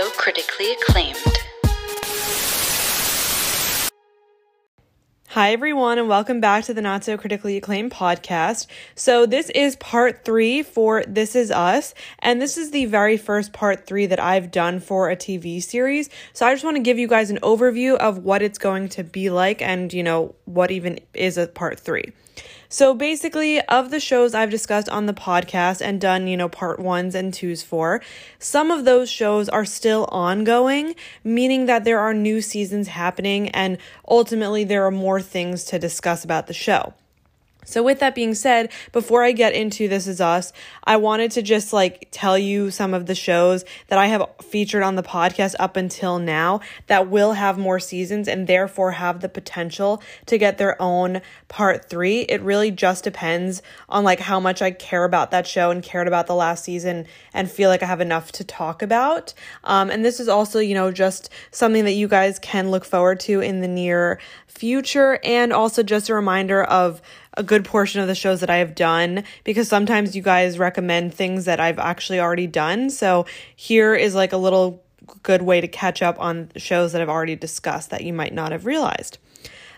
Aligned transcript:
so 0.00 0.10
critically 0.12 0.72
acclaimed. 0.72 1.18
Hi, 5.28 5.52
everyone, 5.52 5.98
and 5.98 6.08
welcome 6.08 6.40
back 6.40 6.64
to 6.64 6.74
the 6.74 6.80
Not 6.80 7.04
So 7.04 7.18
Critically 7.18 7.58
Acclaimed 7.58 7.92
podcast. 7.92 8.66
So, 8.94 9.26
this 9.26 9.50
is 9.50 9.76
part 9.76 10.24
three 10.24 10.62
for 10.62 11.04
This 11.06 11.36
Is 11.36 11.50
Us, 11.50 11.94
and 12.20 12.40
this 12.40 12.56
is 12.56 12.70
the 12.70 12.86
very 12.86 13.18
first 13.18 13.52
part 13.52 13.86
three 13.86 14.06
that 14.06 14.18
I've 14.18 14.50
done 14.50 14.80
for 14.80 15.10
a 15.10 15.16
TV 15.16 15.62
series. 15.62 16.08
So, 16.32 16.46
I 16.46 16.54
just 16.54 16.64
want 16.64 16.78
to 16.78 16.82
give 16.82 16.98
you 16.98 17.06
guys 17.06 17.28
an 17.28 17.38
overview 17.42 17.96
of 17.96 18.24
what 18.24 18.40
it's 18.40 18.58
going 18.58 18.88
to 18.90 19.04
be 19.04 19.28
like 19.28 19.60
and, 19.60 19.92
you 19.92 20.02
know, 20.02 20.34
what 20.46 20.70
even 20.70 21.00
is 21.12 21.36
a 21.36 21.46
part 21.46 21.78
three. 21.78 22.12
So 22.72 22.94
basically, 22.94 23.60
of 23.62 23.90
the 23.90 23.98
shows 23.98 24.32
I've 24.32 24.48
discussed 24.48 24.88
on 24.88 25.06
the 25.06 25.12
podcast 25.12 25.80
and 25.84 26.00
done, 26.00 26.28
you 26.28 26.36
know, 26.36 26.48
part 26.48 26.78
ones 26.78 27.16
and 27.16 27.34
twos 27.34 27.64
for, 27.64 28.00
some 28.38 28.70
of 28.70 28.84
those 28.84 29.10
shows 29.10 29.48
are 29.48 29.64
still 29.64 30.04
ongoing, 30.12 30.94
meaning 31.24 31.66
that 31.66 31.82
there 31.82 31.98
are 31.98 32.14
new 32.14 32.40
seasons 32.40 32.86
happening 32.86 33.48
and 33.48 33.76
ultimately 34.08 34.62
there 34.62 34.86
are 34.86 34.92
more 34.92 35.20
things 35.20 35.64
to 35.64 35.80
discuss 35.80 36.22
about 36.22 36.46
the 36.46 36.54
show. 36.54 36.94
So, 37.64 37.82
with 37.82 38.00
that 38.00 38.14
being 38.14 38.34
said, 38.34 38.70
before 38.92 39.22
I 39.22 39.32
get 39.32 39.54
into 39.54 39.86
This 39.86 40.06
Is 40.06 40.20
Us, 40.20 40.52
I 40.84 40.96
wanted 40.96 41.30
to 41.32 41.42
just 41.42 41.72
like 41.72 42.08
tell 42.10 42.38
you 42.38 42.70
some 42.70 42.94
of 42.94 43.06
the 43.06 43.14
shows 43.14 43.64
that 43.88 43.98
I 43.98 44.06
have 44.06 44.28
featured 44.42 44.82
on 44.82 44.96
the 44.96 45.02
podcast 45.02 45.54
up 45.58 45.76
until 45.76 46.18
now 46.18 46.60
that 46.86 47.08
will 47.08 47.34
have 47.34 47.58
more 47.58 47.78
seasons 47.78 48.28
and 48.28 48.46
therefore 48.46 48.92
have 48.92 49.20
the 49.20 49.28
potential 49.28 50.02
to 50.26 50.38
get 50.38 50.58
their 50.58 50.80
own 50.80 51.20
part 51.48 51.88
three. 51.88 52.20
It 52.22 52.40
really 52.42 52.70
just 52.70 53.04
depends 53.04 53.62
on 53.88 54.04
like 54.04 54.20
how 54.20 54.40
much 54.40 54.62
I 54.62 54.70
care 54.70 55.04
about 55.04 55.30
that 55.30 55.46
show 55.46 55.70
and 55.70 55.82
cared 55.82 56.08
about 56.08 56.26
the 56.26 56.34
last 56.34 56.64
season 56.64 57.06
and 57.32 57.50
feel 57.50 57.68
like 57.68 57.82
I 57.82 57.86
have 57.86 58.00
enough 58.00 58.32
to 58.32 58.44
talk 58.44 58.82
about. 58.82 59.34
Um, 59.64 59.90
and 59.90 60.04
this 60.04 60.18
is 60.18 60.28
also, 60.28 60.58
you 60.58 60.74
know, 60.74 60.90
just 60.90 61.30
something 61.50 61.84
that 61.84 61.92
you 61.92 62.08
guys 62.08 62.38
can 62.38 62.70
look 62.70 62.84
forward 62.84 63.20
to 63.20 63.40
in 63.40 63.60
the 63.60 63.68
near 63.68 64.18
future 64.46 65.20
and 65.24 65.52
also 65.52 65.82
just 65.82 66.08
a 66.08 66.14
reminder 66.14 66.62
of 66.64 67.00
a 67.36 67.42
good 67.42 67.64
portion 67.64 68.00
of 68.00 68.08
the 68.08 68.14
shows 68.14 68.40
that 68.40 68.50
I 68.50 68.56
have 68.56 68.74
done 68.74 69.24
because 69.44 69.68
sometimes 69.68 70.16
you 70.16 70.22
guys 70.22 70.58
recommend 70.58 71.14
things 71.14 71.44
that 71.44 71.60
I've 71.60 71.78
actually 71.78 72.20
already 72.20 72.46
done. 72.46 72.90
So 72.90 73.26
here 73.54 73.94
is 73.94 74.14
like 74.14 74.32
a 74.32 74.36
little 74.36 74.82
good 75.22 75.42
way 75.42 75.60
to 75.60 75.68
catch 75.68 76.02
up 76.02 76.18
on 76.20 76.50
shows 76.56 76.92
that 76.92 77.00
I've 77.00 77.08
already 77.08 77.36
discussed 77.36 77.90
that 77.90 78.04
you 78.04 78.12
might 78.12 78.34
not 78.34 78.52
have 78.52 78.66
realized. 78.66 79.18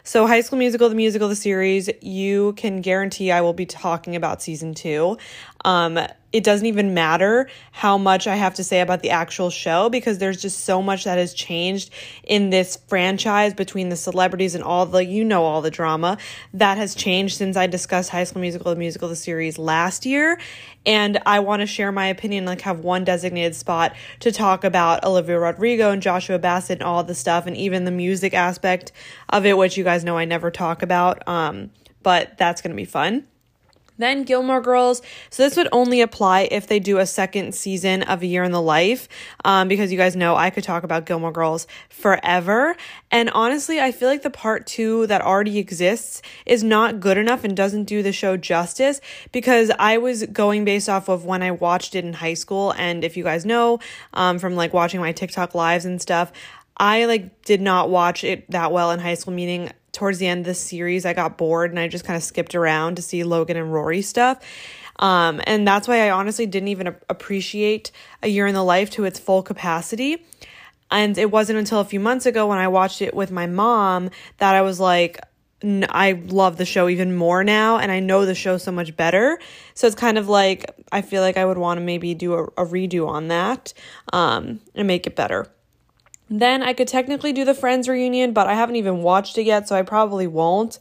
So, 0.05 0.27
High 0.27 0.41
School 0.41 0.59
Musical, 0.59 0.89
the 0.89 0.97
musical, 0.97 1.28
the 1.28 1.36
series, 1.36 1.89
you 2.00 2.55
can 2.55 2.81
guarantee 2.81 3.31
I 3.31 3.41
will 3.41 3.53
be 3.53 3.66
talking 3.66 4.16
about 4.16 4.42
season 4.42 4.75
two. 4.75 5.16
Um, 5.64 5.98
it 6.32 6.44
doesn't 6.44 6.66
even 6.66 6.94
matter 6.94 7.48
how 7.72 7.98
much 7.98 8.27
I 8.27 8.36
have 8.36 8.55
to 8.55 8.64
say 8.64 8.80
about 8.80 9.02
the 9.02 9.10
actual 9.10 9.50
show 9.50 9.91
because 9.91 10.19
there's 10.19 10.41
just 10.41 10.64
so 10.64 10.82
much 10.82 11.04
that 11.04 11.19
has 11.19 11.34
changed 11.34 11.91
in 12.24 12.50
this 12.50 12.77
franchise 12.88 13.52
between 13.52 13.91
the 13.91 13.96
celebrities 13.96 14.54
and 14.54 14.64
all 14.64 14.86
the, 14.86 15.04
you 15.04 15.24
know, 15.24 15.44
all 15.44 15.60
the 15.60 15.70
drama 15.70 16.16
that 16.54 16.78
has 16.78 16.94
changed 16.94 17.36
since 17.36 17.56
I 17.56 17.66
discussed 17.66 18.10
High 18.10 18.24
School 18.24 18.41
Musical, 18.41 18.70
the 18.70 18.78
musical, 18.78 19.08
the 19.08 19.16
series 19.16 19.58
last 19.58 20.06
year. 20.06 20.41
And 20.86 21.20
I 21.27 21.41
want 21.41 21.60
to 21.60 21.66
share 21.66 21.92
my 21.92 22.06
opinion, 22.06 22.47
like 22.47 22.62
have 22.62 22.80
one 22.80 23.04
designated 23.04 23.54
spot 23.54 23.94
to 24.20 24.32
talk 24.32 24.64
about 24.64 25.04
Olivia 25.04 25.38
Rodrigo 25.38 25.91
and 25.91 26.00
Joshua 26.00 26.38
Bassett 26.38 26.80
and 26.80 26.82
all 26.82 27.04
the 27.04 27.14
stuff 27.14 27.47
and 27.47 27.56
even 27.56 27.84
the 27.84 27.91
music 27.91 28.32
aspect 28.32 28.91
of 29.28 29.44
it, 29.44 29.56
which 29.56 29.76
you 29.76 29.84
guys 29.84 30.02
know 30.02 30.16
I 30.16 30.24
never 30.24 30.50
talk 30.50 30.82
about. 30.82 31.26
Um, 31.28 31.70
but 32.02 32.36
that's 32.38 32.62
going 32.62 32.70
to 32.70 32.76
be 32.76 32.86
fun. 32.86 33.26
Then 33.98 34.24
Gilmore 34.24 34.60
Girls. 34.60 35.02
So 35.30 35.42
this 35.42 35.56
would 35.56 35.68
only 35.72 36.00
apply 36.00 36.48
if 36.50 36.66
they 36.66 36.78
do 36.78 36.98
a 36.98 37.06
second 37.06 37.54
season 37.54 38.02
of 38.02 38.22
A 38.22 38.26
Year 38.26 38.42
in 38.42 38.52
the 38.52 38.62
Life, 38.62 39.08
um, 39.44 39.68
because 39.68 39.92
you 39.92 39.98
guys 39.98 40.16
know 40.16 40.34
I 40.34 40.50
could 40.50 40.64
talk 40.64 40.82
about 40.82 41.06
Gilmore 41.06 41.32
Girls 41.32 41.66
forever. 41.88 42.76
And 43.10 43.31
honestly, 43.31 43.81
I 43.81 43.92
feel 43.92 44.08
like 44.08 44.22
the 44.22 44.31
part 44.31 44.66
two 44.66 45.06
that 45.06 45.22
already 45.22 45.58
exists 45.58 46.22
is 46.47 46.64
not 46.64 47.00
good 47.00 47.19
enough 47.19 47.44
and 47.44 47.56
doesn't 47.56 47.84
do 47.84 48.02
the 48.02 48.12
show 48.12 48.36
justice 48.36 49.00
because 49.31 49.70
I 49.78 49.98
was 49.98 50.25
going 50.26 50.64
based 50.64 50.88
off 50.88 51.08
of 51.08 51.25
when 51.25 51.42
I 51.42 51.50
watched 51.50 51.94
it 51.94 52.04
in 52.04 52.14
high 52.14 52.34
school. 52.34 52.72
And 52.76 53.04
if 53.04 53.16
you 53.16 53.25
guys 53.25 53.44
know 53.44 53.81
um, 54.14 54.38
from 54.38 54.56
like 54.56 54.72
watching 54.72 55.00
my 55.00 55.12
TikTok 55.12 55.54
lives 55.54 55.84
and 55.84 56.00
stuff, 56.00 56.32
I 56.76 57.04
like 57.04 57.42
did 57.42 57.60
not 57.60 57.91
watch 57.91 58.25
it 58.25 58.50
that 58.50 58.72
well 58.72 58.91
in 58.91 59.00
high 59.00 59.14
school, 59.14 59.34
meaning 59.34 59.70
towards 59.92 60.19
the 60.19 60.26
end 60.26 60.41
of 60.41 60.47
the 60.47 60.54
series, 60.54 61.04
I 61.04 61.12
got 61.12 61.38
bored 61.38 61.70
and 61.70 61.78
I 61.78 61.88
just 61.88 62.04
kind 62.04 62.16
of 62.16 62.22
skipped 62.22 62.54
around 62.54 62.97
to 62.97 63.03
see 63.03 63.25
Logan 63.25 63.56
and 63.56 63.72
Rory 63.72 64.03
stuff. 64.03 64.41
Um, 64.98 65.41
and 65.47 65.66
that's 65.66 65.88
why 65.88 66.06
I 66.06 66.10
honestly 66.10 66.47
didn't 66.47 66.69
even 66.69 66.94
appreciate 67.08 67.92
A 68.22 68.28
Year 68.28 68.47
in 68.47 68.54
the 68.54 68.62
Life 68.62 68.91
to 68.91 69.04
its 69.04 69.19
full 69.19 69.42
capacity. 69.42 70.25
And 70.91 71.16
it 71.16 71.31
wasn't 71.31 71.58
until 71.58 71.81
a 71.81 71.84
few 71.84 72.00
months 72.00 72.26
ago 72.26 72.47
when 72.47 72.58
I 72.58 72.69
watched 72.69 73.00
it 73.00 73.14
with 73.14 73.31
my 73.31 73.47
mom 73.47 74.10
that 74.38 74.54
I 74.54 74.62
was 74.62 74.78
like, 74.78 75.19
I 75.64 76.20
love 76.26 76.56
the 76.56 76.64
show 76.64 76.88
even 76.88 77.14
more 77.14 77.44
now, 77.44 77.78
and 77.78 77.92
I 77.92 78.00
know 78.00 78.26
the 78.26 78.34
show 78.34 78.58
so 78.58 78.72
much 78.72 78.97
better. 78.97 79.38
So 79.75 79.86
it's 79.86 79.97
kind 79.97 80.19
of 80.19 80.28
like 80.28 80.70
I 80.91 81.02
feel 81.02 81.22
like 81.22 81.36
I 81.36 81.44
would 81.44 81.58
want 81.58 81.78
to 81.78 81.84
maybe 81.84 82.14
do 82.14 82.34
a, 82.34 82.44
a 82.44 82.66
redo 82.66 83.06
on 83.06 83.28
that 83.28 83.72
um, 84.12 84.60
and 84.75 84.88
make 84.88 85.06
it 85.06 85.14
better. 85.14 85.47
Then 86.32 86.62
I 86.62 86.72
could 86.72 86.88
technically 86.88 87.34
do 87.34 87.44
the 87.44 87.53
Friends 87.53 87.91
reunion, 87.91 88.32
but 88.32 88.47
I 88.47 88.54
haven't 88.54 88.76
even 88.76 89.03
watched 89.03 89.37
it 89.37 89.43
yet, 89.43 89.69
so 89.69 89.76
I 89.76 89.82
probably 89.82 90.26
won't. 90.26 90.78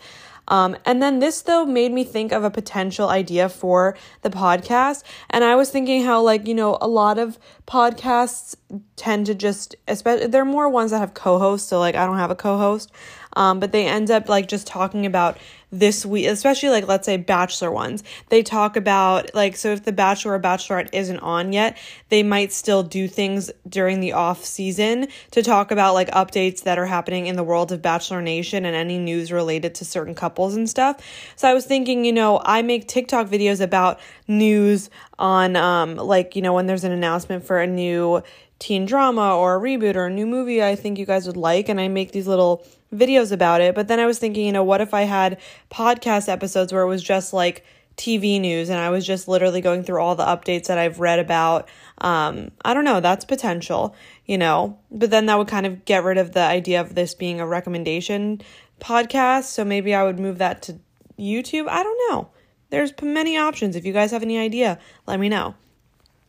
Um, 0.48 0.78
and 0.86 1.02
then 1.02 1.20
this 1.20 1.42
though 1.42 1.66
made 1.66 1.92
me 1.92 2.06
think 2.06 2.32
of 2.32 2.44
a 2.46 2.50
potential 2.50 3.10
idea 3.10 3.50
for 3.50 3.98
the 4.22 4.30
podcast. 4.30 5.04
And 5.30 5.44
I 5.44 5.56
was 5.56 5.70
thinking 5.70 6.04
how, 6.04 6.22
like, 6.22 6.48
you 6.48 6.54
know, 6.54 6.78
a 6.80 6.88
lot 6.88 7.20
of 7.20 7.38
podcasts 7.68 8.56
tend 8.96 9.26
to 9.26 9.36
just, 9.36 9.76
especially, 9.90 10.28
they're 10.28 10.46
more 10.46 10.70
ones 10.70 10.92
that 10.92 11.00
have 11.00 11.14
co 11.14 11.38
hosts. 11.38 11.68
So, 11.68 11.80
like, 11.80 11.96
I 11.96 12.06
don't 12.06 12.18
have 12.18 12.32
a 12.32 12.36
co 12.36 12.58
host, 12.58 12.90
um, 13.34 13.60
but 13.60 13.72
they 13.72 13.88
end 13.88 14.12
up 14.12 14.30
like 14.30 14.48
just 14.48 14.68
talking 14.68 15.06
about 15.06 15.38
this 15.72 16.06
week, 16.06 16.28
especially 16.28 16.70
like 16.70 16.88
let's 16.88 17.06
say 17.06 17.16
bachelor 17.16 17.72
ones, 17.72 18.04
they 18.28 18.44
talk 18.44 18.76
about 18.76 19.34
like 19.34 19.56
so 19.56 19.72
if 19.72 19.84
the 19.86 19.92
bachelor 19.94 20.34
or 20.34 20.40
bachelorette 20.40 20.90
isn't 20.92 21.20
on 21.20 21.54
yet, 21.54 21.78
they 22.10 22.24
might 22.24 22.52
still 22.52 22.84
do 22.84 23.08
things 23.08 23.50
during 23.68 24.02
the 24.02 24.12
off 24.12 24.44
season 24.44 25.08
to 25.32 25.42
talk 25.42 25.72
about 25.72 25.94
like 25.94 26.12
updates 26.12 26.64
that 26.64 26.78
are 26.78 26.86
happening 26.86 27.28
in 27.28 27.38
the 27.38 27.44
world 27.44 27.72
of 27.72 27.82
Bachelor 27.82 28.22
Nation 28.22 28.66
and 28.66 28.76
any 28.76 28.98
news 28.98 29.32
related 29.32 29.74
to 29.76 29.86
certain 29.86 30.14
couples 30.14 30.56
and 30.56 30.70
stuff. 30.70 31.02
So 31.38 31.50
I 31.50 31.54
was 31.54 31.66
thinking, 31.66 32.04
you 32.04 32.12
know, 32.12 32.42
I 32.44 32.62
make 32.62 32.88
TikTok 32.88 33.28
videos 33.28 33.62
about 33.62 34.00
news 34.28 34.90
on 35.18 35.56
um 35.56 35.96
like, 35.96 36.36
you 36.36 36.42
know, 36.42 36.54
when 36.54 36.68
there's 36.68 36.84
an 36.84 36.92
announcement 36.92 37.46
for 37.46 37.62
a 37.62 37.68
new 37.68 38.22
teen 38.60 38.86
drama 38.86 39.36
or 39.36 39.56
a 39.56 39.60
reboot 39.60 39.96
or 39.96 40.06
a 40.06 40.10
new 40.12 40.28
movie 40.28 40.62
I 40.62 40.76
think 40.76 41.00
you 41.00 41.06
guys 41.06 41.26
would 41.26 41.38
like 41.38 41.68
and 41.68 41.82
I 41.82 41.88
make 41.88 42.12
these 42.12 42.28
little 42.28 42.64
videos 42.94 43.32
about 43.32 43.62
it. 43.62 43.76
But 43.76 43.88
then 43.88 44.00
I 44.00 44.06
was 44.06 44.20
thinking, 44.20 44.46
you 44.46 44.52
know, 44.52 44.64
what 44.64 44.82
if 44.82 44.94
I 44.94 45.04
had 45.04 45.40
podcast 45.70 46.30
episodes 46.30 46.74
where 46.74 46.84
it 46.84 46.88
was 46.88 47.04
just 47.04 47.34
like 47.34 47.66
TV 47.98 48.40
news 48.40 48.70
and 48.70 48.80
I 48.80 48.90
was 48.90 49.06
just 49.06 49.28
literally 49.28 49.62
going 49.62 49.84
through 49.84 50.02
all 50.02 50.16
the 50.16 50.26
updates 50.26 50.68
that 50.68 50.78
I've 50.78 51.00
read 51.00 51.20
about. 51.20 51.70
Um, 52.00 52.52
I 52.64 52.74
don't 52.74 52.86
know, 52.86 53.00
that's 53.00 53.26
potential, 53.26 53.96
you 54.26 54.38
know. 54.38 54.80
But 54.90 55.12
then 55.12 55.28
that 55.28 55.38
would 55.38 55.48
kind 55.48 55.66
of 55.66 55.86
get 55.86 56.04
rid 56.04 56.18
of 56.18 56.32
the 56.32 56.42
idea 56.42 56.82
of 56.82 56.96
this 56.96 57.14
being 57.14 57.40
a 57.40 57.48
recommendation 57.48 58.42
podcast. 58.80 59.44
So 59.44 59.64
maybe 59.64 59.94
I 59.94 60.04
would 60.04 60.20
move 60.20 60.40
that 60.40 60.62
to 60.64 60.80
YouTube. 61.20 61.68
I 61.68 61.84
don't 61.84 62.12
know. 62.12 62.30
There's 62.70 62.94
many 63.02 63.38
options. 63.38 63.76
If 63.76 63.86
you 63.86 63.94
guys 63.94 64.12
have 64.12 64.24
any 64.24 64.40
idea, 64.40 64.80
let 65.06 65.20
me 65.20 65.30
know. 65.30 65.56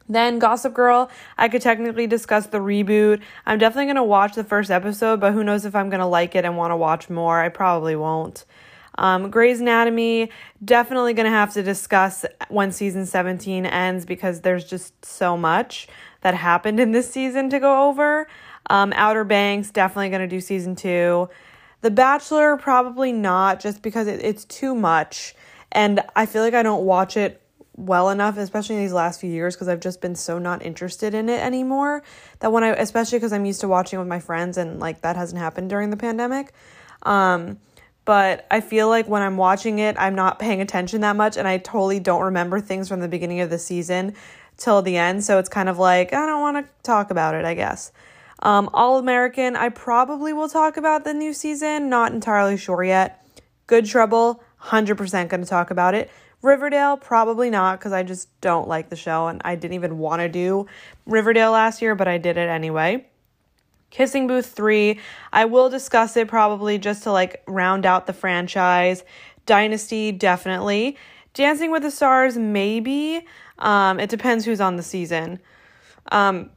Then 0.08 0.38
Gossip 0.38 0.74
Girl, 0.74 1.10
I 1.38 1.48
could 1.48 1.62
technically 1.62 2.06
discuss 2.06 2.46
the 2.46 2.58
reboot. 2.58 3.20
I'm 3.46 3.58
definitely 3.58 3.86
going 3.86 3.96
to 3.96 4.02
watch 4.02 4.34
the 4.34 4.44
first 4.44 4.70
episode, 4.70 5.20
but 5.20 5.32
who 5.32 5.44
knows 5.44 5.64
if 5.64 5.74
I'm 5.74 5.90
going 5.90 6.00
to 6.00 6.06
like 6.06 6.34
it 6.34 6.44
and 6.44 6.56
want 6.56 6.70
to 6.72 6.76
watch 6.76 7.08
more. 7.08 7.40
I 7.40 7.48
probably 7.48 7.96
won't. 7.96 8.44
Um, 8.98 9.30
Grey's 9.30 9.60
Anatomy, 9.60 10.30
definitely 10.64 11.14
going 11.14 11.24
to 11.24 11.30
have 11.30 11.52
to 11.54 11.62
discuss 11.62 12.26
when 12.48 12.72
season 12.72 13.06
17 13.06 13.64
ends 13.64 14.04
because 14.04 14.42
there's 14.42 14.64
just 14.64 15.04
so 15.04 15.36
much 15.36 15.88
that 16.20 16.34
happened 16.34 16.78
in 16.78 16.92
this 16.92 17.10
season 17.10 17.50
to 17.50 17.58
go 17.58 17.88
over. 17.88 18.28
Um, 18.68 18.92
Outer 18.94 19.24
Banks, 19.24 19.70
definitely 19.70 20.10
going 20.10 20.20
to 20.20 20.28
do 20.28 20.40
season 20.40 20.76
two. 20.76 21.28
The 21.80 21.90
Bachelor, 21.90 22.56
probably 22.56 23.12
not, 23.12 23.60
just 23.60 23.82
because 23.82 24.06
it, 24.06 24.20
it's 24.22 24.44
too 24.44 24.74
much. 24.74 25.34
And 25.72 26.00
I 26.14 26.26
feel 26.26 26.42
like 26.42 26.54
I 26.54 26.62
don't 26.62 26.84
watch 26.84 27.16
it 27.16 27.41
well 27.76 28.10
enough, 28.10 28.36
especially 28.36 28.76
in 28.76 28.82
these 28.82 28.92
last 28.92 29.20
few 29.20 29.30
years, 29.30 29.54
because 29.54 29.68
I've 29.68 29.80
just 29.80 30.00
been 30.00 30.14
so 30.14 30.38
not 30.38 30.64
interested 30.64 31.14
in 31.14 31.28
it 31.28 31.40
anymore. 31.40 32.02
That 32.40 32.52
when 32.52 32.64
I, 32.64 32.68
especially 32.68 33.18
because 33.18 33.32
I'm 33.32 33.44
used 33.44 33.60
to 33.62 33.68
watching 33.68 33.98
with 33.98 34.08
my 34.08 34.20
friends, 34.20 34.58
and 34.58 34.78
like 34.78 35.00
that 35.02 35.16
hasn't 35.16 35.40
happened 35.40 35.70
during 35.70 35.90
the 35.90 35.96
pandemic. 35.96 36.52
Um, 37.02 37.58
but 38.04 38.46
I 38.50 38.60
feel 38.60 38.88
like 38.88 39.08
when 39.08 39.22
I'm 39.22 39.36
watching 39.36 39.78
it, 39.78 39.96
I'm 39.98 40.14
not 40.14 40.38
paying 40.38 40.60
attention 40.60 41.00
that 41.02 41.16
much, 41.16 41.36
and 41.36 41.46
I 41.46 41.58
totally 41.58 42.00
don't 42.00 42.22
remember 42.22 42.60
things 42.60 42.88
from 42.88 43.00
the 43.00 43.08
beginning 43.08 43.40
of 43.40 43.50
the 43.50 43.58
season 43.58 44.14
till 44.56 44.82
the 44.82 44.96
end. 44.96 45.24
So 45.24 45.38
it's 45.38 45.48
kind 45.48 45.68
of 45.68 45.78
like 45.78 46.12
I 46.12 46.26
don't 46.26 46.40
want 46.40 46.66
to 46.66 46.72
talk 46.82 47.10
about 47.10 47.34
it, 47.34 47.44
I 47.44 47.54
guess. 47.54 47.92
Um, 48.42 48.68
All 48.72 48.98
American, 48.98 49.54
I 49.54 49.68
probably 49.68 50.32
will 50.32 50.48
talk 50.48 50.76
about 50.76 51.04
the 51.04 51.14
new 51.14 51.32
season. 51.32 51.88
Not 51.88 52.12
entirely 52.12 52.56
sure 52.56 52.82
yet. 52.82 53.24
Good 53.68 53.86
Trouble, 53.86 54.42
100% 54.64 55.28
going 55.28 55.42
to 55.42 55.48
talk 55.48 55.70
about 55.70 55.94
it. 55.94 56.10
Riverdale, 56.42 56.96
probably 56.96 57.50
not 57.50 57.78
because 57.78 57.92
I 57.92 58.02
just 58.02 58.28
don't 58.40 58.66
like 58.68 58.88
the 58.88 58.96
show 58.96 59.28
and 59.28 59.40
I 59.44 59.54
didn't 59.54 59.74
even 59.74 59.98
want 59.98 60.20
to 60.20 60.28
do 60.28 60.66
Riverdale 61.06 61.52
last 61.52 61.80
year, 61.80 61.94
but 61.94 62.08
I 62.08 62.18
did 62.18 62.36
it 62.36 62.48
anyway. 62.48 63.06
Kissing 63.90 64.26
Booth 64.26 64.46
3, 64.46 64.98
I 65.32 65.44
will 65.44 65.68
discuss 65.70 66.16
it 66.16 66.26
probably 66.26 66.78
just 66.78 67.04
to 67.04 67.12
like 67.12 67.42
round 67.46 67.86
out 67.86 68.06
the 68.06 68.12
franchise. 68.12 69.04
Dynasty, 69.46 70.10
definitely. 70.10 70.96
Dancing 71.34 71.70
with 71.70 71.82
the 71.82 71.90
Stars, 71.90 72.36
maybe. 72.36 73.24
Um, 73.58 74.00
it 74.00 74.10
depends 74.10 74.44
who's 74.44 74.60
on 74.60 74.76
the 74.76 74.82
season. 74.82 75.38
Um, 76.10 76.50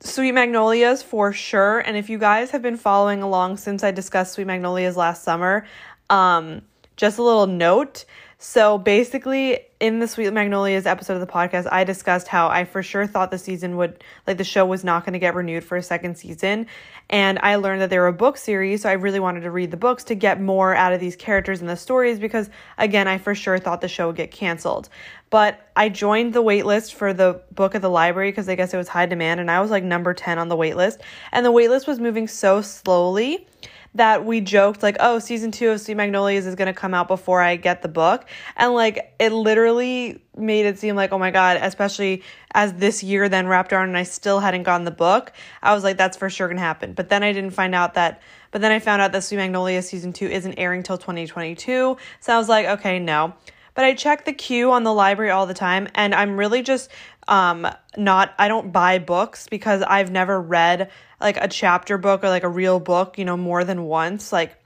Sweet 0.00 0.32
Magnolias 0.32 1.02
for 1.02 1.32
sure. 1.32 1.78
And 1.80 1.96
if 1.96 2.08
you 2.10 2.18
guys 2.18 2.50
have 2.50 2.62
been 2.62 2.76
following 2.76 3.22
along 3.22 3.58
since 3.58 3.84
I 3.84 3.90
discussed 3.90 4.32
Sweet 4.32 4.46
Magnolias 4.46 4.96
last 4.96 5.22
summer, 5.22 5.66
um, 6.08 6.62
just 6.96 7.18
a 7.18 7.22
little 7.22 7.46
note 7.46 8.04
so 8.42 8.78
basically, 8.78 9.60
in 9.80 9.98
the 9.98 10.08
Sweet 10.08 10.32
Magnolias 10.32 10.86
episode 10.86 11.12
of 11.12 11.20
the 11.20 11.30
podcast, 11.30 11.68
I 11.70 11.84
discussed 11.84 12.26
how 12.26 12.48
I 12.48 12.64
for 12.64 12.82
sure 12.82 13.06
thought 13.06 13.30
the 13.30 13.36
season 13.36 13.76
would, 13.76 14.02
like, 14.26 14.38
the 14.38 14.44
show 14.44 14.64
was 14.64 14.82
not 14.82 15.04
going 15.04 15.12
to 15.12 15.18
get 15.18 15.34
renewed 15.34 15.62
for 15.62 15.76
a 15.76 15.82
second 15.82 16.16
season. 16.16 16.66
And 17.10 17.38
I 17.42 17.56
learned 17.56 17.82
that 17.82 17.90
they 17.90 17.98
were 17.98 18.06
a 18.06 18.14
book 18.14 18.38
series, 18.38 18.80
so 18.80 18.88
I 18.88 18.92
really 18.92 19.20
wanted 19.20 19.42
to 19.42 19.50
read 19.50 19.70
the 19.70 19.76
books 19.76 20.04
to 20.04 20.14
get 20.14 20.40
more 20.40 20.74
out 20.74 20.94
of 20.94 21.00
these 21.00 21.16
characters 21.16 21.60
and 21.60 21.68
the 21.68 21.76
stories 21.76 22.18
because, 22.18 22.48
again, 22.78 23.06
I 23.06 23.18
for 23.18 23.34
sure 23.34 23.58
thought 23.58 23.82
the 23.82 23.88
show 23.88 24.06
would 24.06 24.16
get 24.16 24.30
canceled. 24.30 24.88
But 25.28 25.60
I 25.76 25.90
joined 25.90 26.32
the 26.32 26.42
waitlist 26.42 26.94
for 26.94 27.12
the 27.12 27.42
book 27.52 27.74
at 27.74 27.82
the 27.82 27.90
library 27.90 28.30
because 28.30 28.48
I 28.48 28.54
guess 28.54 28.72
it 28.72 28.78
was 28.78 28.88
high 28.88 29.04
demand, 29.04 29.40
and 29.40 29.50
I 29.50 29.60
was 29.60 29.70
like 29.70 29.84
number 29.84 30.14
10 30.14 30.38
on 30.38 30.48
the 30.48 30.56
waitlist. 30.56 31.00
And 31.30 31.44
the 31.44 31.52
waitlist 31.52 31.86
was 31.86 32.00
moving 32.00 32.26
so 32.26 32.62
slowly 32.62 33.46
that 33.94 34.24
we 34.24 34.40
joked 34.40 34.82
like, 34.82 34.96
oh, 35.00 35.18
season 35.18 35.50
two 35.50 35.70
of 35.70 35.80
Sweet 35.80 35.96
Magnolias 35.96 36.46
is 36.46 36.54
gonna 36.54 36.72
come 36.72 36.94
out 36.94 37.08
before 37.08 37.40
I 37.40 37.56
get 37.56 37.82
the 37.82 37.88
book, 37.88 38.26
and 38.56 38.72
like 38.72 39.14
it 39.18 39.32
literally 39.32 40.22
made 40.36 40.66
it 40.66 40.78
seem 40.78 40.96
like, 40.96 41.12
oh 41.12 41.18
my 41.18 41.30
god, 41.30 41.58
especially 41.60 42.22
as 42.52 42.72
this 42.74 43.02
year 43.02 43.28
then 43.28 43.46
wrapped 43.46 43.72
around 43.72 43.88
and 43.88 43.96
I 43.98 44.04
still 44.04 44.40
hadn't 44.40 44.62
gotten 44.62 44.84
the 44.84 44.90
book, 44.90 45.32
I 45.62 45.74
was 45.74 45.84
like, 45.84 45.96
that's 45.96 46.16
for 46.16 46.30
sure 46.30 46.48
gonna 46.48 46.60
happen. 46.60 46.92
But 46.92 47.08
then 47.08 47.22
I 47.22 47.32
didn't 47.32 47.52
find 47.52 47.74
out 47.74 47.94
that. 47.94 48.22
But 48.52 48.60
then 48.62 48.72
I 48.72 48.80
found 48.80 49.00
out 49.00 49.12
that 49.12 49.22
Sweet 49.24 49.38
Magnolia 49.38 49.82
season 49.82 50.12
two 50.12 50.26
isn't 50.26 50.54
airing 50.54 50.82
till 50.82 50.98
2022, 50.98 51.96
so 52.20 52.34
I 52.34 52.38
was 52.38 52.48
like, 52.48 52.66
okay, 52.66 52.98
no 52.98 53.34
but 53.74 53.84
I 53.84 53.94
check 53.94 54.24
the 54.24 54.32
queue 54.32 54.72
on 54.72 54.84
the 54.84 54.92
library 54.92 55.30
all 55.30 55.46
the 55.46 55.54
time 55.54 55.88
and 55.94 56.14
I'm 56.14 56.36
really 56.36 56.62
just 56.62 56.90
um 57.30 57.66
not 57.96 58.34
I 58.38 58.48
don't 58.48 58.72
buy 58.72 58.98
books 58.98 59.48
because 59.48 59.82
I've 59.82 60.10
never 60.10 60.38
read 60.40 60.90
like 61.20 61.38
a 61.38 61.48
chapter 61.48 61.96
book 61.96 62.22
or 62.22 62.28
like 62.28 62.44
a 62.44 62.48
real 62.48 62.80
book, 62.80 63.16
you 63.16 63.24
know, 63.24 63.36
more 63.36 63.64
than 63.64 63.84
once. 63.84 64.32
Like 64.32 64.56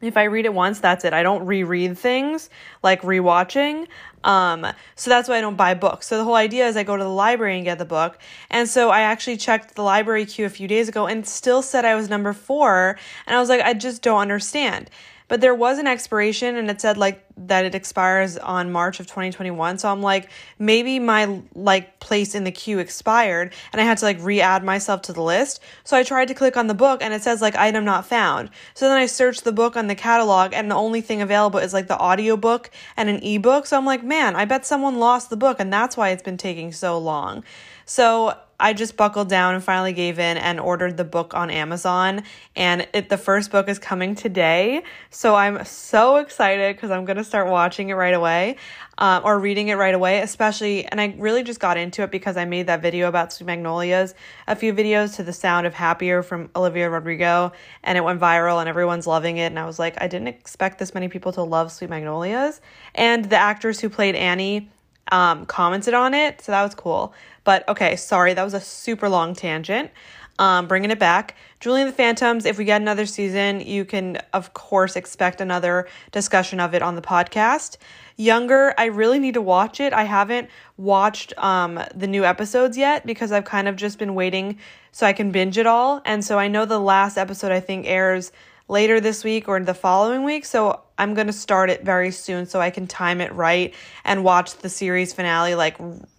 if 0.00 0.16
I 0.16 0.24
read 0.24 0.44
it 0.44 0.52
once, 0.52 0.78
that's 0.80 1.04
it. 1.04 1.12
I 1.12 1.22
don't 1.22 1.46
reread 1.46 1.98
things 1.98 2.50
like 2.82 3.02
rewatching. 3.02 3.86
Um, 4.24 4.66
so 4.94 5.08
that's 5.08 5.28
why 5.28 5.38
I 5.38 5.40
don't 5.40 5.56
buy 5.56 5.74
books. 5.74 6.06
So 6.06 6.18
the 6.18 6.24
whole 6.24 6.34
idea 6.34 6.66
is 6.66 6.76
I 6.76 6.82
go 6.82 6.96
to 6.96 7.02
the 7.02 7.08
library 7.08 7.56
and 7.56 7.64
get 7.64 7.78
the 7.78 7.84
book. 7.84 8.18
And 8.50 8.68
so 8.68 8.90
I 8.90 9.00
actually 9.00 9.38
checked 9.38 9.74
the 9.74 9.82
library 9.82 10.26
queue 10.26 10.44
a 10.44 10.50
few 10.50 10.68
days 10.68 10.88
ago 10.88 11.06
and 11.06 11.26
still 11.26 11.62
said 11.62 11.84
I 11.84 11.94
was 11.94 12.10
number 12.10 12.32
four. 12.32 12.98
And 13.26 13.36
I 13.36 13.40
was 13.40 13.48
like, 13.48 13.62
I 13.62 13.72
just 13.72 14.02
don't 14.02 14.20
understand 14.20 14.90
but 15.28 15.40
there 15.40 15.54
was 15.54 15.78
an 15.78 15.86
expiration 15.86 16.56
and 16.56 16.70
it 16.70 16.80
said 16.80 16.96
like 16.96 17.24
that 17.36 17.64
it 17.64 17.74
expires 17.74 18.38
on 18.38 18.72
March 18.72 19.00
of 19.00 19.06
2021. 19.06 19.78
So 19.78 19.90
I'm 19.90 20.00
like, 20.00 20.30
maybe 20.58 20.98
my 20.98 21.42
like 21.54 22.00
place 22.00 22.34
in 22.34 22.44
the 22.44 22.52
queue 22.52 22.78
expired 22.78 23.52
and 23.72 23.80
I 23.80 23.84
had 23.84 23.98
to 23.98 24.04
like 24.04 24.18
re-add 24.20 24.64
myself 24.64 25.02
to 25.02 25.12
the 25.12 25.22
list. 25.22 25.60
So 25.84 25.96
I 25.96 26.02
tried 26.02 26.28
to 26.28 26.34
click 26.34 26.56
on 26.56 26.66
the 26.66 26.74
book 26.74 27.02
and 27.02 27.12
it 27.12 27.22
says 27.22 27.42
like 27.42 27.56
item 27.56 27.84
not 27.84 28.06
found. 28.06 28.50
So 28.74 28.88
then 28.88 28.96
I 28.96 29.06
searched 29.06 29.44
the 29.44 29.52
book 29.52 29.76
on 29.76 29.88
the 29.88 29.94
catalog 29.94 30.52
and 30.52 30.70
the 30.70 30.76
only 30.76 31.00
thing 31.00 31.20
available 31.20 31.58
is 31.58 31.74
like 31.74 31.88
the 31.88 32.00
audiobook 32.00 32.70
and 32.96 33.08
an 33.08 33.22
ebook. 33.22 33.66
So 33.66 33.76
I'm 33.76 33.86
like, 33.86 34.04
man, 34.04 34.36
I 34.36 34.44
bet 34.44 34.64
someone 34.64 34.98
lost 34.98 35.30
the 35.30 35.36
book 35.36 35.60
and 35.60 35.72
that's 35.72 35.96
why 35.96 36.10
it's 36.10 36.22
been 36.22 36.38
taking 36.38 36.72
so 36.72 36.98
long. 36.98 37.44
So 37.84 38.36
I 38.58 38.72
just 38.72 38.96
buckled 38.96 39.28
down 39.28 39.54
and 39.54 39.62
finally 39.62 39.92
gave 39.92 40.18
in 40.18 40.36
and 40.38 40.58
ordered 40.58 40.96
the 40.96 41.04
book 41.04 41.34
on 41.34 41.50
Amazon. 41.50 42.22
And 42.54 42.88
it, 42.94 43.08
the 43.08 43.18
first 43.18 43.50
book 43.50 43.68
is 43.68 43.78
coming 43.78 44.14
today. 44.14 44.82
So 45.10 45.34
I'm 45.34 45.64
so 45.64 46.16
excited 46.16 46.74
because 46.74 46.90
I'm 46.90 47.04
going 47.04 47.18
to 47.18 47.24
start 47.24 47.48
watching 47.48 47.90
it 47.90 47.94
right 47.94 48.14
away 48.14 48.56
um, 48.98 49.22
or 49.24 49.38
reading 49.38 49.68
it 49.68 49.74
right 49.74 49.94
away, 49.94 50.20
especially. 50.20 50.86
And 50.86 51.00
I 51.00 51.14
really 51.18 51.42
just 51.42 51.60
got 51.60 51.76
into 51.76 52.02
it 52.02 52.10
because 52.10 52.38
I 52.38 52.46
made 52.46 52.68
that 52.68 52.80
video 52.80 53.08
about 53.08 53.32
Sweet 53.32 53.46
Magnolias, 53.46 54.14
a 54.46 54.56
few 54.56 54.72
videos 54.72 55.16
to 55.16 55.22
the 55.22 55.34
sound 55.34 55.66
of 55.66 55.74
Happier 55.74 56.22
from 56.22 56.48
Olivia 56.56 56.88
Rodrigo. 56.88 57.52
And 57.82 57.98
it 57.98 58.04
went 58.04 58.20
viral 58.20 58.60
and 58.60 58.68
everyone's 58.68 59.06
loving 59.06 59.36
it. 59.36 59.46
And 59.46 59.58
I 59.58 59.66
was 59.66 59.78
like, 59.78 60.00
I 60.00 60.08
didn't 60.08 60.28
expect 60.28 60.78
this 60.78 60.94
many 60.94 61.08
people 61.08 61.32
to 61.32 61.42
love 61.42 61.72
Sweet 61.72 61.90
Magnolias. 61.90 62.62
And 62.94 63.26
the 63.26 63.36
actors 63.36 63.80
who 63.80 63.90
played 63.90 64.14
Annie 64.14 64.70
um, 65.12 65.46
commented 65.46 65.94
on 65.94 66.14
it. 66.14 66.40
So 66.40 66.52
that 66.52 66.62
was 66.62 66.74
cool. 66.74 67.14
But 67.46 67.66
okay, 67.68 67.94
sorry, 67.94 68.34
that 68.34 68.42
was 68.42 68.54
a 68.54 68.60
super 68.60 69.08
long 69.08 69.34
tangent. 69.34 69.90
Um, 70.38 70.66
bringing 70.66 70.90
it 70.90 70.98
back. 70.98 71.34
Julie 71.60 71.80
and 71.80 71.88
the 71.88 71.94
Phantoms, 71.94 72.44
if 72.44 72.58
we 72.58 72.66
get 72.66 72.82
another 72.82 73.06
season, 73.06 73.60
you 73.60 73.86
can, 73.86 74.18
of 74.34 74.52
course, 74.52 74.94
expect 74.94 75.40
another 75.40 75.88
discussion 76.12 76.60
of 76.60 76.74
it 76.74 76.82
on 76.82 76.94
the 76.94 77.00
podcast. 77.00 77.78
Younger, 78.16 78.74
I 78.76 78.86
really 78.86 79.18
need 79.18 79.32
to 79.34 79.40
watch 79.40 79.80
it. 79.80 79.94
I 79.94 80.02
haven't 80.02 80.50
watched 80.76 81.32
um, 81.38 81.80
the 81.94 82.06
new 82.06 82.26
episodes 82.26 82.76
yet 82.76 83.06
because 83.06 83.32
I've 83.32 83.46
kind 83.46 83.66
of 83.66 83.76
just 83.76 83.98
been 83.98 84.14
waiting 84.14 84.58
so 84.92 85.06
I 85.06 85.14
can 85.14 85.30
binge 85.30 85.56
it 85.56 85.66
all. 85.66 86.02
And 86.04 86.22
so 86.22 86.38
I 86.38 86.48
know 86.48 86.66
the 86.66 86.80
last 86.80 87.16
episode, 87.16 87.52
I 87.52 87.60
think, 87.60 87.86
airs 87.86 88.30
later 88.68 89.00
this 89.00 89.24
week 89.24 89.48
or 89.48 89.60
the 89.60 89.74
following 89.74 90.24
week. 90.24 90.44
So 90.44 90.80
I'm 90.98 91.14
going 91.14 91.26
to 91.26 91.32
start 91.32 91.70
it 91.70 91.84
very 91.84 92.10
soon 92.10 92.46
so 92.46 92.60
I 92.60 92.70
can 92.70 92.86
time 92.86 93.20
it 93.20 93.32
right 93.32 93.74
and 94.04 94.24
watch 94.24 94.56
the 94.58 94.68
series 94.68 95.12
finale 95.12 95.54
like 95.54 95.76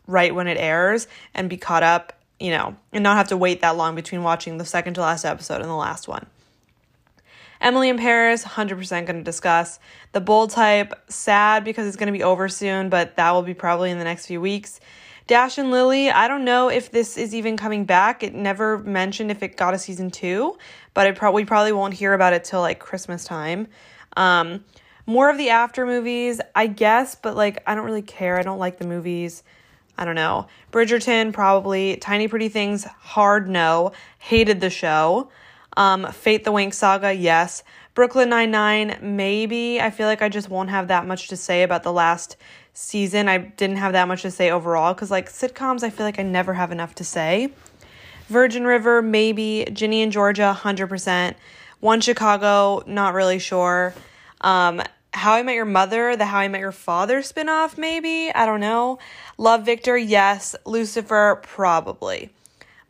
right 0.07 0.33
when 0.33 0.47
it 0.47 0.57
airs 0.57 1.07
and 1.33 1.49
be 1.49 1.57
caught 1.57 1.83
up, 1.83 2.13
you 2.39 2.51
know, 2.51 2.75
and 2.93 3.03
not 3.03 3.17
have 3.17 3.29
to 3.29 3.37
wait 3.37 3.61
that 3.61 3.75
long 3.75 3.95
between 3.95 4.23
watching 4.23 4.57
the 4.57 4.65
second 4.65 4.93
to 4.95 5.01
last 5.01 5.25
episode 5.25 5.61
and 5.61 5.69
the 5.69 5.75
last 5.75 6.07
one. 6.07 6.25
Emily 7.59 7.89
in 7.89 7.97
Paris, 7.97 8.43
100% 8.43 8.89
going 8.89 9.17
to 9.17 9.23
discuss. 9.23 9.79
The 10.11 10.21
bold 10.21 10.51
type, 10.51 10.93
sad 11.09 11.63
because 11.63 11.87
it's 11.87 11.97
going 11.97 12.07
to 12.07 12.17
be 12.17 12.23
over 12.23 12.47
soon, 12.49 12.89
but 12.89 13.15
that 13.15 13.31
will 13.31 13.41
be 13.41 13.55
probably 13.55 13.89
in 13.89 13.97
the 13.97 14.03
next 14.03 14.27
few 14.27 14.39
weeks. 14.39 14.79
Dash 15.25 15.57
and 15.57 15.71
Lily, 15.71 16.09
I 16.09 16.29
don't 16.29 16.45
know 16.45 16.69
if 16.69 16.91
this 16.91 17.17
is 17.17 17.35
even 17.35 17.57
coming 17.57 17.83
back. 17.83 18.23
It 18.23 18.33
never 18.33 18.77
mentioned 18.77 19.29
if 19.29 19.43
it 19.43 19.57
got 19.57 19.73
a 19.73 19.79
season 19.79 20.09
two, 20.09 20.57
but 20.97 21.05
I 21.05 21.11
probably 21.11 21.45
probably 21.45 21.73
won't 21.73 21.93
hear 21.93 22.13
about 22.13 22.33
it 22.33 22.43
till 22.43 22.59
like 22.59 22.79
Christmas 22.79 23.23
time. 23.23 23.67
Um, 24.15 24.65
more 25.05 25.29
of 25.29 25.37
the 25.37 25.51
after 25.51 25.85
movies, 25.85 26.41
I 26.55 26.65
guess, 26.65 27.13
but 27.13 27.35
like 27.35 27.61
I 27.67 27.75
don't 27.75 27.85
really 27.85 28.01
care. 28.01 28.39
I 28.39 28.41
don't 28.41 28.57
like 28.57 28.79
the 28.79 28.87
movies. 28.87 29.43
I 29.95 30.05
don't 30.05 30.15
know. 30.15 30.47
Bridgerton, 30.71 31.33
probably. 31.33 31.97
Tiny 31.97 32.27
Pretty 32.27 32.49
Things, 32.49 32.83
hard 32.83 33.47
no. 33.47 33.91
Hated 34.17 34.59
the 34.59 34.71
show. 34.71 35.29
Um, 35.77 36.11
Fate 36.11 36.43
the 36.43 36.51
Winx 36.51 36.73
Saga, 36.73 37.13
yes. 37.13 37.61
Brooklyn 37.93 38.29
Nine-Nine, 38.29 38.97
maybe. 38.99 39.79
I 39.79 39.91
feel 39.91 40.07
like 40.07 40.23
I 40.23 40.29
just 40.29 40.49
won't 40.49 40.71
have 40.71 40.87
that 40.87 41.05
much 41.05 41.27
to 41.27 41.37
say 41.37 41.61
about 41.61 41.83
the 41.83 41.93
last 41.93 42.37
season. 42.73 43.29
I 43.29 43.37
didn't 43.37 43.77
have 43.77 43.93
that 43.93 44.07
much 44.07 44.23
to 44.23 44.31
say 44.31 44.49
overall 44.49 44.95
because, 44.95 45.11
like, 45.11 45.29
sitcoms, 45.29 45.83
I 45.83 45.91
feel 45.91 46.07
like 46.07 46.17
I 46.17 46.23
never 46.23 46.55
have 46.55 46.71
enough 46.71 46.95
to 46.95 47.03
say. 47.03 47.51
Virgin 48.27 48.65
River, 48.65 49.01
maybe. 49.01 49.65
Ginny 49.71 50.01
and 50.01 50.11
Georgia, 50.11 50.57
100%. 50.59 51.35
One 51.79 52.01
Chicago, 52.01 52.83
not 52.85 53.13
really 53.13 53.39
sure. 53.39 53.93
Um, 54.41 54.81
How 55.13 55.33
I 55.33 55.43
Met 55.43 55.55
Your 55.55 55.65
Mother, 55.65 56.15
the 56.15 56.25
How 56.25 56.39
I 56.39 56.47
Met 56.47 56.61
Your 56.61 56.71
Father 56.71 57.21
spinoff, 57.21 57.77
maybe. 57.77 58.31
I 58.33 58.45
don't 58.45 58.59
know. 58.59 58.99
Love 59.37 59.65
Victor, 59.65 59.97
yes. 59.97 60.55
Lucifer, 60.65 61.39
probably. 61.43 62.31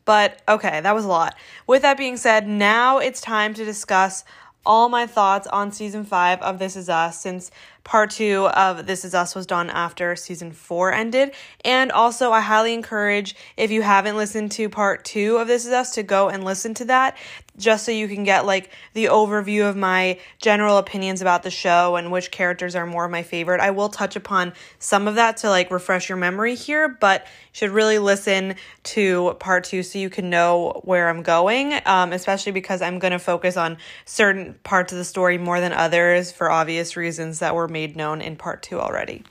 But 0.06 0.42
okay, 0.48 0.80
that 0.80 0.96
was 0.96 1.04
a 1.04 1.10
lot. 1.10 1.36
With 1.68 1.82
that 1.82 1.98
being 1.98 2.16
said, 2.16 2.48
now 2.48 3.00
it's 3.00 3.20
time 3.20 3.54
to 3.56 3.66
discuss 3.66 4.24
all 4.68 4.90
my 4.90 5.08
thoughts 5.08 5.48
on 5.48 5.72
season 5.72 6.04
five 6.04 6.42
of 6.42 6.60
This 6.60 6.76
Is 6.76 6.90
Us 6.90 7.20
since 7.20 7.50
part 7.86 8.12
two 8.12 8.48
of 8.50 8.86
This 8.86 9.06
Is 9.06 9.16
Us 9.16 9.34
was 9.34 9.46
done 9.48 9.70
after 9.70 10.16
season 10.18 10.52
four 10.52 10.94
ended. 10.94 11.34
And 11.64 11.90
also, 11.92 12.32
I 12.32 12.42
highly 12.42 12.74
encourage 12.74 13.34
if 13.56 13.72
you 13.72 13.82
haven't 13.82 14.18
listened 14.18 14.52
to 14.52 14.68
part 14.68 15.06
two 15.06 15.38
of 15.38 15.48
This 15.48 15.66
Is 15.66 15.72
Us 15.72 15.96
to 15.96 16.04
go 16.04 16.28
and 16.28 16.44
listen 16.44 16.74
to 16.76 16.86
that 16.86 17.18
just 17.58 17.86
so 17.86 17.92
you 17.92 18.08
can 18.08 18.24
get 18.24 18.46
like 18.46 18.70
the 18.94 19.06
overview 19.06 19.68
of 19.68 19.76
my 19.76 20.20
general 20.40 20.78
opinions 20.78 21.22
about 21.22 21.44
the 21.44 21.50
show 21.50 21.96
and 21.96 22.12
which 22.12 22.32
characters 22.32 22.76
are 22.76 22.86
more 22.86 23.08
my 23.08 23.24
favorite. 23.24 23.60
I 23.60 23.72
will 23.72 23.90
touch 23.90 24.16
upon 24.16 24.54
some 24.80 25.08
of 25.08 25.16
that 25.16 25.38
to 25.38 25.50
like 25.50 25.72
refresh 25.72 26.10
your 26.10 26.18
memory 26.18 26.56
here, 26.56 26.88
but 26.88 27.26
should 27.52 27.72
really 27.72 28.00
listen 28.00 28.56
to 28.84 29.36
part 29.40 29.64
two 29.64 29.84
so 29.84 29.98
you 30.00 30.10
can 30.10 30.30
know 30.30 30.82
where 30.84 31.10
I'm 31.10 31.24
going, 31.24 31.80
um, 31.86 32.14
especially 32.14 32.52
because 32.52 32.82
I'm 32.82 33.00
going 33.00 33.12
to 33.14 33.20
focus 33.20 33.58
on 33.58 33.78
certain 34.06 34.54
parts 34.64 34.92
of 34.92 34.98
the 34.98 35.06
story 35.06 35.38
more 35.38 35.60
than 35.60 35.74
others 35.74 36.32
for 36.32 36.52
obvious 36.52 36.96
reasons 36.96 37.40
that 37.40 37.56
were 37.56 37.68
made 37.68 37.96
known 37.96 38.22
in 38.22 38.36
part 38.36 38.62
two 38.62 38.80
already. 38.80 39.24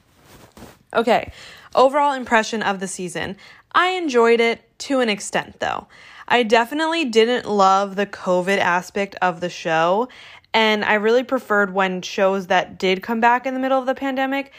Okay, 0.95 1.33
overall 1.75 2.13
impression 2.13 2.63
of 2.63 2.81
the 2.81 2.89
season. 2.89 3.37
I 3.73 3.89
enjoyed 3.89 4.41
it 4.41 4.63
to 4.81 5.01
an 5.01 5.09
extent 5.09 5.61
though. 5.61 5.87
I 6.29 6.43
definitely 6.43 7.05
didn't 7.05 7.47
love 7.47 7.97
the 7.97 8.07
COVID 8.07 8.59
aspect 8.59 9.15
of 9.23 9.41
the 9.41 9.49
show. 9.49 10.09
And 10.53 10.85
I 10.85 10.95
really 10.95 11.23
preferred 11.23 11.75
when 11.75 12.03
shows 12.03 12.47
that 12.47 12.79
did 12.79 13.03
come 13.03 13.21
back 13.21 13.47
in 13.47 13.55
the 13.55 13.61
middle 13.61 13.79
of 13.79 13.87
the 13.87 13.95
pandemic 13.95 14.53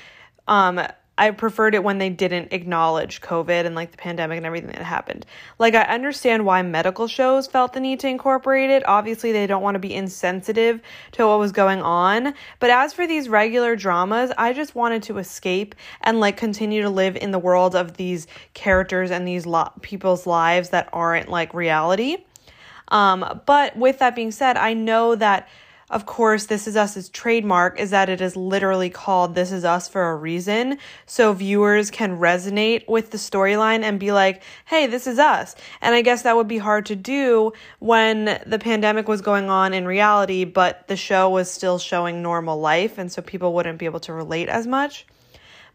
um, 0.47 0.81
I 1.17 1.31
preferred 1.31 1.73
it 1.73 1.83
when 1.83 1.97
they 1.97 2.09
didn't 2.09 2.53
acknowledge 2.53 3.21
COVID 3.21 3.65
and 3.65 3.75
like 3.75 3.91
the 3.91 3.97
pandemic 3.97 4.37
and 4.37 4.45
everything 4.45 4.71
that 4.71 4.83
happened. 4.83 5.25
Like, 5.57 5.73
I 5.73 5.83
understand 5.83 6.45
why 6.45 6.61
medical 6.61 7.07
shows 7.07 7.47
felt 7.47 7.73
the 7.73 7.79
need 7.79 7.99
to 8.01 8.07
incorporate 8.07 8.69
it. 8.69 8.87
Obviously, 8.87 9.31
they 9.31 9.47
don't 9.47 9.63
want 9.63 9.75
to 9.75 9.79
be 9.79 9.93
insensitive 9.93 10.81
to 11.13 11.25
what 11.25 11.39
was 11.39 11.51
going 11.51 11.81
on. 11.81 12.33
But 12.59 12.69
as 12.69 12.93
for 12.93 13.07
these 13.07 13.29
regular 13.29 13.75
dramas, 13.75 14.31
I 14.37 14.53
just 14.53 14.75
wanted 14.75 15.03
to 15.03 15.17
escape 15.17 15.75
and 16.01 16.19
like 16.19 16.37
continue 16.37 16.81
to 16.83 16.89
live 16.89 17.15
in 17.15 17.31
the 17.31 17.39
world 17.39 17.75
of 17.75 17.97
these 17.97 18.27
characters 18.53 19.09
and 19.09 19.27
these 19.27 19.45
lo- 19.45 19.71
people's 19.81 20.27
lives 20.27 20.69
that 20.69 20.89
aren't 20.93 21.29
like 21.29 21.53
reality. 21.53 22.17
Um, 22.89 23.41
but 23.45 23.75
with 23.75 23.99
that 23.99 24.15
being 24.15 24.31
said, 24.31 24.55
I 24.55 24.73
know 24.73 25.15
that 25.15 25.49
of 25.89 26.05
course, 26.05 26.47
This 26.47 26.67
Is 26.67 26.75
Us's 26.75 27.07
trademark 27.07 27.79
is 27.79 27.91
that 27.91 28.09
it 28.09 28.19
is 28.19 28.35
literally 28.35 28.89
called 28.89 29.35
This 29.35 29.53
Is 29.53 29.63
Us 29.63 29.87
for 29.87 30.09
a 30.09 30.15
reason. 30.17 30.79
So 31.05 31.31
viewers 31.31 31.91
can 31.91 32.19
resonate 32.19 32.85
with 32.89 33.11
the 33.11 33.17
storyline 33.17 33.83
and 33.83 33.97
be 33.97 34.11
like, 34.11 34.43
hey, 34.65 34.87
this 34.87 35.07
is 35.07 35.17
us. 35.17 35.55
And 35.79 35.95
I 35.95 36.01
guess 36.01 36.23
that 36.23 36.35
would 36.35 36.47
be 36.49 36.57
hard 36.57 36.85
to 36.87 36.95
do 36.97 37.53
when 37.79 38.41
the 38.45 38.59
pandemic 38.59 39.07
was 39.07 39.21
going 39.21 39.49
on 39.49 39.73
in 39.73 39.85
reality, 39.85 40.43
but 40.43 40.85
the 40.89 40.97
show 40.97 41.29
was 41.29 41.49
still 41.49 41.79
showing 41.79 42.21
normal 42.21 42.59
life. 42.59 42.97
And 42.97 43.09
so 43.09 43.21
people 43.21 43.53
wouldn't 43.53 43.79
be 43.79 43.85
able 43.85 44.01
to 44.01 44.13
relate 44.13 44.49
as 44.49 44.67
much. 44.67 45.05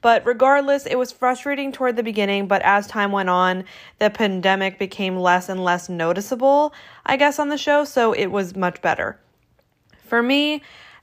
But 0.02 0.26
regardless, 0.26 0.84
it 0.84 0.98
was 0.98 1.10
frustrating 1.10 1.72
toward 1.72 1.96
the 1.96 2.02
beginning, 2.02 2.48
but 2.48 2.60
as 2.62 2.86
time 2.86 3.12
went 3.12 3.30
on, 3.30 3.64
the 3.98 4.10
pandemic 4.10 4.78
became 4.78 5.16
less 5.16 5.48
and 5.48 5.64
less 5.64 5.88
noticeable, 5.88 6.74
I 7.06 7.16
guess, 7.16 7.38
on 7.38 7.48
the 7.48 7.56
show, 7.56 7.84
so 7.84 8.12
it 8.12 8.26
was 8.26 8.56
much 8.56 8.82
better. 8.82 9.18
For 10.12 10.22
me, 10.22 10.60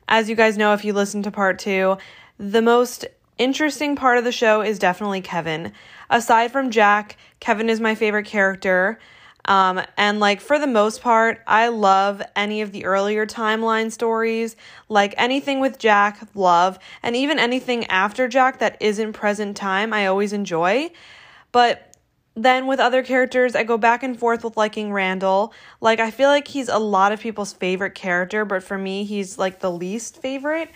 as 0.08 0.30
you 0.30 0.36
guys 0.36 0.56
know 0.56 0.74
if 0.74 0.86
you 0.86 0.94
listen 0.94 1.24
to 1.24 1.32
part 1.32 1.58
two, 1.58 1.98
the 2.38 2.62
most 2.62 3.08
interesting 3.40 3.96
part 3.96 4.20
of 4.20 4.24
the 4.24 4.32
show 4.32 4.62
is 4.62 4.78
definitely 4.78 5.20
Kevin. 5.22 5.74
Aside 6.12 6.52
from 6.52 6.70
Jack, 6.70 7.18
Kevin 7.40 7.72
is 7.72 7.80
my 7.80 7.96
favorite 7.96 8.28
character. 8.28 9.00
Um, 9.46 9.82
and 9.98 10.20
like 10.20 10.42
for 10.42 10.60
the 10.60 10.68
most 10.68 11.02
part, 11.02 11.42
I 11.48 11.70
love 11.70 12.22
any 12.36 12.62
of 12.62 12.72
the 12.72 12.86
earlier 12.86 13.26
timeline 13.26 13.92
stories, 13.92 14.56
like 14.90 15.16
anything 15.18 15.60
with 15.60 15.80
Jack, 15.80 16.20
love, 16.36 16.78
and 17.02 17.16
even 17.16 17.40
anything 17.40 17.86
after 17.88 18.28
Jack 18.28 18.60
that 18.60 18.78
isn't 18.80 19.14
present 19.14 19.58
time, 19.58 19.92
I 19.92 20.06
always 20.06 20.34
enjoy. 20.34 20.92
But 21.52 21.89
then 22.36 22.68
with 22.68 22.80
other 22.80 23.04
characters, 23.04 23.56
I 23.56 23.64
go 23.64 23.78
back 23.78 24.04
and 24.04 24.18
forth 24.18 24.44
with 24.44 24.56
liking 24.56 24.94
Randall. 24.94 25.54
Like, 25.82 26.00
I 26.00 26.12
feel 26.12 26.30
like 26.30 26.48
he's 26.48 26.70
a 26.70 26.78
lot 26.78 27.12
of 27.12 27.20
people's 27.20 27.54
favorite 27.54 27.96
character, 27.96 28.46
but 28.46 28.64
for 28.64 28.78
me, 28.78 29.04
he's 29.04 29.38
like 29.38 29.60
the 29.60 29.72
least 29.72 30.22
favorite. 30.22 30.70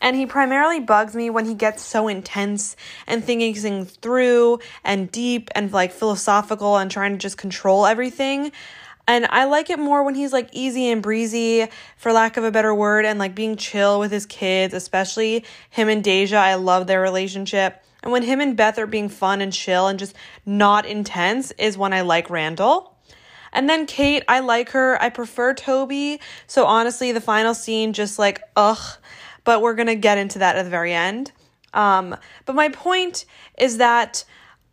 And 0.00 0.16
he 0.16 0.24
primarily 0.24 0.80
bugs 0.80 1.14
me 1.14 1.28
when 1.28 1.44
he 1.44 1.54
gets 1.54 1.82
so 1.82 2.08
intense 2.08 2.74
and 3.06 3.22
thinking 3.22 3.54
things 3.54 3.90
through 3.96 4.60
and 4.82 5.12
deep 5.12 5.50
and 5.54 5.70
like 5.72 5.92
philosophical 5.92 6.78
and 6.78 6.90
trying 6.90 7.12
to 7.12 7.18
just 7.18 7.36
control 7.36 7.84
everything. 7.84 8.52
And 9.06 9.26
I 9.28 9.44
like 9.44 9.70
it 9.70 9.78
more 9.78 10.04
when 10.04 10.14
he's 10.14 10.32
like 10.32 10.48
easy 10.52 10.88
and 10.88 11.02
breezy, 11.02 11.66
for 11.96 12.12
lack 12.12 12.36
of 12.36 12.44
a 12.44 12.50
better 12.50 12.74
word, 12.74 13.04
and 13.04 13.18
like 13.18 13.34
being 13.34 13.56
chill 13.56 13.98
with 13.98 14.12
his 14.12 14.24
kids, 14.24 14.72
especially 14.72 15.44
him 15.68 15.88
and 15.88 16.02
Deja. 16.02 16.36
I 16.36 16.54
love 16.54 16.86
their 16.86 17.00
relationship. 17.00 17.82
And 18.02 18.12
when 18.12 18.22
him 18.22 18.40
and 18.40 18.56
Beth 18.56 18.78
are 18.78 18.86
being 18.86 19.08
fun 19.08 19.40
and 19.40 19.52
chill 19.52 19.86
and 19.86 19.98
just 19.98 20.14
not 20.46 20.86
intense 20.86 21.50
is 21.52 21.76
when 21.76 21.92
I 21.92 22.00
like 22.00 22.30
Randall. 22.30 22.96
And 23.52 23.68
then 23.68 23.86
Kate, 23.86 24.22
I 24.28 24.40
like 24.40 24.70
her. 24.70 25.00
I 25.02 25.10
prefer 25.10 25.54
Toby. 25.54 26.20
So 26.46 26.66
honestly, 26.66 27.12
the 27.12 27.20
final 27.20 27.54
scene 27.54 27.92
just 27.92 28.18
like 28.18 28.40
ugh, 28.56 28.96
but 29.44 29.60
we're 29.60 29.74
going 29.74 29.88
to 29.88 29.96
get 29.96 30.18
into 30.18 30.38
that 30.38 30.56
at 30.56 30.62
the 30.62 30.70
very 30.70 30.92
end. 30.92 31.32
Um, 31.74 32.16
but 32.46 32.54
my 32.54 32.68
point 32.68 33.24
is 33.58 33.78
that 33.78 34.24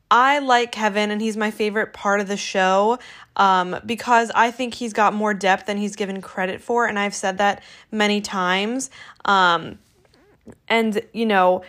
I 0.10 0.40
like 0.40 0.72
Kevin 0.72 1.12
and 1.12 1.22
he's 1.22 1.36
my 1.36 1.52
favorite 1.52 1.94
part 1.94 2.22
of 2.22 2.28
the 2.28 2.38
show 2.38 2.98
um, 3.36 3.78
because 3.86 4.32
I 4.34 4.52
think 4.52 4.74
he's 4.74 4.94
got 4.94 5.14
more 5.14 5.34
depth 5.34 5.66
than 5.66 5.78
he's 5.78 5.96
given 5.96 6.22
credit 6.22 6.62
for. 6.62 6.86
And 6.86 6.98
I've 6.98 7.16
said 7.16 7.40
that 7.40 7.62
many 7.92 8.22
times. 8.22 8.90
Um, 9.26 9.80
and, 10.70 11.02
you 11.14 11.26
know, 11.26 11.64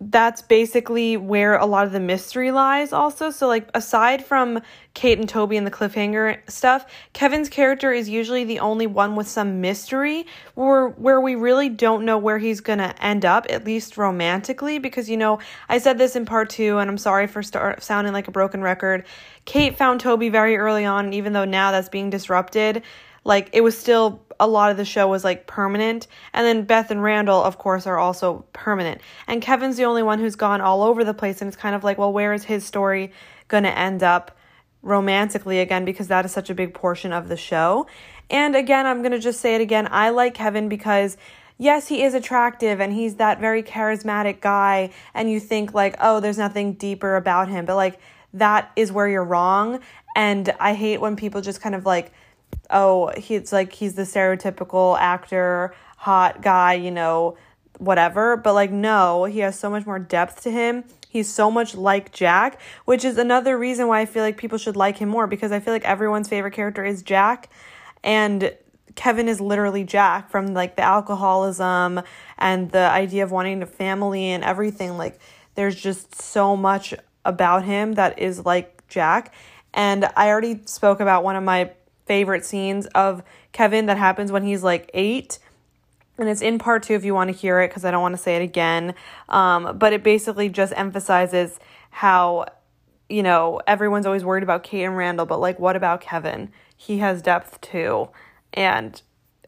that's 0.00 0.42
basically 0.42 1.16
where 1.16 1.56
a 1.56 1.66
lot 1.66 1.86
of 1.86 1.92
the 1.92 2.00
mystery 2.00 2.52
lies 2.52 2.92
also. 2.92 3.30
So 3.30 3.48
like 3.48 3.68
aside 3.74 4.24
from 4.24 4.60
kate 4.98 5.18
and 5.20 5.28
toby 5.28 5.56
and 5.56 5.64
the 5.64 5.70
cliffhanger 5.70 6.38
stuff 6.50 6.84
kevin's 7.12 7.48
character 7.48 7.92
is 7.92 8.08
usually 8.08 8.42
the 8.42 8.58
only 8.58 8.84
one 8.84 9.14
with 9.14 9.28
some 9.28 9.60
mystery 9.60 10.26
where 10.56 10.88
where 10.88 11.20
we 11.20 11.36
really 11.36 11.68
don't 11.68 12.04
know 12.04 12.18
where 12.18 12.38
he's 12.38 12.60
gonna 12.60 12.92
end 13.00 13.24
up 13.24 13.46
at 13.48 13.64
least 13.64 13.96
romantically 13.96 14.80
because 14.80 15.08
you 15.08 15.16
know 15.16 15.38
i 15.68 15.78
said 15.78 15.98
this 15.98 16.16
in 16.16 16.26
part 16.26 16.50
two 16.50 16.78
and 16.78 16.90
i'm 16.90 16.98
sorry 16.98 17.28
for 17.28 17.44
start 17.44 17.80
sounding 17.80 18.12
like 18.12 18.26
a 18.26 18.32
broken 18.32 18.60
record. 18.60 19.04
Kate 19.44 19.78
found 19.78 20.00
toby 20.00 20.28
very 20.30 20.56
early 20.56 20.84
on 20.84 21.12
even 21.12 21.32
though 21.32 21.44
now 21.44 21.70
that's 21.70 21.88
being 21.88 22.10
disrupted 22.10 22.82
like 23.28 23.50
it 23.52 23.60
was 23.60 23.78
still 23.78 24.22
a 24.40 24.46
lot 24.46 24.70
of 24.70 24.76
the 24.76 24.84
show 24.84 25.06
was 25.06 25.22
like 25.22 25.46
permanent. 25.46 26.06
And 26.32 26.46
then 26.46 26.64
Beth 26.64 26.90
and 26.90 27.02
Randall, 27.02 27.42
of 27.42 27.58
course, 27.58 27.86
are 27.86 27.98
also 27.98 28.46
permanent. 28.52 29.00
And 29.26 29.42
Kevin's 29.42 29.76
the 29.76 29.84
only 29.84 30.02
one 30.02 30.18
who's 30.18 30.34
gone 30.34 30.60
all 30.60 30.82
over 30.82 31.04
the 31.04 31.14
place. 31.14 31.40
And 31.40 31.48
it's 31.48 31.56
kind 31.56 31.74
of 31.74 31.84
like, 31.84 31.98
well, 31.98 32.12
where 32.12 32.32
is 32.32 32.44
his 32.44 32.64
story 32.64 33.12
going 33.48 33.64
to 33.64 33.78
end 33.78 34.02
up 34.02 34.36
romantically 34.82 35.60
again? 35.60 35.84
Because 35.84 36.08
that 36.08 36.24
is 36.24 36.32
such 36.32 36.50
a 36.50 36.54
big 36.54 36.72
portion 36.72 37.12
of 37.12 37.28
the 37.28 37.36
show. 37.36 37.86
And 38.30 38.56
again, 38.56 38.86
I'm 38.86 39.02
going 39.02 39.12
to 39.12 39.18
just 39.18 39.40
say 39.40 39.54
it 39.54 39.60
again. 39.60 39.88
I 39.90 40.08
like 40.10 40.34
Kevin 40.34 40.68
because 40.68 41.16
yes, 41.58 41.88
he 41.88 42.02
is 42.02 42.14
attractive 42.14 42.80
and 42.80 42.92
he's 42.92 43.16
that 43.16 43.40
very 43.40 43.62
charismatic 43.62 44.40
guy. 44.40 44.90
And 45.12 45.30
you 45.30 45.38
think, 45.38 45.74
like, 45.74 45.96
oh, 46.00 46.20
there's 46.20 46.38
nothing 46.38 46.74
deeper 46.74 47.16
about 47.16 47.48
him. 47.48 47.66
But, 47.66 47.76
like, 47.76 48.00
that 48.32 48.70
is 48.76 48.92
where 48.92 49.08
you're 49.08 49.24
wrong. 49.24 49.80
And 50.14 50.54
I 50.60 50.74
hate 50.74 51.00
when 51.00 51.16
people 51.16 51.40
just 51.40 51.60
kind 51.60 51.74
of 51.74 51.84
like 51.84 52.12
oh, 52.70 53.12
he's 53.16 53.52
like 53.52 53.72
he's 53.72 53.94
the 53.94 54.02
stereotypical 54.02 54.98
actor, 54.98 55.74
hot 55.96 56.42
guy, 56.42 56.74
you 56.74 56.90
know, 56.90 57.36
whatever. 57.78 58.36
But 58.36 58.54
like 58.54 58.70
no, 58.70 59.24
he 59.24 59.40
has 59.40 59.58
so 59.58 59.70
much 59.70 59.86
more 59.86 59.98
depth 59.98 60.42
to 60.42 60.50
him. 60.50 60.84
He's 61.08 61.32
so 61.32 61.50
much 61.50 61.74
like 61.74 62.12
Jack, 62.12 62.60
which 62.84 63.04
is 63.04 63.16
another 63.16 63.56
reason 63.58 63.86
why 63.86 64.00
I 64.00 64.06
feel 64.06 64.22
like 64.22 64.36
people 64.36 64.58
should 64.58 64.76
like 64.76 64.98
him 64.98 65.08
more 65.08 65.26
because 65.26 65.52
I 65.52 65.60
feel 65.60 65.72
like 65.72 65.84
everyone's 65.84 66.28
favorite 66.28 66.52
character 66.52 66.84
is 66.84 67.02
Jack 67.02 67.48
and 68.04 68.54
Kevin 68.94 69.28
is 69.28 69.40
literally 69.40 69.84
Jack 69.84 70.28
from 70.28 70.48
like 70.54 70.76
the 70.76 70.82
alcoholism 70.82 72.02
and 72.36 72.70
the 72.72 72.80
idea 72.80 73.22
of 73.22 73.30
wanting 73.30 73.62
a 73.62 73.66
family 73.66 74.30
and 74.30 74.42
everything 74.42 74.98
like 74.98 75.20
there's 75.54 75.76
just 75.76 76.20
so 76.20 76.56
much 76.56 76.94
about 77.24 77.64
him 77.64 77.92
that 77.92 78.18
is 78.18 78.44
like 78.44 78.86
Jack. 78.88 79.32
And 79.72 80.04
I 80.16 80.28
already 80.28 80.62
spoke 80.64 81.00
about 81.00 81.22
one 81.24 81.36
of 81.36 81.44
my 81.44 81.70
favorite 82.08 82.44
scenes 82.44 82.86
of 82.86 83.22
Kevin 83.52 83.86
that 83.86 83.96
happens 83.96 84.32
when 84.32 84.42
he's 84.42 84.64
like 84.64 84.90
eight. 84.94 85.38
And 86.18 86.28
it's 86.28 86.42
in 86.42 86.58
part 86.58 86.82
two 86.82 86.94
if 86.94 87.04
you 87.04 87.14
want 87.14 87.30
to 87.30 87.36
hear 87.36 87.60
it 87.60 87.68
because 87.68 87.84
I 87.84 87.92
don't 87.92 88.02
want 88.02 88.16
to 88.16 88.22
say 88.22 88.34
it 88.34 88.42
again. 88.42 88.94
Um, 89.28 89.78
but 89.78 89.92
it 89.92 90.02
basically 90.02 90.48
just 90.48 90.72
emphasizes 90.76 91.60
how, 91.90 92.46
you 93.08 93.22
know, 93.22 93.60
everyone's 93.66 94.06
always 94.06 94.24
worried 94.24 94.42
about 94.42 94.64
Kate 94.64 94.84
and 94.84 94.96
Randall, 94.96 95.26
but 95.26 95.38
like, 95.38 95.60
what 95.60 95.76
about 95.76 96.00
Kevin? 96.00 96.50
He 96.76 96.98
has 96.98 97.22
depth 97.22 97.60
too. 97.60 98.08
And 98.52 99.00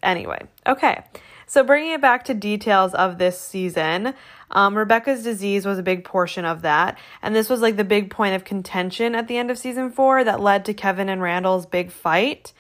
anyway, 0.02 0.46
okay. 0.66 1.02
So 1.46 1.64
bringing 1.64 1.92
it 1.92 2.00
back 2.00 2.24
to 2.26 2.34
details 2.34 2.94
of 2.94 3.18
this 3.18 3.40
season, 3.40 4.14
um, 4.50 4.76
Rebecca's 4.76 5.22
disease 5.22 5.64
was 5.64 5.78
a 5.78 5.82
big 5.82 6.04
portion 6.04 6.44
of 6.44 6.62
that. 6.62 6.98
And 7.22 7.34
this 7.34 7.48
was 7.48 7.60
like 7.60 7.76
the 7.76 7.84
big 7.84 8.10
point 8.10 8.34
of 8.34 8.44
contention 8.44 9.14
at 9.14 9.28
the 9.28 9.36
end 9.36 9.50
of 9.50 9.58
season 9.58 9.90
four 9.90 10.24
that 10.24 10.40
led 10.40 10.64
to 10.64 10.74
Kevin 10.74 11.08
and 11.08 11.22
Randall's 11.22 11.66
big 11.66 11.90
fight. 11.90 12.52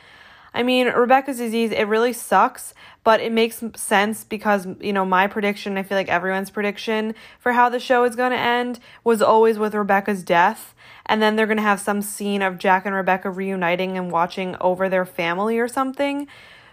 I 0.52 0.62
mean, 0.62 0.88
Rebecca's 0.88 1.38
disease, 1.38 1.70
it 1.70 1.84
really 1.84 2.12
sucks, 2.12 2.74
but 3.04 3.20
it 3.20 3.30
makes 3.30 3.62
sense 3.76 4.24
because, 4.24 4.66
you 4.80 4.92
know, 4.92 5.04
my 5.04 5.28
prediction, 5.28 5.78
I 5.78 5.84
feel 5.84 5.96
like 5.96 6.08
everyone's 6.08 6.50
prediction 6.50 7.14
for 7.38 7.52
how 7.52 7.68
the 7.68 7.78
show 7.78 8.04
is 8.04 8.16
going 8.16 8.32
to 8.32 8.38
end 8.38 8.80
was 9.04 9.22
always 9.22 9.58
with 9.58 9.74
Rebecca's 9.74 10.24
death. 10.24 10.74
And 11.06 11.22
then 11.22 11.36
they're 11.36 11.46
going 11.46 11.56
to 11.56 11.62
have 11.62 11.80
some 11.80 12.02
scene 12.02 12.42
of 12.42 12.58
Jack 12.58 12.84
and 12.84 12.94
Rebecca 12.94 13.30
reuniting 13.30 13.96
and 13.96 14.10
watching 14.10 14.56
over 14.60 14.88
their 14.88 15.06
family 15.06 15.58
or 15.58 15.68
something. 15.68 16.26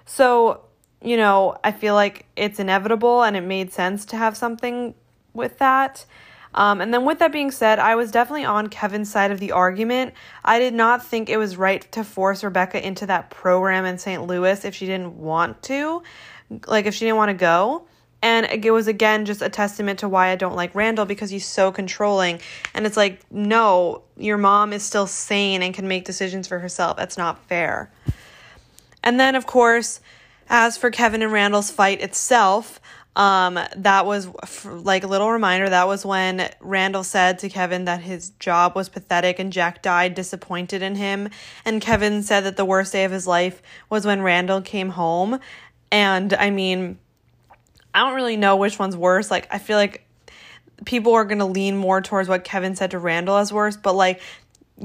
So, 0.06 0.62
you 1.02 1.18
know, 1.18 1.58
I 1.64 1.72
feel 1.72 1.94
like 1.94 2.26
it's 2.36 2.60
inevitable 2.60 3.24
and 3.24 3.36
it 3.36 3.42
made 3.42 3.74
sense 3.74 4.06
to 4.06 4.18
have 4.18 4.36
something 4.36 4.96
with 5.38 5.60
that. 5.60 6.06
Um, 6.54 6.82
and 6.82 6.94
then, 6.94 7.06
with 7.06 7.20
that 7.20 7.32
being 7.32 7.52
said, 7.52 7.78
I 7.78 7.96
was 7.96 8.10
definitely 8.12 8.46
on 8.46 8.68
Kevin's 8.68 9.12
side 9.12 9.32
of 9.32 9.40
the 9.40 9.52
argument. 9.52 10.14
I 10.44 10.60
did 10.60 10.74
not 10.74 11.06
think 11.06 11.30
it 11.30 11.38
was 11.38 11.56
right 11.56 11.90
to 11.92 12.04
force 12.04 12.44
Rebecca 12.44 12.86
into 12.86 13.06
that 13.06 13.30
program 13.30 13.86
in 13.86 13.98
St. 14.00 14.26
Louis 14.26 14.66
if 14.66 14.74
she 14.74 14.88
didn't 14.88 15.18
want 15.18 15.62
to, 15.64 16.02
like 16.66 16.86
if 16.86 16.96
she 16.96 17.06
didn't 17.06 17.18
want 17.18 17.30
to 17.30 17.36
go. 17.36 17.86
And 18.24 18.48
it 18.48 18.72
was 18.72 18.88
again 18.88 19.26
just 19.26 19.44
a 19.44 19.50
testament 19.50 20.00
to 20.00 20.10
why 20.10 20.30
I 20.30 20.36
don't 20.36 20.56
like 20.56 20.74
Randall 20.74 21.06
because 21.06 21.30
he's 21.30 21.46
so 21.46 21.72
controlling. 21.72 22.40
And 22.74 22.88
it's 22.88 22.98
like, 22.98 23.22
no, 23.32 24.02
your 24.18 24.38
mom 24.38 24.74
is 24.74 24.82
still 24.82 25.06
sane 25.06 25.62
and 25.62 25.72
can 25.76 25.88
make 25.88 26.06
decisions 26.06 26.48
for 26.48 26.58
herself. 26.58 26.98
That's 26.98 27.18
not 27.18 27.46
fair. 27.48 27.92
And 29.04 29.20
then, 29.20 29.36
of 29.36 29.46
course, 29.46 30.02
As 30.50 30.78
for 30.78 30.90
Kevin 30.92 31.22
and 31.22 31.32
Randall's 31.32 31.70
fight 31.70 32.02
itself, 32.02 32.80
um, 33.18 33.60
that 33.78 34.06
was 34.06 34.30
like 34.64 35.04
a 35.04 35.08
little 35.08 35.32
reminder. 35.32 35.68
That 35.68 35.88
was 35.88 36.06
when 36.06 36.50
Randall 36.60 37.04
said 37.04 37.40
to 37.40 37.50
Kevin 37.50 37.86
that 37.86 38.00
his 38.00 38.30
job 38.40 38.76
was 38.76 38.90
pathetic 38.90 39.40
and 39.40 39.52
Jack 39.52 39.82
died 39.82 40.14
disappointed 40.14 40.84
in 40.84 40.94
him. 40.94 41.30
And 41.66 41.82
Kevin 41.82 42.22
said 42.22 42.42
that 42.42 42.58
the 42.58 42.64
worst 42.64 42.94
day 42.94 43.06
of 43.06 43.12
his 43.12 43.26
life 43.26 43.64
was 43.90 44.06
when 44.06 44.22
Randall 44.22 44.62
came 44.62 44.90
home. 44.90 45.40
And 45.92 46.32
I 46.32 46.52
mean, 46.52 47.00
I 47.92 48.02
don't 48.02 48.14
really 48.14 48.38
know 48.38 48.56
which 48.56 48.78
one's 48.78 48.96
worse. 48.96 49.32
Like, 49.32 49.48
I 49.50 49.58
feel 49.58 49.78
like 49.78 50.08
people 50.86 51.14
are 51.14 51.26
going 51.26 51.40
to 51.40 51.46
lean 51.46 51.76
more 51.76 52.02
towards 52.02 52.30
what 52.30 52.44
Kevin 52.44 52.76
said 52.76 52.92
to 52.92 53.00
Randall 53.00 53.38
as 53.38 53.52
worse, 53.52 53.76
but 53.76 53.94
like 53.94 54.22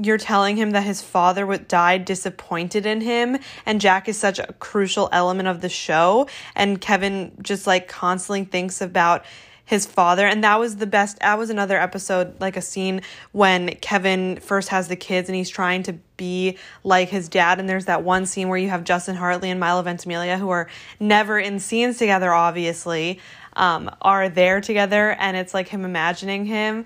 you're 0.01 0.17
telling 0.17 0.57
him 0.57 0.71
that 0.71 0.83
his 0.83 1.01
father 1.01 1.45
would 1.45 1.67
die 1.67 1.97
disappointed 1.97 2.85
in 2.85 3.01
him 3.01 3.37
and 3.65 3.79
Jack 3.79 4.09
is 4.09 4.17
such 4.17 4.39
a 4.39 4.53
crucial 4.59 5.09
element 5.11 5.47
of 5.47 5.61
the 5.61 5.69
show 5.69 6.27
and 6.55 6.81
Kevin 6.81 7.31
just 7.41 7.67
like 7.67 7.87
constantly 7.87 8.43
thinks 8.43 8.81
about 8.81 9.23
his 9.65 9.85
father 9.85 10.27
and 10.27 10.43
that 10.43 10.59
was 10.59 10.77
the 10.77 10.87
best 10.87 11.19
that 11.19 11.37
was 11.37 11.49
another 11.49 11.79
episode 11.79 12.39
like 12.41 12.57
a 12.57 12.61
scene 12.61 13.01
when 13.31 13.69
Kevin 13.75 14.37
first 14.37 14.69
has 14.69 14.87
the 14.89 14.95
kids 14.95 15.29
and 15.29 15.35
he's 15.35 15.49
trying 15.49 15.83
to 15.83 15.93
be 16.17 16.57
like 16.83 17.09
his 17.09 17.29
dad 17.29 17.59
and 17.59 17.69
there's 17.69 17.85
that 17.85 18.03
one 18.03 18.25
scene 18.25 18.49
where 18.49 18.57
you 18.57 18.69
have 18.69 18.83
Justin 18.83 19.15
Hartley 19.15 19.49
and 19.49 19.59
Milo 19.59 19.81
Ventimiglia 19.81 20.37
who 20.37 20.49
are 20.49 20.67
never 20.99 21.39
in 21.39 21.59
scenes 21.59 21.97
together 21.97 22.33
obviously 22.33 23.19
um, 23.55 23.89
are 24.01 24.29
there 24.29 24.59
together 24.59 25.11
and 25.11 25.37
it's 25.37 25.53
like 25.53 25.69
him 25.69 25.85
imagining 25.85 26.45
him 26.45 26.83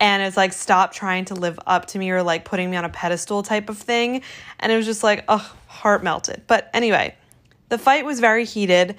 and 0.00 0.22
it's 0.22 0.36
like 0.36 0.52
stop 0.52 0.92
trying 0.92 1.24
to 1.26 1.34
live 1.34 1.58
up 1.66 1.86
to 1.86 1.98
me 1.98 2.10
or 2.10 2.22
like 2.22 2.44
putting 2.44 2.70
me 2.70 2.76
on 2.76 2.84
a 2.84 2.88
pedestal 2.88 3.42
type 3.42 3.68
of 3.68 3.78
thing. 3.78 4.22
And 4.60 4.70
it 4.72 4.76
was 4.76 4.86
just 4.86 5.02
like 5.02 5.24
oh 5.28 5.54
heart 5.66 6.02
melted. 6.02 6.42
But 6.46 6.70
anyway 6.72 7.14
the 7.68 7.78
fight 7.78 8.04
was 8.04 8.20
very 8.20 8.44
heated. 8.44 8.96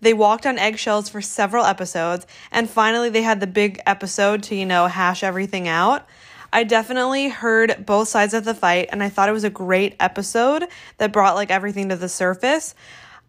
They 0.00 0.14
walked 0.14 0.46
on 0.46 0.58
eggshells 0.58 1.08
for 1.08 1.20
several 1.20 1.64
episodes 1.64 2.26
and 2.50 2.68
finally 2.68 3.10
they 3.10 3.22
had 3.22 3.40
the 3.40 3.46
big 3.46 3.80
episode 3.86 4.42
to 4.44 4.54
you 4.54 4.66
know 4.66 4.86
hash 4.86 5.22
everything 5.22 5.68
out. 5.68 6.06
I 6.52 6.64
definitely 6.64 7.28
heard 7.28 7.84
both 7.84 8.08
sides 8.08 8.32
of 8.32 8.44
the 8.44 8.54
fight 8.54 8.88
and 8.92 9.02
I 9.02 9.08
thought 9.08 9.28
it 9.28 9.32
was 9.32 9.44
a 9.44 9.50
great 9.50 9.96
episode 10.00 10.64
that 10.98 11.12
brought 11.12 11.34
like 11.34 11.50
everything 11.50 11.88
to 11.88 11.96
the 11.96 12.08
surface. 12.08 12.74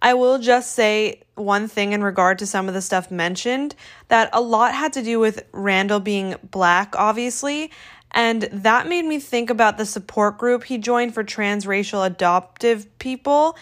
I 0.01 0.13
will 0.13 0.39
just 0.39 0.74
say 0.74 1.22
one 1.36 1.68
thing 1.68 1.94
in 1.94 2.04
regard 2.04 2.39
to 2.39 2.46
some 2.46 2.68
of 2.68 2.74
the 2.74 2.82
stuff 2.82 3.10
mentioned 3.10 3.75
that 4.10 4.30
a 4.34 4.42
lot 4.42 4.74
had 4.74 4.94
to 4.94 5.01
do 5.01 5.20
with 5.20 5.44
Randall 5.51 6.00
being 6.00 6.36
black, 6.51 6.96
obviously. 6.98 7.72
And 8.12 8.44
that 8.51 8.88
made 8.88 9.06
me 9.06 9.20
think 9.20 9.50
about 9.50 9.77
the 9.77 9.86
support 9.86 10.38
group 10.38 10.63
he 10.63 10.77
joined 10.77 11.13
for 11.13 11.24
transracial 11.24 12.06
adoptive 12.06 12.88
people. 13.00 13.58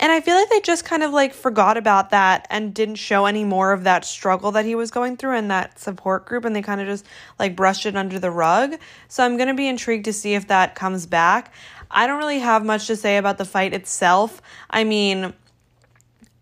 And 0.00 0.10
I 0.10 0.20
feel 0.20 0.34
like 0.34 0.50
they 0.50 0.60
just 0.60 0.84
kind 0.84 1.02
of 1.02 1.12
like 1.12 1.32
forgot 1.32 1.76
about 1.76 2.10
that 2.10 2.46
and 2.50 2.74
didn't 2.74 2.96
show 2.96 3.26
any 3.26 3.44
more 3.44 3.72
of 3.72 3.84
that 3.84 4.04
struggle 4.04 4.50
that 4.52 4.64
he 4.64 4.74
was 4.74 4.90
going 4.90 5.16
through 5.16 5.36
in 5.36 5.48
that 5.48 5.78
support 5.78 6.26
group. 6.26 6.44
And 6.44 6.54
they 6.54 6.62
kind 6.62 6.80
of 6.80 6.86
just 6.86 7.06
like 7.38 7.54
brushed 7.54 7.86
it 7.86 7.96
under 7.96 8.18
the 8.18 8.30
rug. 8.30 8.74
So 9.08 9.24
I'm 9.24 9.36
going 9.36 9.48
to 9.48 9.54
be 9.54 9.68
intrigued 9.68 10.06
to 10.06 10.12
see 10.12 10.34
if 10.34 10.48
that 10.48 10.74
comes 10.74 11.06
back. 11.06 11.52
I 11.90 12.06
don't 12.06 12.18
really 12.18 12.40
have 12.40 12.64
much 12.64 12.88
to 12.88 12.96
say 12.96 13.18
about 13.18 13.38
the 13.38 13.44
fight 13.44 13.72
itself. 13.72 14.42
I 14.68 14.82
mean, 14.82 15.32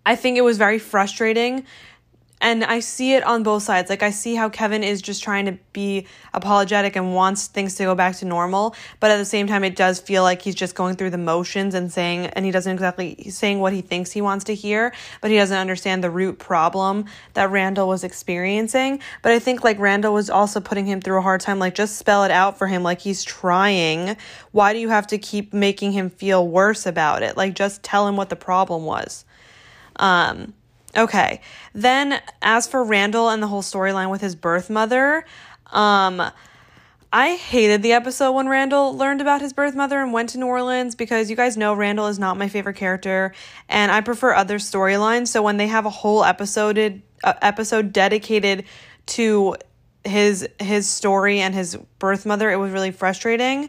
I 0.05 0.17
think 0.17 0.37
it 0.37 0.43
was 0.43 0.59
very 0.59 0.79
frustrating. 0.79 1.65
And 2.45 2.65
I 2.65 2.81
see 2.81 3.15
it 3.15 3.23
on 3.23 3.45
both 3.45 3.63
sides. 3.63 3.89
Like, 3.89 4.03
I 4.03 4.11
see 4.11 4.35
how 4.35 4.49
Kevin 4.49 4.83
is 4.83 5.01
just 5.01 5.23
trying 5.23 5.47
to 5.47 5.59
be 5.73 6.09
apologetic 6.35 6.97
and 6.97 7.15
wants 7.15 7.47
things 7.47 7.77
to 7.77 7.85
go 7.85 7.95
back 7.95 8.17
to 8.17 8.25
normal. 8.25 8.75
But 8.99 9.13
at 9.13 9.19
the 9.19 9.25
same 9.25 9.47
time, 9.47 9.63
it 9.63 9.77
does 9.77 10.01
feel 10.01 10.25
like 10.25 10.43
he's 10.43 10.57
just 10.57 10.75
going 10.75 10.97
through 10.97 11.11
the 11.11 11.19
motions 11.19 11.73
and 11.73 11.93
saying, 11.93 12.27
and 12.27 12.45
he 12.45 12.51
doesn't 12.51 12.73
exactly, 12.73 13.15
he's 13.17 13.39
saying 13.39 13.61
what 13.61 13.73
he 13.73 13.81
thinks 13.81 14.11
he 14.11 14.21
wants 14.21 14.47
to 14.47 14.57
hear, 14.57 14.93
but 15.21 15.31
he 15.31 15.37
doesn't 15.37 15.57
understand 15.57 16.03
the 16.03 16.11
root 16.11 16.41
problem 16.41 17.05
that 17.35 17.49
Randall 17.53 17.87
was 17.87 18.03
experiencing. 18.03 18.99
But 19.23 19.31
I 19.31 19.39
think, 19.39 19.63
like, 19.63 19.79
Randall 19.79 20.13
was 20.13 20.29
also 20.29 20.59
putting 20.59 20.87
him 20.87 21.01
through 21.01 21.19
a 21.19 21.23
hard 21.23 21.43
time. 21.43 21.61
Like, 21.61 21.77
just 21.77 21.97
spell 21.97 22.25
it 22.25 22.33
out 22.33 22.59
for 22.59 22.67
him. 22.67 22.83
Like, 22.83 23.03
he's 23.03 23.23
trying. 23.23 24.17
Why 24.51 24.73
do 24.73 24.81
you 24.81 24.89
have 24.89 25.07
to 25.07 25.19
keep 25.19 25.55
making 25.55 25.93
him 25.93 26.11
feel 26.11 26.49
worse 26.49 26.87
about 26.87 27.23
it? 27.23 27.37
Like, 27.37 27.55
just 27.55 27.85
tell 27.85 28.09
him 28.09 28.17
what 28.17 28.31
the 28.31 28.37
problem 28.37 28.85
was. 28.85 29.25
Um, 29.97 30.55
okay. 30.97 31.41
Then, 31.75 32.21
as 32.41 32.67
for 32.67 32.83
Randall 32.85 33.29
and 33.31 33.43
the 33.43 33.47
whole 33.47 33.63
storyline 33.63 34.11
with 34.11 34.21
his 34.21 34.35
birth 34.35 34.71
mother, 34.71 35.25
um, 35.73 36.23
I 37.15 37.35
hated 37.35 37.83
the 37.83 37.93
episode 37.93 38.33
when 38.33 38.49
Randall 38.49 38.97
learned 38.97 39.21
about 39.21 39.43
his 39.43 39.53
birth 39.53 39.75
mother 39.75 40.01
and 40.01 40.15
went 40.15 40.31
to 40.31 40.39
New 40.39 40.47
Orleans 40.47 40.95
because 40.95 41.29
you 41.29 41.37
guys 41.37 41.59
know 41.59 41.75
Randall 41.75 42.07
is 42.07 42.19
not 42.19 42.39
my 42.39 42.49
favorite 42.49 42.77
character 42.77 43.35
and 43.69 43.93
I 43.93 44.01
prefer 44.01 44.33
other 44.33 44.59
storylines. 44.59 45.29
So 45.29 45.43
when 45.43 45.59
they 45.59 45.67
have 45.67 45.85
a 45.85 45.91
whole 45.91 46.25
episode 46.25 47.03
uh, 47.23 47.35
episode 47.43 47.93
dedicated 47.93 48.65
to 49.07 49.57
his 50.05 50.49
his 50.59 50.89
story 50.89 51.41
and 51.41 51.55
his 51.55 51.77
birth 51.99 52.25
mother, 52.25 52.51
it 52.51 52.57
was 52.57 52.73
really 52.73 52.93
frustrating. 52.93 53.69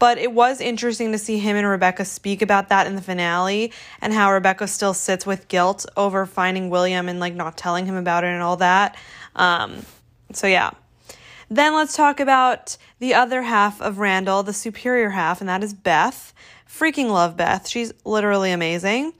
But 0.00 0.18
it 0.18 0.32
was 0.32 0.60
interesting 0.60 1.12
to 1.12 1.18
see 1.18 1.38
him 1.38 1.56
and 1.56 1.68
Rebecca 1.68 2.04
speak 2.04 2.42
about 2.42 2.70
that 2.70 2.88
in 2.88 2.96
the 2.96 3.02
finale 3.02 3.70
and 4.00 4.12
how 4.12 4.32
Rebecca 4.32 4.66
still 4.66 4.94
sits 4.94 5.26
with 5.26 5.46
guilt 5.46 5.86
over 5.94 6.26
finding 6.26 6.70
William 6.70 7.08
and 7.08 7.20
like 7.20 7.34
not 7.34 7.56
telling 7.56 7.84
him 7.86 7.94
about 7.94 8.24
it 8.24 8.28
and 8.28 8.42
all 8.42 8.56
that. 8.56 8.96
Um, 9.36 9.84
so 10.32 10.46
yeah. 10.46 10.70
Then 11.50 11.74
let's 11.74 11.94
talk 11.94 12.18
about 12.18 12.78
the 12.98 13.12
other 13.12 13.42
half 13.42 13.80
of 13.82 13.98
Randall, 13.98 14.42
the 14.42 14.52
superior 14.52 15.10
half, 15.10 15.40
and 15.40 15.48
that 15.50 15.62
is 15.62 15.74
Beth. 15.74 16.32
Freaking 16.66 17.10
love 17.10 17.36
Beth. 17.36 17.68
She's 17.68 17.92
literally 18.04 18.52
amazing. 18.52 19.12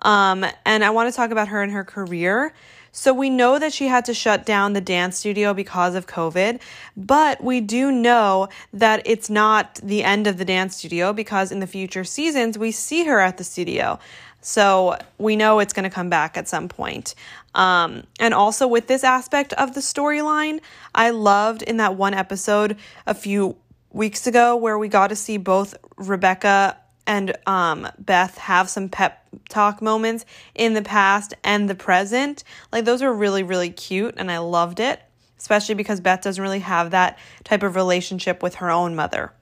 Um, 0.00 0.44
and 0.66 0.82
I 0.82 0.90
want 0.90 1.10
to 1.12 1.16
talk 1.16 1.30
about 1.30 1.48
her 1.48 1.62
and 1.62 1.72
her 1.72 1.84
career. 1.84 2.52
So 2.96 3.12
we 3.12 3.28
know 3.28 3.58
that 3.58 3.72
she 3.72 3.88
had 3.88 4.04
to 4.04 4.14
shut 4.14 4.46
down 4.46 4.72
the 4.72 4.80
dance 4.80 5.18
studio 5.18 5.52
because 5.52 5.96
of 5.96 6.06
COVID, 6.06 6.60
but 6.96 7.42
we 7.42 7.60
do 7.60 7.90
know 7.90 8.48
that 8.72 9.02
it's 9.04 9.28
not 9.28 9.80
the 9.82 10.04
end 10.04 10.28
of 10.28 10.38
the 10.38 10.44
dance 10.44 10.76
studio 10.76 11.12
because 11.12 11.50
in 11.50 11.58
the 11.58 11.66
future 11.66 12.04
seasons 12.04 12.56
we 12.56 12.70
see 12.70 13.04
her 13.04 13.18
at 13.18 13.36
the 13.36 13.42
studio. 13.42 13.98
So 14.42 14.96
we 15.18 15.34
know 15.34 15.58
it's 15.58 15.72
going 15.72 15.82
to 15.82 15.90
come 15.90 16.08
back 16.08 16.36
at 16.36 16.46
some 16.46 16.68
point. 16.68 17.16
Um, 17.56 18.04
and 18.20 18.32
also 18.32 18.68
with 18.68 18.86
this 18.86 19.02
aspect 19.02 19.52
of 19.54 19.74
the 19.74 19.80
storyline, 19.80 20.60
I 20.94 21.10
loved 21.10 21.62
in 21.62 21.78
that 21.78 21.96
one 21.96 22.14
episode 22.14 22.76
a 23.08 23.14
few 23.14 23.56
weeks 23.90 24.28
ago 24.28 24.54
where 24.54 24.78
we 24.78 24.86
got 24.86 25.08
to 25.08 25.16
see 25.16 25.36
both 25.36 25.74
Rebecca 25.96 26.76
and 27.06 27.36
um, 27.46 27.88
Beth 27.98 28.38
have 28.38 28.68
some 28.68 28.88
pep 28.88 29.26
talk 29.48 29.82
moments 29.82 30.24
in 30.54 30.74
the 30.74 30.82
past 30.82 31.34
and 31.44 31.68
the 31.68 31.74
present. 31.74 32.44
Like 32.72 32.84
those 32.84 33.02
are 33.02 33.12
really, 33.12 33.42
really 33.42 33.70
cute 33.70 34.14
and 34.16 34.30
I 34.30 34.38
loved 34.38 34.80
it, 34.80 35.02
especially 35.38 35.74
because 35.74 36.00
Beth 36.00 36.22
doesn't 36.22 36.42
really 36.42 36.60
have 36.60 36.90
that 36.90 37.18
type 37.44 37.62
of 37.62 37.76
relationship 37.76 38.42
with 38.42 38.56
her 38.56 38.70
own 38.70 38.94
mother. 38.94 39.32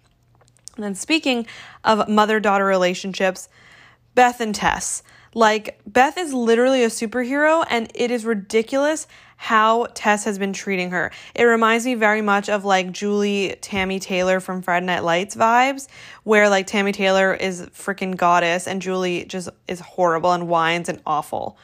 And 0.76 0.84
then 0.84 0.94
speaking 0.94 1.46
of 1.84 2.08
mother 2.08 2.40
daughter 2.40 2.64
relationships, 2.64 3.48
Beth 4.14 4.40
and 4.40 4.54
Tess. 4.54 5.02
Like, 5.34 5.80
Beth 5.86 6.18
is 6.18 6.34
literally 6.34 6.84
a 6.84 6.88
superhero, 6.88 7.64
and 7.70 7.90
it 7.94 8.10
is 8.10 8.24
ridiculous 8.24 9.06
how 9.42 9.86
Tess 9.94 10.24
has 10.24 10.38
been 10.38 10.52
treating 10.52 10.92
her. 10.92 11.10
It 11.34 11.42
reminds 11.42 11.84
me 11.84 11.96
very 11.96 12.22
much 12.22 12.48
of 12.48 12.64
like 12.64 12.92
Julie 12.92 13.56
Tammy 13.60 13.98
Taylor 13.98 14.38
from 14.38 14.62
Friday 14.62 14.86
Night 14.86 15.02
Lights 15.02 15.34
vibes, 15.34 15.88
where 16.22 16.48
like 16.48 16.68
Tammy 16.68 16.92
Taylor 16.92 17.34
is 17.34 17.62
freaking 17.70 18.16
goddess 18.16 18.68
and 18.68 18.80
Julie 18.80 19.24
just 19.24 19.48
is 19.66 19.80
horrible 19.80 20.30
and 20.30 20.46
whines 20.46 20.88
and 20.88 21.02
awful. 21.04 21.58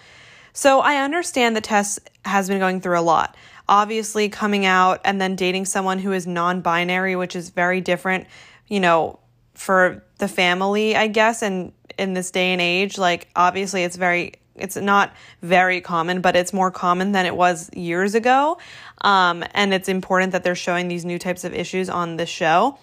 So 0.53 0.81
I 0.81 0.97
understand 1.05 1.55
that 1.55 1.63
Tess 1.63 2.01
has 2.25 2.49
been 2.49 2.59
going 2.59 2.81
through 2.81 2.99
a 2.99 3.01
lot. 3.01 3.37
Obviously, 3.69 4.29
coming 4.29 4.67
out 4.67 5.01
and 5.05 5.21
then 5.21 5.37
dating 5.37 5.67
someone 5.67 6.01
who 6.01 6.11
is 6.11 6.27
non 6.27 6.63
binary, 6.63 7.15
which 7.15 7.37
is 7.37 7.51
very 7.51 7.81
different, 7.81 8.27
you 8.67 8.81
know, 8.81 9.21
for 9.55 10.05
the 10.19 10.27
family, 10.27 10.97
I 10.97 11.07
guess, 11.07 11.43
and 11.43 11.73
in 11.99 12.15
this 12.15 12.31
day 12.31 12.53
and 12.53 12.61
age, 12.61 12.99
like 12.99 13.29
obviously 13.37 13.85
it's 13.85 13.97
very 13.97 14.35
it's 14.55 14.77
not 14.77 15.13
very 15.43 15.81
common, 15.81 16.21
but 16.21 16.37
it's 16.37 16.53
more 16.53 16.71
common 16.71 17.13
than 17.13 17.27
it 17.27 17.37
was 17.37 17.71
years 17.75 18.15
ago. 18.15 18.59
Um, 19.03 19.45
and 19.55 19.73
it's 19.73 19.89
important 19.89 20.33
that 20.33 20.43
they're 20.43 20.55
showing 20.55 20.89
these 20.89 21.05
new 21.05 21.19
types 21.19 21.45
of 21.45 21.55
issues 21.55 21.89
on 21.89 22.17
the 22.17 22.27
show. 22.27 22.79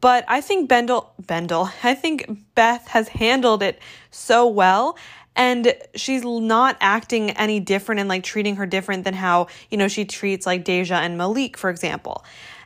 But 0.00 0.24
I 0.28 0.40
think 0.40 0.68
Bendel, 0.68 1.12
Bendel, 1.18 1.70
I 1.82 1.94
think 1.94 2.26
Beth 2.54 2.88
has 2.88 3.08
handled 3.08 3.62
it 3.62 3.80
so 4.10 4.46
well. 4.46 4.98
And 5.34 5.74
she's 5.94 6.24
not 6.24 6.76
acting 6.80 7.30
any 7.32 7.60
different 7.60 8.00
and 8.00 8.08
like 8.08 8.24
treating 8.24 8.56
her 8.56 8.66
different 8.66 9.04
than 9.04 9.14
how, 9.14 9.48
you 9.70 9.76
know, 9.76 9.88
she 9.88 10.06
treats 10.06 10.46
like 10.46 10.64
Deja 10.64 10.94
and 10.94 11.18
Malik, 11.18 11.58
for 11.58 11.68
example. 11.68 12.24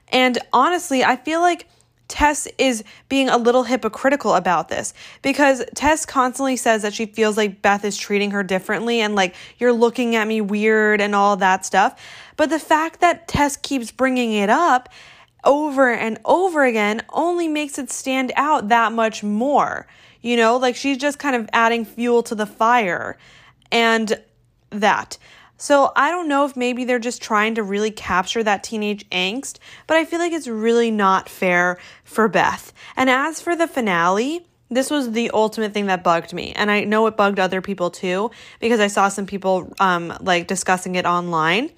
And 0.09 0.39
honestly, 0.53 1.03
I 1.03 1.17
feel 1.17 1.41
like 1.41 1.67
Tess 2.11 2.49
is 2.59 2.85
being 3.09 3.29
a 3.29 3.39
little 3.39 3.63
hypocritical 3.63 4.35
about 4.35 4.69
this 4.69 4.93
because 5.23 5.65
Tess 5.75 6.05
constantly 6.05 6.57
says 6.57 6.83
that 6.83 6.93
she 6.93 7.07
feels 7.07 7.37
like 7.37 7.63
Beth 7.63 7.85
is 7.85 7.97
treating 7.97 8.33
her 8.33 8.43
differently 8.43 9.01
and 9.01 9.15
like 9.15 9.35
you're 9.59 9.73
looking 9.73 10.17
at 10.17 10.27
me 10.27 10.41
weird 10.41 11.01
and 11.01 11.15
all 11.15 11.37
that 11.37 11.65
stuff. 11.65 11.99
But 12.37 12.51
the 12.51 12.59
fact 12.59 13.01
that 13.01 13.29
Tess 13.29 13.57
keeps 13.57 13.93
bringing 13.93 14.33
it 14.33 14.51
up 14.51 14.89
over 15.45 15.93
and 15.93 16.19
over 16.25 16.65
again 16.65 17.03
only 17.11 17.49
makes 17.49 17.79
it 17.79 17.91
stand 17.91 18.33
out 18.35 18.69
that 18.69 18.93
much 18.93 19.23
more. 19.23 19.87
You 20.21 20.37
know, 20.37 20.57
like 20.57 20.77
she's 20.77 20.99
just 20.99 21.19
kind 21.19 21.37
of 21.37 21.49
adding 21.53 21.85
fuel 21.85 22.23
to 22.25 22.35
the 22.35 22.47
fire. 22.47 23.17
and 23.73 24.21
that. 24.71 25.19
So 25.61 25.93
I 25.95 26.11
don't 26.11 26.27
know 26.27 26.47
if 26.47 26.57
maybe 26.57 26.85
they're 26.85 26.99
just 26.99 27.21
trying 27.21 27.55
to 27.57 27.63
really 27.63 27.91
capture 27.91 28.43
that 28.43 28.65
teenage 28.65 29.07
angst, 29.11 29.59
but 29.87 29.99
I 29.99 30.07
feel 30.07 30.19
like 30.19 30.33
it's 30.33 30.49
really 30.49 30.91
not 30.91 31.29
fair 31.29 31.79
for 32.03 32.29
Beth. 32.29 32.73
And 32.97 33.11
as 33.11 33.43
for 33.43 33.55
the 33.55 33.69
finale, 33.69 34.47
this 34.71 34.91
was 34.91 35.13
the 35.13 35.31
ultimate 35.33 35.75
thing 35.75 35.85
that 35.89 36.03
bugged 36.03 36.33
me. 36.33 36.55
And 36.57 36.71
I 36.71 36.85
know 36.85 37.07
it 37.09 37.17
bugged 37.19 37.39
other 37.39 37.61
people 37.61 37.91
too, 37.91 38.31
because 38.59 38.81
I 38.81 38.87
saw 38.87 39.11
some 39.11 39.27
people 39.27 39.71
um, 39.81 40.17
like 40.23 40.47
discussing 40.47 40.95
it 40.95 41.05
online. 41.05 41.71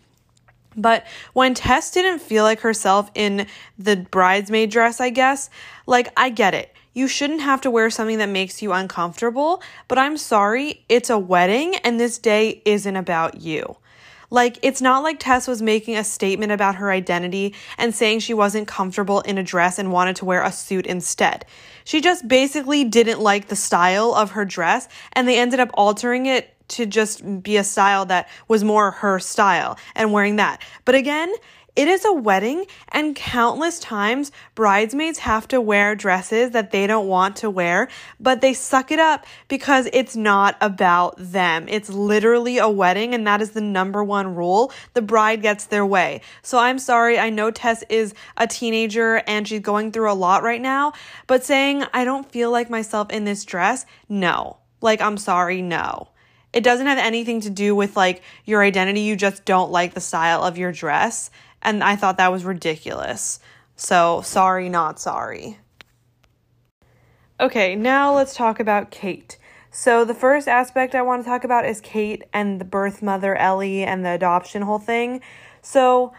But 0.77 1.05
when 1.33 1.53
Tess 1.53 1.91
didn't 1.91 2.21
feel 2.21 2.45
like 2.45 2.61
herself 2.61 3.11
in 3.17 3.49
the 3.79 3.97
bridesmaid 3.97 4.71
dress, 4.71 5.01
I 5.01 5.11
guess, 5.11 5.51
like 5.87 6.13
I 6.17 6.31
get 6.31 6.55
it. 6.55 6.72
You 6.95 7.09
shouldn't 7.09 7.41
have 7.41 7.61
to 7.63 7.71
wear 7.71 7.89
something 7.91 8.19
that 8.19 8.29
makes 8.29 8.61
you 8.61 8.73
uncomfortable, 8.73 9.63
but 9.89 9.99
I'm 9.99 10.17
sorry, 10.17 10.85
it's 10.89 11.09
a 11.09 11.19
wedding 11.19 11.77
and 11.77 11.99
this 11.99 12.19
day 12.19 12.61
isn't 12.65 12.97
about 12.97 13.41
you. 13.41 13.77
Like, 14.29 14.59
it's 14.63 14.81
not 14.81 15.03
like 15.03 15.19
Tess 15.21 15.47
was 15.47 15.61
making 15.61 15.97
a 15.97 16.05
statement 16.05 16.53
about 16.53 16.77
her 16.77 16.91
identity 16.91 17.55
and 17.77 17.95
saying 17.95 18.21
she 18.21 18.33
wasn't 18.33 18.67
comfortable 18.67 19.21
in 19.21 19.37
a 19.37 19.43
dress 19.43 19.79
and 19.79 19.93
wanted 19.93 20.17
to 20.17 20.25
wear 20.25 20.43
a 20.43 20.51
suit 20.51 20.87
instead. 20.87 21.45
She 21.85 22.01
just 22.01 22.27
basically 22.27 22.85
didn't 22.85 23.21
like 23.21 23.49
the 23.49 23.57
style 23.57 24.15
of 24.15 24.31
her 24.31 24.47
dress 24.47 24.89
and 25.13 25.29
they 25.29 25.39
ended 25.39 25.61
up 25.61 25.71
altering 25.75 26.27
it 26.27 26.55
to 26.69 26.87
just 26.87 27.43
be 27.43 27.59
a 27.59 27.65
style 27.65 28.07
that 28.07 28.29
was 28.49 28.65
more 28.65 28.91
her 28.91 29.19
style 29.19 29.79
and 29.95 30.13
wearing 30.13 30.37
that. 30.37 30.63
But 30.87 30.95
again, 30.95 31.33
it 31.75 31.89
is 31.89 32.05
a 32.05 32.13
wedding, 32.13 32.67
and 32.91 33.17
countless 33.17 33.79
times 33.79 34.31
bridesmaids 34.55 35.21
have 35.21 35.49
to 35.49 35.61
wear 35.61 35.95
dresses 35.95 36.51
that 36.51 36.71
they 36.71 36.87
don't 36.87 37.09
want 37.09 37.37
to 37.37 37.49
wear, 37.49 37.89
but 38.21 38.43
they 38.43 38.53
suck 38.53 38.91
it 38.91 38.99
up 38.99 39.25
because 39.49 39.89
it's 39.95 40.15
not 40.15 40.57
about 40.61 41.15
them. 41.17 41.67
It's 41.69 41.89
literally 41.89 42.59
a 42.59 42.69
wedding, 42.69 43.15
and 43.15 43.27
that 43.27 43.41
is 43.41 43.53
the 43.53 43.63
number 43.63 44.05
one 44.05 44.35
rule. 44.35 44.71
The 44.93 45.01
bride 45.01 45.41
gets 45.41 45.65
their 45.65 45.87
way. 45.87 46.21
So 46.43 46.59
I'm 46.59 46.79
sorry, 46.79 47.19
I 47.19 47.31
know 47.31 47.51
Tess 47.51 47.83
is 47.89 48.13
a 48.37 48.47
teenager 48.47 49.23
and 49.27 49.49
she's 49.49 49.61
going 49.61 49.93
through 49.93 50.13
a 50.13 50.15
lot 50.15 50.43
right 50.43 50.61
now, 50.61 50.93
but 51.27 51.43
saying, 51.43 51.85
I 51.95 52.05
don't 52.05 52.31
feel 52.31 52.51
like 52.51 52.69
myself 52.69 53.11
in 53.11 53.25
this 53.25 53.47
dress, 53.47 53.87
no. 54.11 54.59
Like, 54.83 55.01
I'm 55.01 55.17
sorry, 55.17 55.63
no. 55.63 56.09
It 56.53 56.65
doesn't 56.65 56.87
have 56.87 56.99
anything 56.99 57.41
to 57.43 57.51
do 57.51 57.75
with 57.75 57.97
like 57.97 58.23
your 58.45 58.63
identity. 58.63 59.01
You 59.01 59.17
just 59.17 59.45
don't 59.47 59.71
like 59.71 59.95
the 59.95 60.01
style 60.01 60.43
of 60.43 60.59
your 60.59 60.71
dress. 60.71 61.31
And 61.63 61.83
I 61.83 61.97
thought 61.97 62.19
that 62.19 62.33
was 62.33 62.45
ridiculous. 62.45 63.41
So, 63.77 64.21
sorry, 64.23 64.69
not 64.69 65.01
sorry. 65.01 65.59
Okay, 67.41 67.75
now 67.75 68.15
let's 68.15 68.35
talk 68.35 68.61
about 68.61 68.91
Kate. 68.91 69.39
So, 69.71 70.05
the 70.05 70.15
first 70.15 70.49
aspect 70.49 70.95
I 70.95 71.03
want 71.03 71.25
to 71.25 71.29
talk 71.29 71.45
about 71.45 71.65
is 71.65 71.81
Kate 71.81 72.25
and 72.33 72.61
the 72.61 72.65
birth 72.65 73.03
mother, 73.03 73.35
Ellie, 73.35 73.83
and 73.85 74.05
the 74.05 74.11
adoption 74.11 74.63
whole 74.63 74.79
thing. 74.79 75.23
So, 75.63 76.13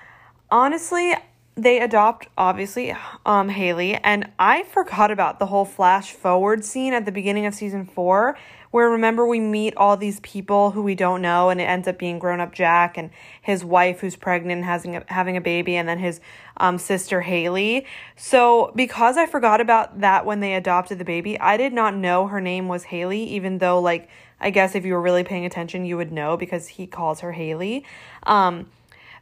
honestly, 0.50 1.14
they 1.56 1.80
adopt 1.80 2.28
obviously 2.38 2.96
um 3.26 3.50
Haley 3.50 3.96
and 3.96 4.30
I 4.40 4.64
forgot 4.64 5.12
about 5.12 5.40
the 5.40 5.46
whole 5.46 5.66
flash 5.66 6.12
forward 6.12 6.66
scene 6.66 6.94
at 6.94 7.06
the 7.06 7.12
beginning 7.12 7.46
of 7.46 7.54
season 7.54 7.86
4 7.86 8.36
where 8.74 8.90
remember 8.90 9.28
we 9.28 9.40
meet 9.40 9.76
all 9.78 9.96
these 9.96 10.20
people 10.22 10.72
who 10.72 10.82
we 10.82 10.96
don't 10.96 11.22
know 11.22 11.52
and 11.52 11.62
it 11.62 11.66
ends 11.66 11.88
up 11.88 12.00
being 12.00 12.18
grown 12.18 12.40
up 12.40 12.52
Jack 12.52 12.98
and 12.98 13.12
his 13.40 13.64
wife 13.64 14.00
who's 14.00 14.16
pregnant 14.16 14.64
having 14.64 14.96
a, 14.96 15.04
having 15.10 15.38
a 15.38 15.42
baby 15.42 15.76
and 15.76 15.88
then 15.88 16.00
his 16.00 16.20
um, 16.58 16.80
sister 16.80 17.22
Haley. 17.22 17.86
So 18.16 18.72
because 18.76 19.16
I 19.16 19.28
forgot 19.28 19.62
about 19.62 20.00
that 20.00 20.26
when 20.26 20.40
they 20.40 20.56
adopted 20.56 20.98
the 20.98 21.06
baby, 21.06 21.40
I 21.40 21.56
did 21.56 21.72
not 21.72 21.96
know 21.96 22.26
her 22.26 22.42
name 22.42 22.68
was 22.68 22.86
Haley 22.86 23.24
even 23.26 23.60
though 23.60 23.80
like 23.80 24.10
I 24.42 24.50
guess 24.50 24.74
if 24.74 24.86
you 24.86 24.94
were 24.94 25.02
really 25.02 25.24
paying 25.24 25.46
attention 25.46 25.86
you 25.86 25.96
would 25.98 26.12
know 26.12 26.36
because 26.36 26.68
he 26.68 26.88
calls 26.88 27.20
her 27.20 27.34
Haley. 27.34 27.86
Um, 28.24 28.72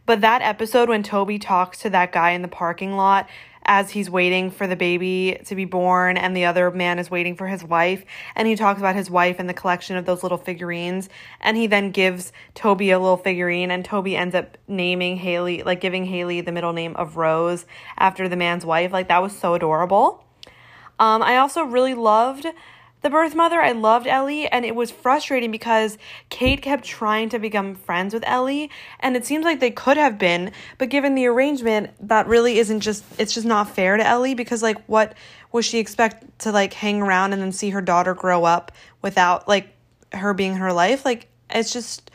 but 0.06 0.22
that 0.22 0.42
episode 0.42 0.90
when 0.90 1.04
Toby 1.04 1.40
talks 1.40 1.80
to 1.80 1.90
that 1.90 2.12
guy 2.12 2.32
in 2.32 2.42
the 2.42 2.48
parking 2.48 2.96
lot 2.96 3.28
as 3.64 3.92
he's 3.92 4.10
waiting 4.10 4.50
for 4.50 4.66
the 4.66 4.76
baby 4.76 5.40
to 5.46 5.56
be 5.56 5.66
born 5.66 6.18
and 6.18 6.36
the 6.36 6.46
other 6.46 6.72
man 6.72 6.98
is 6.98 7.12
waiting 7.12 7.36
for 7.36 7.48
his 7.48 7.64
wife 7.64 8.04
and 8.36 8.48
he 8.48 8.56
talks 8.56 8.80
about 8.80 8.96
his 8.96 9.10
wife 9.10 9.38
and 9.40 9.48
the 9.48 9.54
collection 9.54 9.96
of 9.96 10.06
those 10.06 10.24
little 10.24 10.38
figurines 10.38 11.10
and 11.40 11.58
he 11.58 11.68
then 11.68 11.92
gives 11.92 12.34
Toby 12.56 12.90
a 12.92 13.00
little 13.00 13.18
figurine 13.18 13.70
and 13.70 13.86
Toby 13.86 14.16
ends 14.16 14.34
up 14.34 14.58
naming 14.68 15.18
Haley 15.18 15.64
like 15.64 15.80
giving 15.80 16.06
Haley 16.06 16.42
the 16.42 16.52
middle 16.52 16.74
name 16.74 16.96
of 16.96 17.18
Rose 17.18 17.66
after 17.98 18.28
the 18.28 18.36
man's 18.36 18.66
wife. 18.66 18.92
Like 18.92 19.10
that 19.10 19.22
was 19.22 19.38
so 19.38 19.54
adorable. 19.54 20.26
Um, 21.00 21.22
I 21.22 21.38
also 21.38 21.64
really 21.64 21.94
loved 21.94 22.48
the 23.02 23.10
birth 23.10 23.34
mother, 23.34 23.62
I 23.62 23.72
loved 23.72 24.08
Ellie, 24.08 24.48
and 24.48 24.64
it 24.64 24.76
was 24.76 24.92
frustrating 24.92 25.50
because 25.52 25.98
Kate 26.30 26.62
kept 26.62 26.84
trying 26.84 27.30
to 27.30 27.40
become 27.40 27.76
friends 27.76 28.14
with 28.14 28.24
Ellie, 28.28 28.70
and 29.00 29.16
it 29.16 29.26
seems 29.26 29.44
like 29.44 29.60
they 29.60 29.72
could 29.72 29.98
have 29.98 30.20
been, 30.20 30.52
but 30.78 30.90
given 30.90 31.16
the 31.16 31.26
arrangement, 31.26 31.92
that 32.00 32.28
really 32.28 32.60
isn't 32.60 32.82
just, 32.82 33.04
it's 33.18 33.34
just 33.34 33.46
not 33.46 33.70
fair 33.76 33.98
to 33.98 34.06
Ellie 34.06 34.36
because, 34.36 34.62
like, 34.62 34.84
what 34.88 35.16
was 35.52 35.66
she 35.66 35.80
expect 35.80 36.40
to, 36.40 36.52
like, 36.52 36.74
hang 36.74 37.02
around 37.02 37.34
and 37.34 37.42
then 37.42 37.52
see 37.52 37.72
her 37.72 37.82
daughter 37.82 38.14
grow 38.14 38.44
up 38.44 38.72
without, 39.02 39.48
like, 39.48 39.74
her 40.14 40.34
being 40.34 40.56
her 40.56 40.72
life? 40.72 41.04
Like, 41.04 41.28
it's 41.50 41.74
just, 41.74 42.12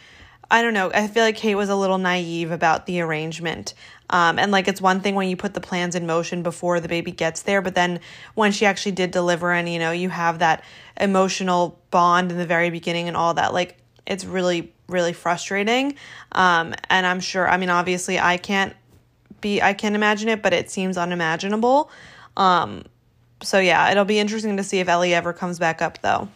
I 0.50 0.62
don't 0.62 0.74
know. 0.74 0.92
I 0.94 1.08
feel 1.08 1.24
like 1.24 1.36
Kate 1.36 1.56
was 1.56 1.68
a 1.68 1.76
little 1.76 1.98
naive 1.98 2.52
about 2.52 2.86
the 2.86 3.00
arrangement. 3.00 3.74
Um, 4.10 4.38
and 4.38 4.52
like 4.52 4.68
it's 4.68 4.80
one 4.80 5.00
thing 5.00 5.14
when 5.14 5.28
you 5.28 5.36
put 5.36 5.54
the 5.54 5.60
plans 5.60 5.94
in 5.94 6.06
motion 6.06 6.42
before 6.42 6.80
the 6.80 6.88
baby 6.88 7.10
gets 7.10 7.42
there, 7.42 7.60
but 7.60 7.74
then 7.74 8.00
when 8.34 8.52
she 8.52 8.64
actually 8.66 8.92
did 8.92 9.10
deliver 9.10 9.52
and 9.52 9.68
you 9.68 9.78
know 9.78 9.90
you 9.90 10.08
have 10.10 10.38
that 10.38 10.64
emotional 11.00 11.80
bond 11.90 12.30
in 12.30 12.38
the 12.38 12.46
very 12.46 12.70
beginning 12.70 13.08
and 13.08 13.16
all 13.16 13.34
that, 13.34 13.52
like 13.52 13.78
it's 14.06 14.24
really 14.24 14.72
really 14.88 15.12
frustrating. 15.12 15.96
Um, 16.32 16.74
and 16.90 17.06
I'm 17.06 17.20
sure. 17.20 17.48
I 17.48 17.56
mean, 17.56 17.70
obviously, 17.70 18.18
I 18.18 18.36
can't 18.36 18.74
be. 19.40 19.60
I 19.60 19.72
can't 19.74 19.94
imagine 19.94 20.28
it, 20.28 20.42
but 20.42 20.52
it 20.52 20.70
seems 20.70 20.96
unimaginable. 20.96 21.90
Um, 22.36 22.84
so 23.42 23.58
yeah, 23.58 23.90
it'll 23.90 24.04
be 24.04 24.18
interesting 24.18 24.56
to 24.56 24.64
see 24.64 24.78
if 24.78 24.88
Ellie 24.88 25.14
ever 25.14 25.32
comes 25.32 25.58
back 25.58 25.82
up 25.82 26.00
though. 26.02 26.28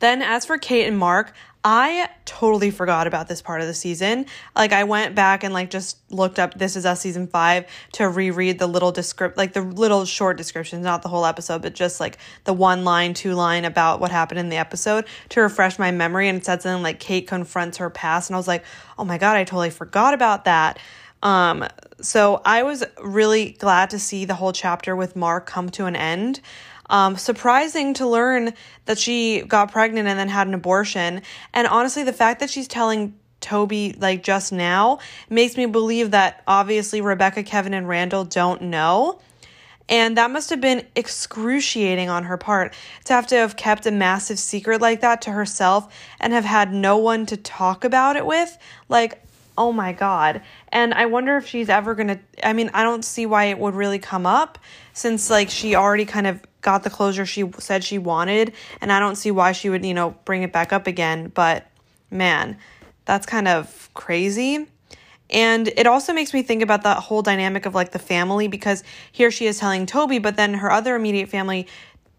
Then, 0.00 0.22
as 0.22 0.46
for 0.46 0.58
Kate 0.58 0.86
and 0.86 0.96
Mark, 0.96 1.32
I 1.64 2.08
totally 2.24 2.70
forgot 2.70 3.06
about 3.08 3.26
this 3.28 3.42
part 3.42 3.60
of 3.60 3.66
the 3.66 3.74
season. 3.74 4.26
Like 4.54 4.72
I 4.72 4.84
went 4.84 5.14
back 5.14 5.42
and 5.42 5.52
like 5.52 5.70
just 5.70 5.98
looked 6.10 6.38
up 6.38 6.54
This 6.54 6.76
Is 6.76 6.86
Us 6.86 7.00
season 7.00 7.26
5 7.26 7.66
to 7.92 8.08
reread 8.08 8.58
the 8.58 8.66
little 8.68 8.92
descript 8.92 9.36
like 9.36 9.52
the 9.52 9.62
little 9.62 10.04
short 10.04 10.36
descriptions, 10.36 10.84
not 10.84 11.02
the 11.02 11.08
whole 11.08 11.26
episode, 11.26 11.62
but 11.62 11.74
just 11.74 11.98
like 11.98 12.18
the 12.44 12.52
one 12.52 12.84
line, 12.84 13.12
two 13.12 13.34
line 13.34 13.64
about 13.64 14.00
what 14.00 14.12
happened 14.12 14.38
in 14.38 14.50
the 14.50 14.56
episode 14.56 15.04
to 15.30 15.40
refresh 15.40 15.78
my 15.78 15.90
memory 15.90 16.28
and 16.28 16.38
it 16.38 16.44
said 16.44 16.62
something 16.62 16.82
like 16.82 17.00
Kate 17.00 17.26
confronts 17.26 17.78
her 17.78 17.90
past 17.90 18.30
and 18.30 18.36
I 18.36 18.38
was 18.38 18.48
like, 18.48 18.64
"Oh 18.96 19.04
my 19.04 19.18
god, 19.18 19.36
I 19.36 19.44
totally 19.44 19.70
forgot 19.70 20.14
about 20.14 20.44
that." 20.44 20.78
Um 21.22 21.66
so 22.00 22.40
I 22.44 22.62
was 22.62 22.84
really 23.02 23.50
glad 23.52 23.90
to 23.90 23.98
see 23.98 24.24
the 24.24 24.34
whole 24.34 24.52
chapter 24.52 24.94
with 24.94 25.16
Mark 25.16 25.46
come 25.46 25.68
to 25.70 25.86
an 25.86 25.96
end. 25.96 26.40
Um, 26.90 27.16
surprising 27.16 27.94
to 27.94 28.06
learn 28.06 28.54
that 28.86 28.98
she 28.98 29.42
got 29.42 29.72
pregnant 29.72 30.08
and 30.08 30.18
then 30.18 30.28
had 30.28 30.46
an 30.46 30.54
abortion. 30.54 31.22
And 31.52 31.66
honestly, 31.66 32.02
the 32.02 32.12
fact 32.12 32.40
that 32.40 32.50
she's 32.50 32.68
telling 32.68 33.14
Toby 33.40 33.94
like 33.98 34.22
just 34.22 34.52
now 34.52 34.98
makes 35.30 35.56
me 35.56 35.66
believe 35.66 36.10
that 36.12 36.42
obviously 36.46 37.00
Rebecca, 37.00 37.42
Kevin, 37.42 37.74
and 37.74 37.88
Randall 37.88 38.24
don't 38.24 38.62
know. 38.62 39.20
And 39.88 40.18
that 40.18 40.30
must 40.30 40.50
have 40.50 40.60
been 40.60 40.86
excruciating 40.94 42.10
on 42.10 42.24
her 42.24 42.36
part 42.36 42.74
to 43.04 43.14
have 43.14 43.26
to 43.28 43.36
have 43.36 43.56
kept 43.56 43.86
a 43.86 43.90
massive 43.90 44.38
secret 44.38 44.82
like 44.82 45.00
that 45.00 45.22
to 45.22 45.30
herself 45.30 45.92
and 46.20 46.32
have 46.32 46.44
had 46.44 46.74
no 46.74 46.98
one 46.98 47.24
to 47.26 47.36
talk 47.38 47.84
about 47.84 48.16
it 48.16 48.26
with. 48.26 48.58
Like, 48.90 49.22
oh 49.56 49.72
my 49.72 49.92
God. 49.92 50.42
And 50.68 50.92
I 50.92 51.06
wonder 51.06 51.38
if 51.38 51.46
she's 51.46 51.70
ever 51.70 51.94
going 51.94 52.08
to. 52.08 52.18
I 52.44 52.52
mean, 52.52 52.70
I 52.74 52.82
don't 52.82 53.04
see 53.04 53.24
why 53.24 53.44
it 53.44 53.58
would 53.58 53.74
really 53.74 53.98
come 53.98 54.26
up 54.26 54.58
since, 54.92 55.30
like, 55.30 55.48
she 55.48 55.74
already 55.74 56.04
kind 56.04 56.26
of 56.26 56.42
got 56.60 56.82
the 56.82 56.90
closure 56.90 57.26
she 57.26 57.50
said 57.58 57.84
she 57.84 57.98
wanted. 57.98 58.52
And 58.80 58.92
I 58.92 59.00
don't 59.00 59.16
see 59.16 59.30
why 59.30 59.52
she 59.52 59.70
would, 59.70 59.84
you 59.84 59.94
know, 59.94 60.16
bring 60.24 60.42
it 60.42 60.52
back 60.52 60.72
up 60.72 60.86
again. 60.86 61.30
But 61.34 61.66
man, 62.10 62.58
that's 63.04 63.26
kind 63.26 63.48
of 63.48 63.90
crazy. 63.94 64.66
And 65.30 65.68
it 65.68 65.86
also 65.86 66.12
makes 66.12 66.32
me 66.32 66.42
think 66.42 66.62
about 66.62 66.82
that 66.84 66.98
whole 66.98 67.22
dynamic 67.22 67.66
of 67.66 67.74
like 67.74 67.92
the 67.92 67.98
family 67.98 68.48
because 68.48 68.82
here 69.12 69.30
she 69.30 69.46
is 69.46 69.58
telling 69.58 69.84
Toby, 69.86 70.18
but 70.18 70.36
then 70.36 70.54
her 70.54 70.72
other 70.72 70.96
immediate 70.96 71.28
family 71.28 71.66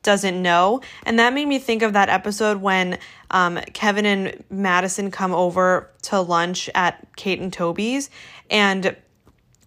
doesn't 0.03 0.41
know. 0.41 0.81
And 1.03 1.19
that 1.19 1.33
made 1.33 1.47
me 1.47 1.59
think 1.59 1.81
of 1.81 1.93
that 1.93 2.09
episode 2.09 2.61
when 2.61 2.99
um, 3.31 3.59
Kevin 3.73 4.05
and 4.05 4.43
Madison 4.49 5.11
come 5.11 5.33
over 5.33 5.89
to 6.03 6.21
lunch 6.21 6.69
at 6.75 7.05
Kate 7.15 7.39
and 7.39 7.51
Toby's. 7.51 8.09
And 8.49 8.95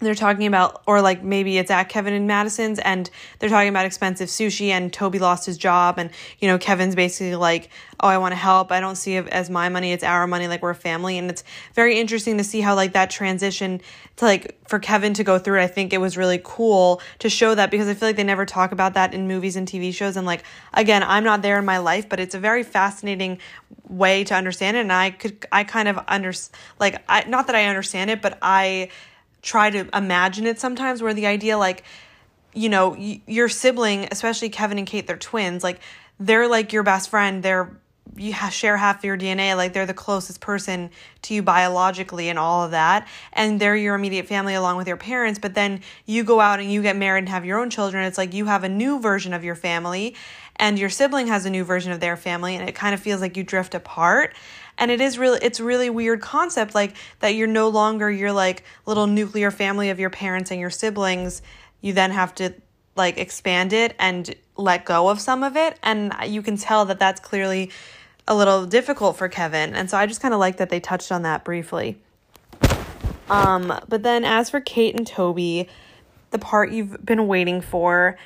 they're 0.06 0.14
talking 0.14 0.46
about 0.46 0.82
or 0.86 1.00
like 1.00 1.22
maybe 1.22 1.58
it's 1.58 1.70
at 1.70 1.88
Kevin 1.88 2.14
and 2.14 2.26
Madison's 2.26 2.78
and 2.78 3.10
they're 3.38 3.48
talking 3.48 3.68
about 3.68 3.86
expensive 3.86 4.28
sushi 4.28 4.68
and 4.68 4.92
Toby 4.92 5.18
lost 5.18 5.46
his 5.46 5.58
job 5.58 5.98
and 5.98 6.10
you 6.38 6.48
know 6.48 6.58
Kevin's 6.58 6.94
basically 6.94 7.34
like 7.36 7.70
oh 8.00 8.08
I 8.08 8.18
want 8.18 8.32
to 8.32 8.36
help. 8.36 8.72
I 8.72 8.80
don't 8.80 8.96
see 8.96 9.16
it 9.16 9.28
as 9.28 9.48
my 9.48 9.68
money. 9.68 9.92
It's 9.92 10.04
our 10.04 10.26
money. 10.26 10.48
Like 10.48 10.62
we're 10.62 10.70
a 10.70 10.74
family. 10.74 11.18
And 11.18 11.30
it's 11.30 11.44
very 11.74 11.98
interesting 11.98 12.38
to 12.38 12.44
see 12.44 12.60
how 12.60 12.74
like 12.74 12.92
that 12.94 13.10
transition 13.10 13.80
to 14.16 14.24
like 14.24 14.58
for 14.68 14.78
Kevin 14.78 15.14
to 15.14 15.24
go 15.24 15.38
through 15.38 15.60
it 15.60 15.64
I 15.64 15.66
think 15.66 15.92
it 15.92 15.98
was 15.98 16.16
really 16.16 16.40
cool 16.42 17.00
to 17.20 17.28
show 17.28 17.54
that 17.54 17.70
because 17.70 17.88
I 17.88 17.94
feel 17.94 18.08
like 18.08 18.16
they 18.16 18.24
never 18.24 18.44
talk 18.44 18.72
about 18.72 18.94
that 18.94 19.14
in 19.14 19.28
movies 19.28 19.56
and 19.56 19.66
TV 19.66 19.94
shows 19.94 20.16
and 20.16 20.26
like 20.26 20.44
again 20.74 21.02
I'm 21.02 21.24
not 21.24 21.42
there 21.42 21.58
in 21.58 21.64
my 21.64 21.78
life 21.78 22.08
but 22.08 22.20
it's 22.20 22.34
a 22.34 22.38
very 22.38 22.62
fascinating 22.62 23.38
way 23.88 24.24
to 24.24 24.34
understand 24.34 24.76
it 24.76 24.80
and 24.80 24.92
I 24.92 25.10
could 25.10 25.46
I 25.50 25.64
kind 25.64 25.88
of 25.88 25.98
under 26.08 26.32
like 26.78 27.02
I 27.08 27.24
not 27.24 27.46
that 27.46 27.56
I 27.56 27.66
understand 27.66 28.10
it 28.10 28.22
but 28.22 28.38
I 28.42 28.88
try 29.42 29.70
to 29.70 29.88
imagine 29.94 30.46
it 30.46 30.58
sometimes 30.58 31.02
where 31.02 31.14
the 31.14 31.26
idea 31.26 31.58
like 31.58 31.82
you 32.54 32.68
know 32.68 32.94
your 32.96 33.48
sibling 33.48 34.08
especially 34.10 34.48
kevin 34.48 34.78
and 34.78 34.86
kate 34.86 35.06
they're 35.06 35.16
twins 35.16 35.62
like 35.62 35.80
they're 36.18 36.48
like 36.48 36.72
your 36.72 36.82
best 36.82 37.10
friend 37.10 37.42
they're 37.42 37.76
you 38.16 38.32
share 38.50 38.76
half 38.76 39.04
your 39.04 39.16
DNA, 39.16 39.56
like 39.56 39.72
they're 39.72 39.86
the 39.86 39.94
closest 39.94 40.40
person 40.40 40.90
to 41.22 41.34
you 41.34 41.42
biologically 41.42 42.28
and 42.28 42.38
all 42.38 42.64
of 42.64 42.72
that. 42.72 43.08
And 43.32 43.58
they're 43.58 43.76
your 43.76 43.94
immediate 43.94 44.26
family 44.26 44.54
along 44.54 44.76
with 44.76 44.86
your 44.86 44.96
parents. 44.96 45.38
But 45.38 45.54
then 45.54 45.80
you 46.04 46.22
go 46.24 46.40
out 46.40 46.60
and 46.60 46.70
you 46.70 46.82
get 46.82 46.96
married 46.96 47.20
and 47.20 47.28
have 47.30 47.44
your 47.44 47.58
own 47.58 47.70
children. 47.70 48.04
It's 48.04 48.18
like 48.18 48.34
you 48.34 48.46
have 48.46 48.64
a 48.64 48.68
new 48.68 49.00
version 49.00 49.32
of 49.32 49.44
your 49.44 49.54
family 49.54 50.14
and 50.56 50.78
your 50.78 50.90
sibling 50.90 51.28
has 51.28 51.46
a 51.46 51.50
new 51.50 51.64
version 51.64 51.90
of 51.92 52.00
their 52.00 52.16
family. 52.16 52.54
And 52.54 52.68
it 52.68 52.74
kind 52.74 52.92
of 52.92 53.00
feels 53.00 53.20
like 53.20 53.36
you 53.36 53.44
drift 53.44 53.74
apart 53.74 54.34
and 54.78 54.90
it 54.90 55.00
is 55.00 55.18
really 55.18 55.38
it's 55.42 55.60
really 55.60 55.90
weird 55.90 56.20
concept 56.20 56.74
like 56.74 56.94
that 57.20 57.34
you're 57.34 57.46
no 57.46 57.68
longer 57.68 58.10
your 58.10 58.32
like 58.32 58.64
little 58.86 59.06
nuclear 59.06 59.50
family 59.50 59.90
of 59.90 60.00
your 60.00 60.10
parents 60.10 60.50
and 60.50 60.60
your 60.60 60.70
siblings. 60.70 61.42
You 61.80 61.92
then 61.92 62.10
have 62.10 62.34
to 62.36 62.54
like 62.96 63.18
expand 63.18 63.72
it 63.72 63.94
and 63.98 64.34
let 64.56 64.84
go 64.84 65.08
of 65.08 65.20
some 65.20 65.42
of 65.42 65.56
it. 65.56 65.78
And 65.82 66.14
you 66.26 66.42
can 66.42 66.56
tell 66.56 66.84
that 66.86 66.98
that's 66.98 67.20
clearly 67.20 67.70
a 68.28 68.34
little 68.34 68.66
difficult 68.66 69.16
for 69.16 69.28
Kevin. 69.28 69.74
And 69.74 69.90
so 69.90 69.96
I 69.96 70.06
just 70.06 70.20
kind 70.20 70.34
of 70.34 70.40
like 70.40 70.58
that 70.58 70.70
they 70.70 70.80
touched 70.80 71.12
on 71.12 71.22
that 71.22 71.44
briefly. 71.44 71.98
Um 73.30 73.78
but 73.88 74.02
then 74.02 74.24
as 74.24 74.50
for 74.50 74.60
Kate 74.60 74.94
and 74.94 75.06
Toby 75.06 75.68
the 76.30 76.38
part 76.38 76.70
you've 76.70 77.04
been 77.04 77.26
waiting 77.26 77.60
for 77.60 78.16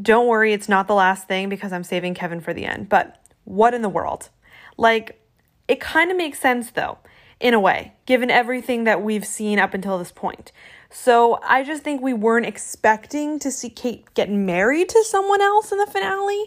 don't 0.00 0.26
worry 0.26 0.52
it's 0.52 0.68
not 0.68 0.88
the 0.88 0.94
last 0.94 1.28
thing 1.28 1.48
because 1.48 1.72
I'm 1.72 1.84
saving 1.84 2.14
Kevin 2.14 2.40
for 2.40 2.52
the 2.52 2.64
end. 2.64 2.88
But 2.88 3.22
what 3.44 3.74
in 3.74 3.82
the 3.82 3.88
world? 3.88 4.30
Like 4.76 5.21
it 5.68 5.80
kind 5.80 6.10
of 6.10 6.16
makes 6.16 6.38
sense 6.38 6.70
though, 6.70 6.98
in 7.40 7.54
a 7.54 7.60
way, 7.60 7.94
given 8.06 8.30
everything 8.30 8.84
that 8.84 9.02
we've 9.02 9.26
seen 9.26 9.58
up 9.58 9.74
until 9.74 9.98
this 9.98 10.12
point. 10.12 10.52
So 10.90 11.38
I 11.42 11.62
just 11.62 11.82
think 11.82 12.02
we 12.02 12.12
weren't 12.12 12.46
expecting 12.46 13.38
to 13.38 13.50
see 13.50 13.70
Kate 13.70 14.04
get 14.14 14.30
married 14.30 14.90
to 14.90 15.04
someone 15.04 15.40
else 15.40 15.72
in 15.72 15.78
the 15.78 15.86
finale, 15.86 16.44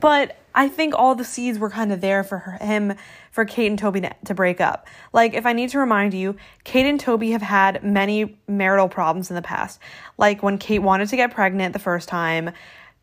but 0.00 0.38
I 0.54 0.68
think 0.68 0.94
all 0.94 1.14
the 1.14 1.24
seeds 1.24 1.58
were 1.58 1.70
kind 1.70 1.92
of 1.92 2.00
there 2.00 2.24
for 2.24 2.38
her, 2.38 2.52
him, 2.64 2.94
for 3.30 3.44
Kate 3.44 3.68
and 3.68 3.78
Toby 3.78 4.00
to, 4.02 4.14
to 4.26 4.34
break 4.34 4.60
up. 4.60 4.86
Like, 5.12 5.34
if 5.34 5.46
I 5.46 5.52
need 5.52 5.70
to 5.70 5.78
remind 5.78 6.14
you, 6.14 6.36
Kate 6.64 6.86
and 6.86 7.00
Toby 7.00 7.30
have 7.30 7.42
had 7.42 7.82
many 7.82 8.36
marital 8.46 8.88
problems 8.88 9.30
in 9.30 9.36
the 9.36 9.42
past. 9.42 9.78
Like 10.18 10.42
when 10.42 10.58
Kate 10.58 10.80
wanted 10.80 11.08
to 11.08 11.16
get 11.16 11.32
pregnant 11.32 11.72
the 11.72 11.78
first 11.78 12.08
time, 12.08 12.50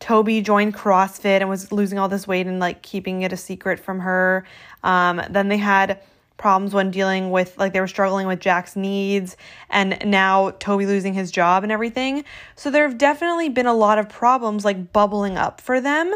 Toby 0.00 0.40
joined 0.40 0.74
CrossFit 0.74 1.40
and 1.40 1.48
was 1.48 1.70
losing 1.70 1.98
all 1.98 2.08
this 2.08 2.26
weight 2.26 2.46
and 2.46 2.58
like 2.58 2.82
keeping 2.82 3.22
it 3.22 3.32
a 3.32 3.36
secret 3.36 3.78
from 3.78 4.00
her. 4.00 4.44
Um, 4.82 5.22
then 5.30 5.48
they 5.48 5.58
had 5.58 6.00
problems 6.38 6.72
when 6.72 6.90
dealing 6.90 7.30
with 7.30 7.56
like 7.58 7.74
they 7.74 7.80
were 7.80 7.86
struggling 7.86 8.26
with 8.26 8.40
Jack's 8.40 8.74
needs 8.74 9.36
and 9.68 9.98
now 10.06 10.50
Toby 10.52 10.86
losing 10.86 11.12
his 11.12 11.30
job 11.30 11.62
and 11.62 11.70
everything. 11.70 12.24
So 12.56 12.70
there 12.70 12.88
have 12.88 12.96
definitely 12.96 13.50
been 13.50 13.66
a 13.66 13.74
lot 13.74 13.98
of 13.98 14.08
problems 14.08 14.64
like 14.64 14.92
bubbling 14.92 15.36
up 15.36 15.60
for 15.60 15.82
them. 15.82 16.14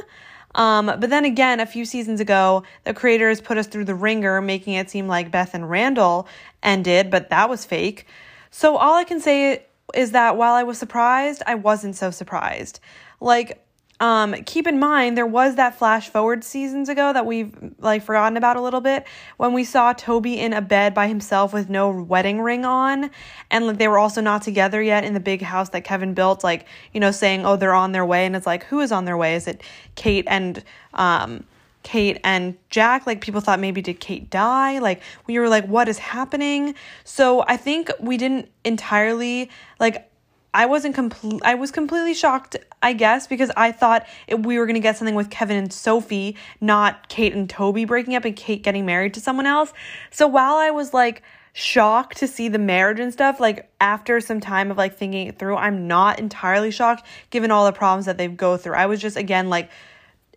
Um, 0.55 0.87
but 0.87 1.11
then 1.11 1.25
again, 1.25 1.61
a 1.61 1.67
few 1.67 1.85
seasons 1.85 2.21
ago, 2.21 2.63
the 2.85 2.95
creators 2.95 3.41
put 3.41 3.59
us 3.59 3.67
through 3.67 3.85
the 3.85 3.95
ringer, 3.95 4.41
making 4.41 4.75
it 4.75 4.89
seem 4.89 5.09
like 5.09 5.31
Beth 5.31 5.53
and 5.53 5.69
Randall 5.69 6.27
ended, 6.63 7.11
but 7.11 7.29
that 7.31 7.51
was 7.51 7.65
fake. 7.65 8.07
So 8.51 8.77
all 8.77 8.95
I 8.95 9.05
can 9.05 9.21
say 9.21 9.67
is 9.95 10.13
that 10.13 10.37
while 10.37 10.55
I 10.55 10.63
was 10.63 10.79
surprised, 10.79 11.43
I 11.47 11.57
wasn't 11.57 11.97
so 11.97 12.11
surprised. 12.11 12.81
Like, 13.21 13.64
um, 14.01 14.35
keep 14.45 14.67
in 14.67 14.79
mind 14.79 15.17
there 15.17 15.27
was 15.27 15.55
that 15.55 15.79
flash 15.79 16.09
forward 16.09 16.43
seasons 16.43 16.89
ago 16.89 17.13
that 17.13 17.27
we've 17.27 17.55
like 17.79 18.03
forgotten 18.03 18.37
about 18.37 18.57
a 18.57 18.61
little 18.61 18.81
bit 18.81 19.07
when 19.37 19.53
we 19.53 19.63
saw 19.65 19.93
Toby 19.93 20.39
in 20.39 20.53
a 20.53 20.61
bed 20.61 20.95
by 20.95 21.07
himself 21.07 21.53
with 21.53 21.71
no 21.71 21.91
wedding 21.91 22.41
ring 22.41 22.65
on 22.65 23.11
and 23.51 23.67
like 23.67 23.79
they 23.79 23.89
were 23.89 23.99
also 23.99 24.21
not 24.21 24.43
together 24.43 24.83
yet 24.83 25.05
in 25.05 25.15
the 25.15 25.21
big 25.21 25.43
house 25.43 25.69
that 25.71 25.85
Kevin 25.85 26.13
built 26.13 26.43
like 26.43 26.67
you 26.93 27.01
know 27.01 27.13
saying 27.13 27.47
oh 27.47 27.57
they're 27.57 27.75
on 27.75 27.93
their 27.93 28.05
way 28.05 28.27
and 28.27 28.35
it's 28.35 28.47
like 28.47 28.65
who 28.65 28.81
is 28.81 28.91
on 28.91 29.05
their 29.05 29.17
way 29.17 29.37
is 29.37 29.47
it 29.47 29.63
Kate 29.95 30.25
and 30.29 30.65
um 30.95 31.45
Kate 31.85 32.19
and 32.25 32.57
Jack, 32.71 33.07
like 33.07 33.21
people 33.21 33.43
thought 33.43 33.61
maybe 33.61 33.83
did 33.83 34.01
Kate 34.01 34.29
die? 34.31 34.79
Like 34.79 35.03
we 35.27 35.39
were 35.39 35.49
like, 35.51 35.67
what 35.67 35.87
is 35.87 35.99
happening? 35.99 36.75
So 37.05 37.45
I 37.47 37.59
think 37.59 37.91
we 38.01 38.17
didn't 38.17 38.49
entirely 38.65 39.51
like 39.79 40.11
I 40.55 40.67
wasn't 40.67 40.95
complete. 40.95 41.43
I 41.45 41.57
was 41.57 41.73
completely 41.73 42.15
shocked, 42.15 42.57
I 42.81 42.93
guess, 42.93 43.27
because 43.27 43.51
I 43.57 43.73
thought 43.73 44.07
it, 44.29 44.45
we 44.47 44.59
were 44.59 44.67
gonna 44.67 44.79
get 44.79 44.97
something 44.97 45.17
with 45.17 45.29
Kevin 45.29 45.57
and 45.57 45.73
Sophie, 45.73 46.37
not 46.61 47.09
Kate 47.09 47.35
and 47.35 47.51
Toby 47.51 47.85
breaking 47.85 48.15
up 48.15 48.25
and 48.25 48.37
Kate 48.37 48.63
getting 48.63 48.87
married 48.87 49.15
to 49.15 49.21
someone 49.21 49.47
else. 49.47 49.73
So 50.11 50.29
while 50.29 50.55
I 50.55 50.71
was 50.71 50.95
like 50.95 51.23
shocked 51.55 52.19
to 52.19 52.29
see 52.29 52.49
the 52.49 52.59
marriage 52.59 53.01
and 53.01 53.13
stuff, 53.13 53.41
like 53.41 53.69
after 53.81 54.21
some 54.21 54.41
time 54.41 54.71
of 54.71 54.79
like 54.79 54.97
thinking 54.97 55.27
it 55.27 55.41
through, 55.41 55.57
I'm 55.57 55.89
not 55.89 56.21
entirely 56.21 56.71
shocked 56.71 57.05
given 57.31 57.51
all 57.51 57.67
the 57.67 57.73
problems 57.73 58.07
that 58.07 58.17
they've 58.17 58.37
go 58.37 58.57
through. 58.57 58.75
I 58.75 58.87
was 58.87 59.01
just 59.01 59.17
again 59.17 59.51
like, 59.51 59.71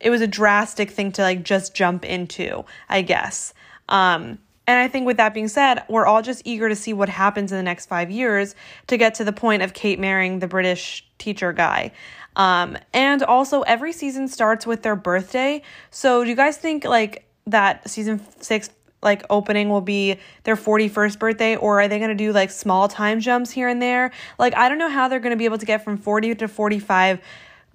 it 0.01 0.09
was 0.09 0.21
a 0.21 0.27
drastic 0.27 0.89
thing 0.89 1.11
to 1.13 1.21
like 1.21 1.43
just 1.43 1.75
jump 1.75 2.03
into, 2.03 2.65
I 2.89 3.03
guess. 3.03 3.53
Um, 3.87 4.39
and 4.67 4.77
I 4.79 4.89
think 4.89 5.05
with 5.05 5.17
that 5.17 5.33
being 5.33 5.47
said, 5.47 5.83
we're 5.87 6.05
all 6.05 6.21
just 6.21 6.41
eager 6.43 6.67
to 6.67 6.75
see 6.75 6.91
what 6.91 7.07
happens 7.07 7.53
in 7.53 7.57
the 7.57 7.63
next 7.63 7.85
five 7.85 8.11
years 8.11 8.53
to 8.87 8.97
get 8.97 9.15
to 9.15 9.23
the 9.23 9.31
point 9.31 9.63
of 9.63 9.73
Kate 9.73 9.97
marrying 9.97 10.39
the 10.39 10.47
British 10.47 11.07
teacher 11.17 11.53
guy. 11.53 11.91
Um, 12.35 12.77
and 12.93 13.23
also, 13.23 13.61
every 13.61 13.93
season 13.93 14.27
starts 14.27 14.67
with 14.67 14.83
their 14.83 14.95
birthday. 14.95 15.63
So, 15.89 16.23
do 16.23 16.29
you 16.29 16.35
guys 16.35 16.57
think 16.57 16.83
like 16.83 17.25
that 17.47 17.89
season 17.89 18.21
six 18.41 18.69
like 19.01 19.23
opening 19.29 19.69
will 19.69 19.81
be 19.81 20.17
their 20.43 20.55
41st 20.55 21.19
birthday 21.19 21.55
or 21.55 21.81
are 21.81 21.87
they 21.87 21.99
going 21.99 22.09
to 22.09 22.15
do 22.15 22.33
like 22.33 22.49
small 22.49 22.87
time 22.87 23.19
jumps 23.19 23.51
here 23.51 23.67
and 23.67 23.81
there? 23.81 24.11
Like 24.39 24.55
I 24.55 24.69
don't 24.69 24.79
know 24.79 24.89
how 24.89 25.07
they're 25.07 25.19
going 25.19 25.31
to 25.31 25.37
be 25.37 25.45
able 25.45 25.59
to 25.59 25.65
get 25.65 25.83
from 25.83 25.97
40 25.97 26.35
to 26.35 26.47
45 26.47 27.21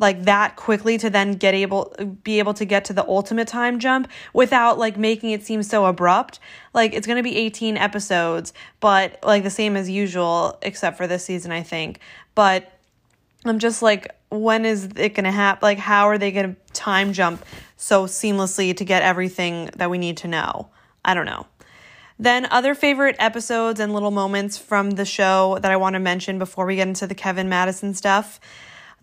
like 0.02 0.24
that 0.24 0.56
quickly 0.56 0.98
to 0.98 1.08
then 1.08 1.34
get 1.34 1.54
able 1.54 1.94
be 2.24 2.40
able 2.40 2.52
to 2.54 2.64
get 2.64 2.84
to 2.86 2.92
the 2.92 3.06
ultimate 3.06 3.46
time 3.46 3.78
jump 3.78 4.08
without 4.34 4.76
like 4.76 4.98
making 4.98 5.30
it 5.30 5.44
seem 5.44 5.62
so 5.62 5.86
abrupt. 5.86 6.40
Like 6.74 6.92
it's 6.92 7.06
going 7.06 7.16
to 7.18 7.22
be 7.22 7.36
18 7.36 7.76
episodes, 7.76 8.52
but 8.80 9.18
like 9.22 9.44
the 9.44 9.50
same 9.50 9.76
as 9.76 9.88
usual 9.88 10.58
except 10.60 10.96
for 10.96 11.06
this 11.06 11.24
season 11.24 11.52
I 11.52 11.62
think. 11.62 12.00
But 12.34 12.76
I'm 13.44 13.60
just 13.60 13.80
like 13.80 14.14
when 14.28 14.64
is 14.64 14.86
it 14.96 15.14
going 15.14 15.24
to 15.24 15.30
happen? 15.30 15.60
Like 15.62 15.78
how 15.78 16.08
are 16.08 16.18
they 16.18 16.32
going 16.32 16.56
to 16.56 16.72
time 16.72 17.12
jump 17.12 17.44
so 17.76 18.06
seamlessly 18.06 18.76
to 18.76 18.84
get 18.84 19.02
everything 19.02 19.70
that 19.76 19.88
we 19.88 19.98
need 19.98 20.16
to 20.18 20.28
know? 20.28 20.68
I 21.04 21.14
don't 21.14 21.26
know. 21.26 21.46
Then, 22.18 22.46
other 22.52 22.76
favorite 22.76 23.16
episodes 23.18 23.80
and 23.80 23.92
little 23.92 24.12
moments 24.12 24.56
from 24.56 24.92
the 24.92 25.04
show 25.04 25.58
that 25.60 25.72
I 25.72 25.76
want 25.76 25.94
to 25.94 25.98
mention 25.98 26.38
before 26.38 26.66
we 26.66 26.76
get 26.76 26.86
into 26.86 27.06
the 27.06 27.16
Kevin 27.16 27.48
Madison 27.48 27.94
stuff. 27.94 28.38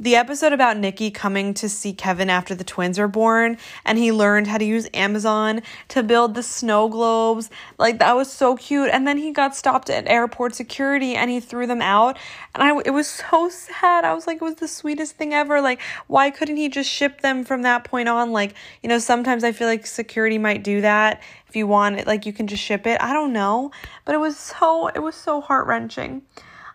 The 0.01 0.15
episode 0.15 0.53
about 0.53 0.77
Nikki 0.77 1.11
coming 1.11 1.53
to 1.55 1.67
see 1.67 1.91
Kevin 1.91 2.29
after 2.29 2.55
the 2.55 2.63
twins 2.63 2.97
were 2.97 3.09
born 3.09 3.57
and 3.83 3.97
he 3.97 4.13
learned 4.13 4.47
how 4.47 4.57
to 4.57 4.63
use 4.63 4.87
Amazon 4.93 5.61
to 5.89 6.03
build 6.03 6.35
the 6.35 6.41
snow 6.41 6.87
globes. 6.87 7.49
Like 7.77 7.99
that 7.99 8.15
was 8.15 8.31
so 8.31 8.55
cute. 8.55 8.89
And 8.93 9.05
then 9.05 9.17
he 9.17 9.33
got 9.33 9.57
stopped 9.57 9.89
at 9.89 10.07
airport 10.07 10.55
security 10.55 11.15
and 11.15 11.29
he 11.29 11.41
threw 11.41 11.67
them 11.67 11.81
out. 11.81 12.17
And 12.55 12.63
I 12.63 12.81
it 12.85 12.91
was 12.91 13.07
so 13.09 13.49
sad. 13.49 14.05
I 14.05 14.13
was 14.13 14.25
like 14.25 14.37
it 14.37 14.41
was 14.41 14.55
the 14.55 14.69
sweetest 14.69 15.17
thing 15.17 15.33
ever. 15.33 15.59
Like 15.59 15.81
why 16.07 16.29
couldn't 16.29 16.55
he 16.55 16.69
just 16.69 16.89
ship 16.89 17.19
them 17.19 17.43
from 17.43 17.63
that 17.63 17.83
point 17.83 18.07
on? 18.07 18.31
Like, 18.31 18.55
you 18.81 18.87
know, 18.87 18.99
sometimes 18.99 19.43
I 19.43 19.51
feel 19.51 19.67
like 19.67 19.85
security 19.85 20.37
might 20.37 20.63
do 20.63 20.79
that 20.79 21.21
if 21.49 21.57
you 21.57 21.67
want 21.67 21.99
it 21.99 22.07
like 22.07 22.25
you 22.25 22.31
can 22.31 22.47
just 22.47 22.63
ship 22.63 22.87
it. 22.87 23.01
I 23.01 23.11
don't 23.11 23.33
know, 23.33 23.71
but 24.05 24.15
it 24.15 24.19
was 24.19 24.37
so 24.37 24.87
it 24.87 24.99
was 24.99 25.15
so 25.15 25.41
heart-wrenching. 25.41 26.21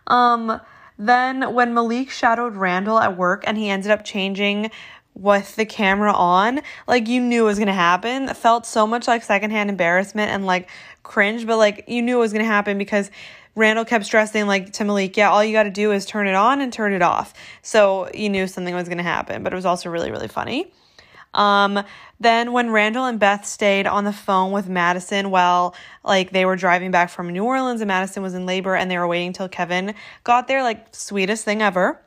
Um 0.05 0.61
then, 0.97 1.53
when 1.53 1.73
Malik 1.73 2.09
shadowed 2.09 2.55
Randall 2.55 2.99
at 2.99 3.17
work 3.17 3.43
and 3.45 3.57
he 3.57 3.69
ended 3.69 3.91
up 3.91 4.05
changing 4.05 4.71
with 5.13 5.55
the 5.55 5.65
camera 5.65 6.13
on, 6.13 6.61
like 6.87 7.07
you 7.07 7.21
knew 7.21 7.43
it 7.43 7.47
was 7.47 7.59
gonna 7.59 7.73
happen. 7.73 8.29
It 8.29 8.37
felt 8.37 8.65
so 8.65 8.85
much 8.85 9.07
like 9.07 9.23
secondhand 9.23 9.69
embarrassment 9.69 10.31
and 10.31 10.45
like 10.45 10.69
cringe, 11.03 11.47
but 11.47 11.57
like 11.57 11.85
you 11.87 12.01
knew 12.01 12.17
it 12.17 12.21
was 12.21 12.33
gonna 12.33 12.45
happen 12.45 12.77
because 12.77 13.09
Randall 13.55 13.85
kept 13.85 14.05
stressing 14.05 14.47
like 14.47 14.73
to 14.73 14.83
Malik, 14.83 15.15
yeah, 15.15 15.29
all 15.29 15.43
you 15.43 15.53
gotta 15.53 15.69
do 15.69 15.91
is 15.91 16.05
turn 16.05 16.27
it 16.27 16.35
on 16.35 16.61
and 16.61 16.71
turn 16.71 16.93
it 16.93 17.01
off. 17.01 17.33
So 17.61 18.09
you 18.13 18.29
knew 18.29 18.47
something 18.47 18.75
was 18.75 18.89
gonna 18.89 19.03
happen, 19.03 19.43
but 19.43 19.53
it 19.53 19.55
was 19.55 19.65
also 19.65 19.89
really, 19.89 20.11
really 20.11 20.27
funny. 20.27 20.71
Um, 21.35 21.83
then 22.19 22.53
when 22.53 22.71
Randall 22.71 23.05
and 23.05 23.19
Beth 23.19 23.45
stayed 23.45 23.85
on 23.85 24.05
the 24.05 24.13
phone 24.13 24.51
with 24.51 24.69
Madison 24.69 25.29
while 25.29 25.75
like 26.03 26.31
they 26.31 26.45
were 26.45 26.55
driving 26.55 26.89
back 26.89 27.09
from 27.09 27.29
New 27.29 27.43
Orleans 27.43 27.81
and 27.81 27.89
Madison 27.89 28.23
was 28.23 28.33
in 28.33 28.45
labor 28.45 28.75
and 28.75 28.89
they 28.89 28.97
were 28.97 29.07
waiting 29.07 29.33
till 29.33 29.49
Kevin 29.49 29.93
got 30.23 30.47
there, 30.47 30.63
like 30.63 30.95
sweetest 30.95 31.43
thing 31.43 31.61
ever. 31.61 32.01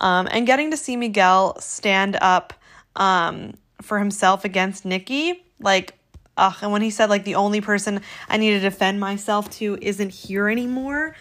Um, 0.00 0.28
and 0.30 0.46
getting 0.46 0.70
to 0.70 0.78
see 0.78 0.96
Miguel 0.96 1.60
stand 1.60 2.16
up 2.22 2.54
um, 2.96 3.52
for 3.82 3.98
himself 3.98 4.46
against 4.46 4.86
Nikki, 4.86 5.44
like 5.60 5.94
ugh, 6.38 6.56
and 6.62 6.72
when 6.72 6.80
he 6.80 6.90
said 6.90 7.10
like 7.10 7.24
the 7.24 7.34
only 7.34 7.60
person 7.60 8.00
I 8.28 8.38
need 8.38 8.52
to 8.52 8.60
defend 8.60 8.98
myself 8.98 9.50
to 9.58 9.78
isn't 9.82 10.10
here 10.10 10.48
anymore, 10.48 11.14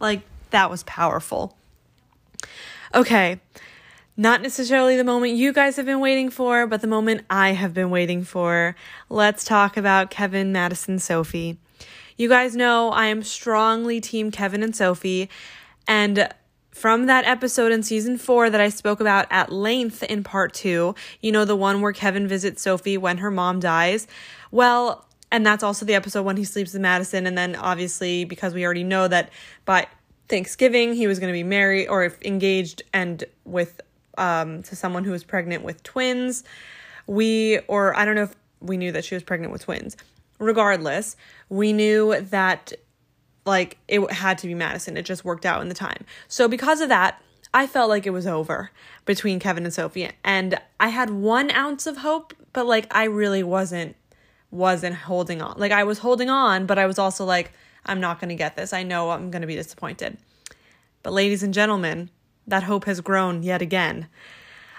like 0.00 0.20
that 0.50 0.70
was 0.70 0.82
powerful. 0.82 1.56
Okay, 2.94 3.40
not 4.16 4.42
necessarily 4.42 4.96
the 4.96 5.04
moment 5.04 5.34
you 5.34 5.52
guys 5.52 5.76
have 5.76 5.86
been 5.86 6.00
waiting 6.00 6.30
for, 6.30 6.66
but 6.66 6.80
the 6.80 6.86
moment 6.86 7.24
I 7.28 7.52
have 7.52 7.74
been 7.74 7.90
waiting 7.90 8.24
for. 8.24 8.74
Let's 9.10 9.44
talk 9.44 9.76
about 9.76 10.10
Kevin, 10.10 10.52
Madison, 10.52 10.98
Sophie. 10.98 11.58
You 12.16 12.28
guys 12.28 12.56
know 12.56 12.90
I 12.90 13.06
am 13.06 13.22
strongly 13.22 14.00
team 14.00 14.30
Kevin 14.30 14.62
and 14.62 14.74
Sophie, 14.74 15.28
and 15.86 16.28
from 16.76 17.06
that 17.06 17.24
episode 17.24 17.72
in 17.72 17.82
season 17.82 18.18
four 18.18 18.50
that 18.50 18.60
I 18.60 18.68
spoke 18.68 19.00
about 19.00 19.26
at 19.30 19.50
length 19.50 20.02
in 20.02 20.22
part 20.22 20.52
two, 20.52 20.94
you 21.22 21.32
know, 21.32 21.46
the 21.46 21.56
one 21.56 21.80
where 21.80 21.92
Kevin 21.92 22.28
visits 22.28 22.60
Sophie 22.60 22.98
when 22.98 23.18
her 23.18 23.30
mom 23.30 23.60
dies. 23.60 24.06
Well, 24.50 25.06
and 25.32 25.44
that's 25.44 25.62
also 25.62 25.86
the 25.86 25.94
episode 25.94 26.24
when 26.24 26.36
he 26.36 26.44
sleeps 26.44 26.74
with 26.74 26.82
Madison. 26.82 27.26
And 27.26 27.36
then 27.36 27.56
obviously, 27.56 28.26
because 28.26 28.52
we 28.52 28.64
already 28.64 28.84
know 28.84 29.08
that 29.08 29.30
by 29.64 29.86
Thanksgiving 30.28 30.92
he 30.92 31.06
was 31.06 31.18
going 31.18 31.32
to 31.32 31.36
be 31.36 31.42
married 31.42 31.88
or 31.88 32.12
engaged 32.22 32.82
and 32.92 33.24
with 33.44 33.80
um, 34.18 34.62
to 34.64 34.76
someone 34.76 35.04
who 35.04 35.12
was 35.12 35.24
pregnant 35.24 35.62
with 35.62 35.82
twins. 35.82 36.44
We, 37.06 37.58
or 37.68 37.96
I 37.96 38.04
don't 38.04 38.14
know 38.14 38.24
if 38.24 38.34
we 38.60 38.76
knew 38.76 38.92
that 38.92 39.04
she 39.04 39.14
was 39.14 39.22
pregnant 39.22 39.52
with 39.52 39.62
twins. 39.62 39.96
Regardless, 40.38 41.16
we 41.48 41.72
knew 41.72 42.20
that 42.20 42.72
like 43.46 43.78
it 43.88 44.10
had 44.10 44.38
to 44.38 44.46
be 44.46 44.54
Madison. 44.54 44.96
It 44.96 45.04
just 45.04 45.24
worked 45.24 45.46
out 45.46 45.62
in 45.62 45.68
the 45.68 45.74
time. 45.74 46.04
So 46.28 46.48
because 46.48 46.80
of 46.80 46.88
that, 46.88 47.22
I 47.54 47.66
felt 47.66 47.88
like 47.88 48.06
it 48.06 48.10
was 48.10 48.26
over 48.26 48.70
between 49.04 49.38
Kevin 49.38 49.64
and 49.64 49.72
Sophie. 49.72 50.10
And 50.24 50.60
I 50.78 50.88
had 50.88 51.10
one 51.10 51.50
ounce 51.50 51.86
of 51.86 51.98
hope, 51.98 52.34
but 52.52 52.66
like 52.66 52.86
I 52.94 53.04
really 53.04 53.42
wasn't 53.42 53.96
wasn't 54.50 54.96
holding 54.96 55.40
on. 55.40 55.54
Like 55.56 55.72
I 55.72 55.84
was 55.84 55.98
holding 55.98 56.28
on, 56.28 56.66
but 56.66 56.78
I 56.78 56.86
was 56.86 56.98
also 56.98 57.24
like, 57.24 57.52
I'm 57.86 58.00
not 58.00 58.20
gonna 58.20 58.34
get 58.34 58.56
this. 58.56 58.72
I 58.72 58.82
know 58.82 59.10
I'm 59.10 59.30
gonna 59.30 59.46
be 59.46 59.54
disappointed. 59.54 60.18
But 61.02 61.12
ladies 61.12 61.42
and 61.42 61.54
gentlemen, 61.54 62.10
that 62.46 62.64
hope 62.64 62.84
has 62.84 63.00
grown 63.00 63.42
yet 63.42 63.62
again. 63.62 64.08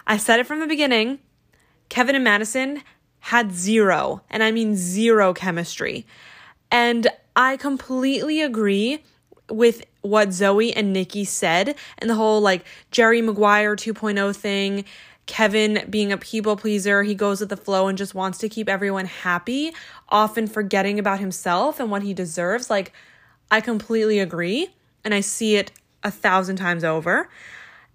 I 0.05 0.17
said 0.17 0.39
it 0.39 0.47
from 0.47 0.59
the 0.59 0.67
beginning 0.67 1.19
Kevin 1.89 2.15
and 2.15 2.23
Madison 2.23 2.81
had 3.19 3.53
zero, 3.53 4.21
and 4.29 4.43
I 4.43 4.51
mean 4.51 4.75
zero 4.75 5.33
chemistry. 5.33 6.05
And 6.71 7.07
I 7.35 7.57
completely 7.57 8.41
agree 8.41 9.03
with 9.49 9.85
what 10.01 10.33
Zoe 10.33 10.73
and 10.73 10.93
Nikki 10.93 11.23
said 11.23 11.75
and 11.97 12.09
the 12.09 12.15
whole 12.15 12.41
like 12.41 12.65
Jerry 12.91 13.21
Maguire 13.21 13.75
2.0 13.75 14.35
thing. 14.35 14.85
Kevin 15.25 15.85
being 15.89 16.13
a 16.13 16.17
people 16.17 16.55
pleaser, 16.55 17.03
he 17.03 17.13
goes 17.13 17.41
with 17.41 17.49
the 17.49 17.57
flow 17.57 17.87
and 17.87 17.97
just 17.97 18.15
wants 18.15 18.37
to 18.39 18.47
keep 18.47 18.69
everyone 18.69 19.05
happy, 19.05 19.73
often 20.07 20.47
forgetting 20.47 20.99
about 20.99 21.19
himself 21.19 21.81
and 21.81 21.91
what 21.91 22.01
he 22.01 22.13
deserves. 22.13 22.69
Like, 22.69 22.93
I 23.51 23.59
completely 23.59 24.19
agree, 24.19 24.69
and 25.03 25.13
I 25.13 25.19
see 25.19 25.57
it 25.57 25.71
a 26.03 26.11
thousand 26.11 26.57
times 26.57 26.83
over. 26.83 27.29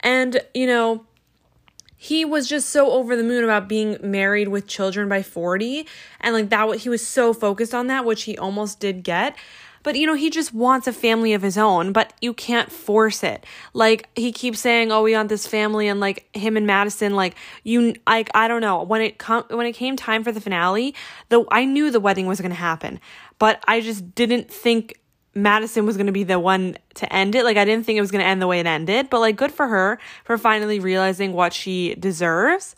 And, 0.01 0.41
you 0.55 0.67
know, 0.67 1.07
he 2.03 2.25
was 2.25 2.49
just 2.49 2.71
so 2.71 2.91
over 2.91 3.15
the 3.15 3.23
moon 3.23 3.45
about 3.45 3.69
being 3.69 3.97
married 4.03 4.49
with 4.49 4.67
children 4.67 5.09
by 5.09 5.23
40 5.23 5.87
and 6.21 6.35
like 6.35 6.51
that 6.51 6.79
he 6.79 6.89
was 6.89 7.07
so 7.07 7.33
focused 7.33 7.73
on 7.73 7.87
that 7.87 8.05
which 8.05 8.25
he 8.25 8.37
almost 8.37 8.81
did 8.81 9.05
get. 9.05 9.37
But 9.85 9.95
you 9.95 10.09
know 10.09 10.15
he 10.15 10.29
just 10.29 10.53
wants 10.53 10.89
a 10.89 10.93
family 10.93 11.33
of 11.33 11.43
his 11.43 11.57
own 11.57 11.93
but 11.93 12.13
you 12.21 12.35
can't 12.35 12.73
force 12.73 13.23
it. 13.23 13.47
Like 13.73 14.09
he 14.17 14.33
keeps 14.33 14.59
saying 14.59 14.91
oh 14.91 15.05
we 15.05 15.15
want 15.15 15.29
this 15.29 15.47
family 15.47 15.87
and 15.87 16.01
like 16.01 16.29
him 16.37 16.57
and 16.57 16.67
madison 16.67 17.15
like 17.15 17.37
you 17.63 17.95
like 18.05 18.31
i 18.35 18.49
don't 18.49 18.63
know. 18.63 18.83
When 18.83 19.01
it 19.01 19.19
come 19.19 19.45
when 19.49 19.67
it 19.67 19.73
came 19.75 19.95
time 19.95 20.25
for 20.25 20.33
the 20.33 20.41
finale 20.41 20.97
though 21.29 21.47
i 21.53 21.65
knew 21.65 21.93
the 21.93 22.01
wedding 22.01 22.27
was 22.27 22.41
going 22.41 22.51
to 22.51 22.57
happen 22.57 22.99
but 23.39 23.63
i 23.69 23.81
just 23.81 24.13
didn't 24.17 24.51
think 24.51 24.99
Madison 25.35 25.87
was 25.87 25.97
going 25.97 26.07
to 26.07 26.13
be 26.13 26.25
the 26.25 26.39
one 26.39 26.77
to 26.95 27.13
end 27.13 27.35
it. 27.35 27.45
Like, 27.45 27.57
I 27.57 27.65
didn't 27.65 27.87
think 27.87 27.97
it 27.97 28.03
was 28.03 28.11
going 28.11 28.23
to 28.23 28.29
end 28.29 28.43
the 28.43 28.47
way 28.47 28.61
it 28.61 28.67
ended, 28.67 29.09
but 29.11 29.21
like, 29.21 29.37
good 29.37 29.53
for 29.53 29.67
her 29.67 29.99
for 30.25 30.37
finally 30.37 30.79
realizing 30.79 31.33
what 31.33 31.53
she 31.53 31.95
deserves. 31.95 32.75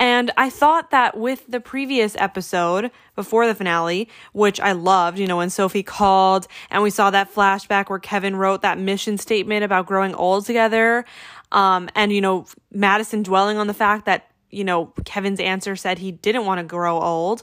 And 0.00 0.30
I 0.36 0.48
thought 0.48 0.92
that 0.92 1.16
with 1.16 1.44
the 1.48 1.58
previous 1.58 2.14
episode 2.18 2.92
before 3.16 3.48
the 3.48 3.54
finale, 3.54 4.08
which 4.32 4.60
I 4.60 4.70
loved, 4.72 5.18
you 5.18 5.26
know, 5.26 5.38
when 5.38 5.50
Sophie 5.50 5.82
called 5.82 6.46
and 6.70 6.84
we 6.84 6.90
saw 6.90 7.10
that 7.10 7.34
flashback 7.34 7.90
where 7.90 7.98
Kevin 7.98 8.36
wrote 8.36 8.62
that 8.62 8.78
mission 8.78 9.18
statement 9.18 9.64
about 9.64 9.86
growing 9.86 10.14
old 10.14 10.46
together. 10.46 11.04
Um, 11.50 11.88
and, 11.96 12.12
you 12.12 12.20
know, 12.20 12.46
Madison 12.70 13.24
dwelling 13.24 13.58
on 13.58 13.66
the 13.66 13.74
fact 13.74 14.06
that, 14.06 14.30
you 14.50 14.62
know, 14.62 14.92
Kevin's 15.04 15.40
answer 15.40 15.74
said 15.74 15.98
he 15.98 16.12
didn't 16.12 16.46
want 16.46 16.58
to 16.60 16.64
grow 16.64 17.00
old. 17.00 17.42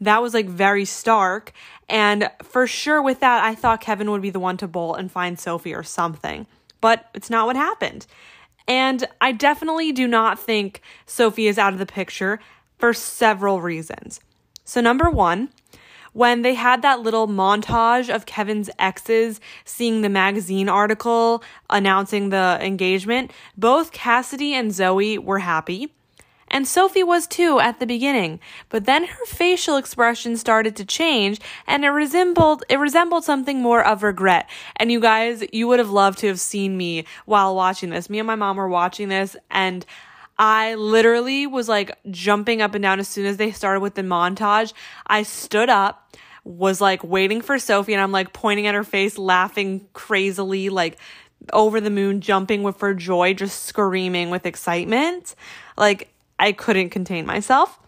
That 0.00 0.22
was 0.22 0.34
like 0.34 0.46
very 0.46 0.84
stark. 0.84 1.52
And 1.88 2.30
for 2.42 2.66
sure, 2.66 3.00
with 3.00 3.20
that, 3.20 3.42
I 3.42 3.54
thought 3.54 3.80
Kevin 3.80 4.10
would 4.10 4.22
be 4.22 4.30
the 4.30 4.40
one 4.40 4.56
to 4.58 4.68
bolt 4.68 4.98
and 4.98 5.10
find 5.10 5.38
Sophie 5.38 5.74
or 5.74 5.82
something. 5.82 6.46
But 6.80 7.08
it's 7.14 7.30
not 7.30 7.46
what 7.46 7.56
happened. 7.56 8.06
And 8.66 9.08
I 9.20 9.32
definitely 9.32 9.92
do 9.92 10.06
not 10.06 10.38
think 10.38 10.82
Sophie 11.06 11.46
is 11.46 11.58
out 11.58 11.72
of 11.72 11.78
the 11.78 11.86
picture 11.86 12.38
for 12.78 12.92
several 12.92 13.62
reasons. 13.62 14.20
So, 14.64 14.82
number 14.82 15.08
one, 15.08 15.48
when 16.12 16.42
they 16.42 16.54
had 16.54 16.82
that 16.82 17.00
little 17.00 17.26
montage 17.26 18.14
of 18.14 18.26
Kevin's 18.26 18.68
exes 18.78 19.40
seeing 19.64 20.02
the 20.02 20.08
magazine 20.08 20.68
article 20.68 21.42
announcing 21.70 22.28
the 22.28 22.58
engagement, 22.60 23.32
both 23.56 23.92
Cassidy 23.92 24.52
and 24.52 24.72
Zoe 24.72 25.16
were 25.16 25.38
happy. 25.38 25.92
And 26.50 26.66
Sophie 26.66 27.02
was 27.02 27.26
too 27.26 27.60
at 27.60 27.78
the 27.78 27.86
beginning, 27.86 28.40
but 28.68 28.84
then 28.84 29.04
her 29.04 29.24
facial 29.26 29.76
expression 29.76 30.36
started 30.36 30.76
to 30.76 30.84
change 30.84 31.40
and 31.66 31.84
it 31.84 31.90
resembled 31.90 32.64
it 32.68 32.76
resembled 32.76 33.24
something 33.24 33.60
more 33.60 33.84
of 33.84 34.02
regret. 34.02 34.48
And 34.76 34.90
you 34.90 35.00
guys, 35.00 35.44
you 35.52 35.68
would 35.68 35.78
have 35.78 35.90
loved 35.90 36.18
to 36.20 36.26
have 36.28 36.40
seen 36.40 36.76
me 36.76 37.04
while 37.26 37.54
watching 37.54 37.90
this. 37.90 38.08
Me 38.10 38.18
and 38.18 38.26
my 38.26 38.34
mom 38.34 38.56
were 38.56 38.68
watching 38.68 39.08
this 39.08 39.36
and 39.50 39.84
I 40.38 40.76
literally 40.76 41.46
was 41.46 41.68
like 41.68 41.98
jumping 42.10 42.62
up 42.62 42.74
and 42.74 42.82
down 42.82 43.00
as 43.00 43.08
soon 43.08 43.26
as 43.26 43.36
they 43.36 43.50
started 43.50 43.80
with 43.80 43.94
the 43.94 44.02
montage. 44.02 44.72
I 45.06 45.24
stood 45.24 45.68
up, 45.68 46.16
was 46.44 46.80
like 46.80 47.02
waiting 47.02 47.40
for 47.40 47.58
Sophie 47.58 47.92
and 47.92 48.00
I'm 48.00 48.12
like 48.12 48.32
pointing 48.32 48.66
at 48.66 48.74
her 48.74 48.84
face, 48.84 49.18
laughing 49.18 49.86
crazily, 49.92 50.68
like 50.68 50.98
over 51.52 51.80
the 51.80 51.90
moon, 51.90 52.20
jumping 52.20 52.62
with 52.62 52.76
for 52.76 52.94
joy, 52.94 53.34
just 53.34 53.64
screaming 53.64 54.30
with 54.30 54.46
excitement. 54.46 55.34
Like 55.76 56.12
I 56.38 56.52
couldn't 56.52 56.90
contain 56.90 57.26
myself. 57.26 57.78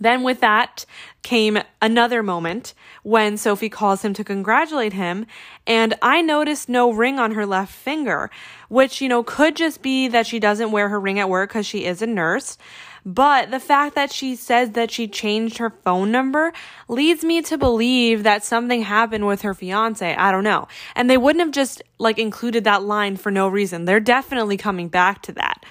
Then, 0.00 0.24
with 0.24 0.40
that, 0.40 0.84
came 1.22 1.58
another 1.80 2.24
moment 2.24 2.74
when 3.04 3.36
Sophie 3.36 3.68
calls 3.68 4.04
him 4.04 4.12
to 4.14 4.24
congratulate 4.24 4.94
him, 4.94 5.26
and 5.64 5.94
I 6.02 6.22
noticed 6.22 6.68
no 6.68 6.92
ring 6.92 7.20
on 7.20 7.32
her 7.32 7.46
left 7.46 7.72
finger, 7.72 8.28
which, 8.68 9.00
you 9.00 9.08
know, 9.08 9.22
could 9.22 9.54
just 9.54 9.80
be 9.80 10.08
that 10.08 10.26
she 10.26 10.40
doesn't 10.40 10.72
wear 10.72 10.88
her 10.88 10.98
ring 10.98 11.20
at 11.20 11.28
work 11.28 11.50
because 11.50 11.66
she 11.66 11.84
is 11.84 12.02
a 12.02 12.06
nurse. 12.08 12.58
But 13.06 13.52
the 13.52 13.60
fact 13.60 13.94
that 13.94 14.12
she 14.12 14.34
says 14.34 14.70
that 14.70 14.90
she 14.90 15.06
changed 15.08 15.58
her 15.58 15.70
phone 15.70 16.10
number 16.10 16.52
leads 16.88 17.24
me 17.24 17.42
to 17.42 17.58
believe 17.58 18.22
that 18.22 18.44
something 18.44 18.82
happened 18.82 19.26
with 19.26 19.42
her 19.42 19.54
fiance. 19.54 20.14
I 20.14 20.30
don't 20.30 20.44
know. 20.44 20.68
And 20.94 21.10
they 21.10 21.16
wouldn't 21.16 21.44
have 21.44 21.52
just 21.52 21.82
like 21.98 22.18
included 22.18 22.64
that 22.64 22.82
line 22.82 23.16
for 23.16 23.30
no 23.30 23.48
reason. 23.48 23.84
They're 23.84 24.00
definitely 24.00 24.56
coming 24.56 24.88
back 24.88 25.22
to 25.22 25.32
that. 25.32 25.64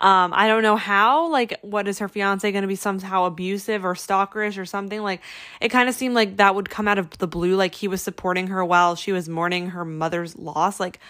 Um, 0.00 0.32
I 0.32 0.46
don't 0.46 0.62
know 0.62 0.76
how, 0.76 1.28
like, 1.28 1.58
what 1.62 1.88
is 1.88 1.98
her 1.98 2.08
fiance 2.08 2.50
going 2.52 2.62
to 2.62 2.68
be 2.68 2.76
somehow 2.76 3.24
abusive 3.24 3.84
or 3.84 3.94
stalkerish 3.94 4.56
or 4.56 4.64
something? 4.64 5.02
Like, 5.02 5.20
it 5.60 5.70
kind 5.70 5.88
of 5.88 5.94
seemed 5.94 6.14
like 6.14 6.36
that 6.36 6.54
would 6.54 6.70
come 6.70 6.86
out 6.86 6.98
of 6.98 7.10
the 7.18 7.26
blue, 7.26 7.56
like 7.56 7.74
he 7.74 7.88
was 7.88 8.00
supporting 8.00 8.46
her 8.48 8.64
while 8.64 8.94
she 8.94 9.10
was 9.10 9.28
mourning 9.28 9.70
her 9.70 9.84
mother's 9.84 10.36
loss. 10.36 10.78
Like, 10.78 11.00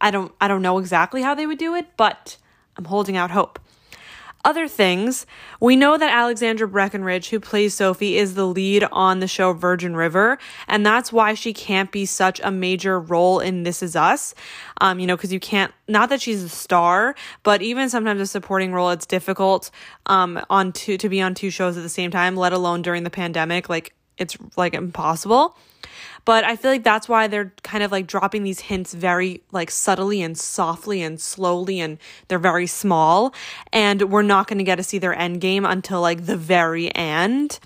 I 0.00 0.12
don't, 0.12 0.32
I 0.40 0.46
don't 0.46 0.62
know 0.62 0.78
exactly 0.78 1.22
how 1.22 1.34
they 1.34 1.46
would 1.46 1.58
do 1.58 1.74
it, 1.74 1.88
but 1.96 2.36
I'm 2.76 2.84
holding 2.84 3.16
out 3.16 3.32
hope. 3.32 3.58
Other 4.44 4.68
things, 4.68 5.26
we 5.60 5.74
know 5.74 5.98
that 5.98 6.12
Alexandra 6.12 6.68
Breckenridge, 6.68 7.30
who 7.30 7.40
plays 7.40 7.74
Sophie, 7.74 8.16
is 8.16 8.34
the 8.34 8.46
lead 8.46 8.84
on 8.92 9.18
the 9.18 9.26
show 9.26 9.52
Virgin 9.52 9.96
River, 9.96 10.38
and 10.68 10.86
that's 10.86 11.12
why 11.12 11.34
she 11.34 11.52
can't 11.52 11.90
be 11.90 12.06
such 12.06 12.40
a 12.44 12.50
major 12.50 13.00
role 13.00 13.40
in 13.40 13.64
This 13.64 13.82
Is 13.82 13.96
Us. 13.96 14.34
Um, 14.80 15.00
you 15.00 15.06
know, 15.06 15.16
because 15.16 15.32
you 15.32 15.40
can't, 15.40 15.72
not 15.88 16.08
that 16.10 16.20
she's 16.20 16.42
a 16.44 16.48
star, 16.48 17.16
but 17.42 17.62
even 17.62 17.90
sometimes 17.90 18.20
a 18.20 18.26
supporting 18.26 18.72
role, 18.72 18.90
it's 18.90 19.06
difficult 19.06 19.72
um, 20.06 20.40
on 20.48 20.72
two 20.72 20.96
to 20.98 21.08
be 21.08 21.20
on 21.20 21.34
two 21.34 21.50
shows 21.50 21.76
at 21.76 21.82
the 21.82 21.88
same 21.88 22.10
time, 22.12 22.36
let 22.36 22.52
alone 22.52 22.80
during 22.80 23.02
the 23.02 23.10
pandemic. 23.10 23.68
Like 23.68 23.92
it's 24.18 24.36
like 24.56 24.74
impossible. 24.74 25.56
But 26.24 26.44
I 26.44 26.56
feel 26.56 26.70
like 26.70 26.84
that's 26.84 27.08
why 27.08 27.26
they're 27.26 27.54
kind 27.62 27.82
of 27.82 27.90
like 27.90 28.06
dropping 28.06 28.42
these 28.42 28.60
hints 28.60 28.92
very 28.92 29.40
like 29.50 29.70
subtly 29.70 30.20
and 30.20 30.36
softly 30.36 31.00
and 31.00 31.18
slowly 31.18 31.80
and 31.80 31.96
they're 32.28 32.38
very 32.38 32.66
small 32.66 33.32
and 33.72 34.10
we're 34.10 34.20
not 34.20 34.46
going 34.46 34.58
to 34.58 34.64
get 34.64 34.76
to 34.76 34.82
see 34.82 34.98
their 34.98 35.14
end 35.14 35.40
game 35.40 35.64
until 35.64 36.02
like 36.02 36.26
the 36.26 36.36
very 36.36 36.94
end. 36.94 37.58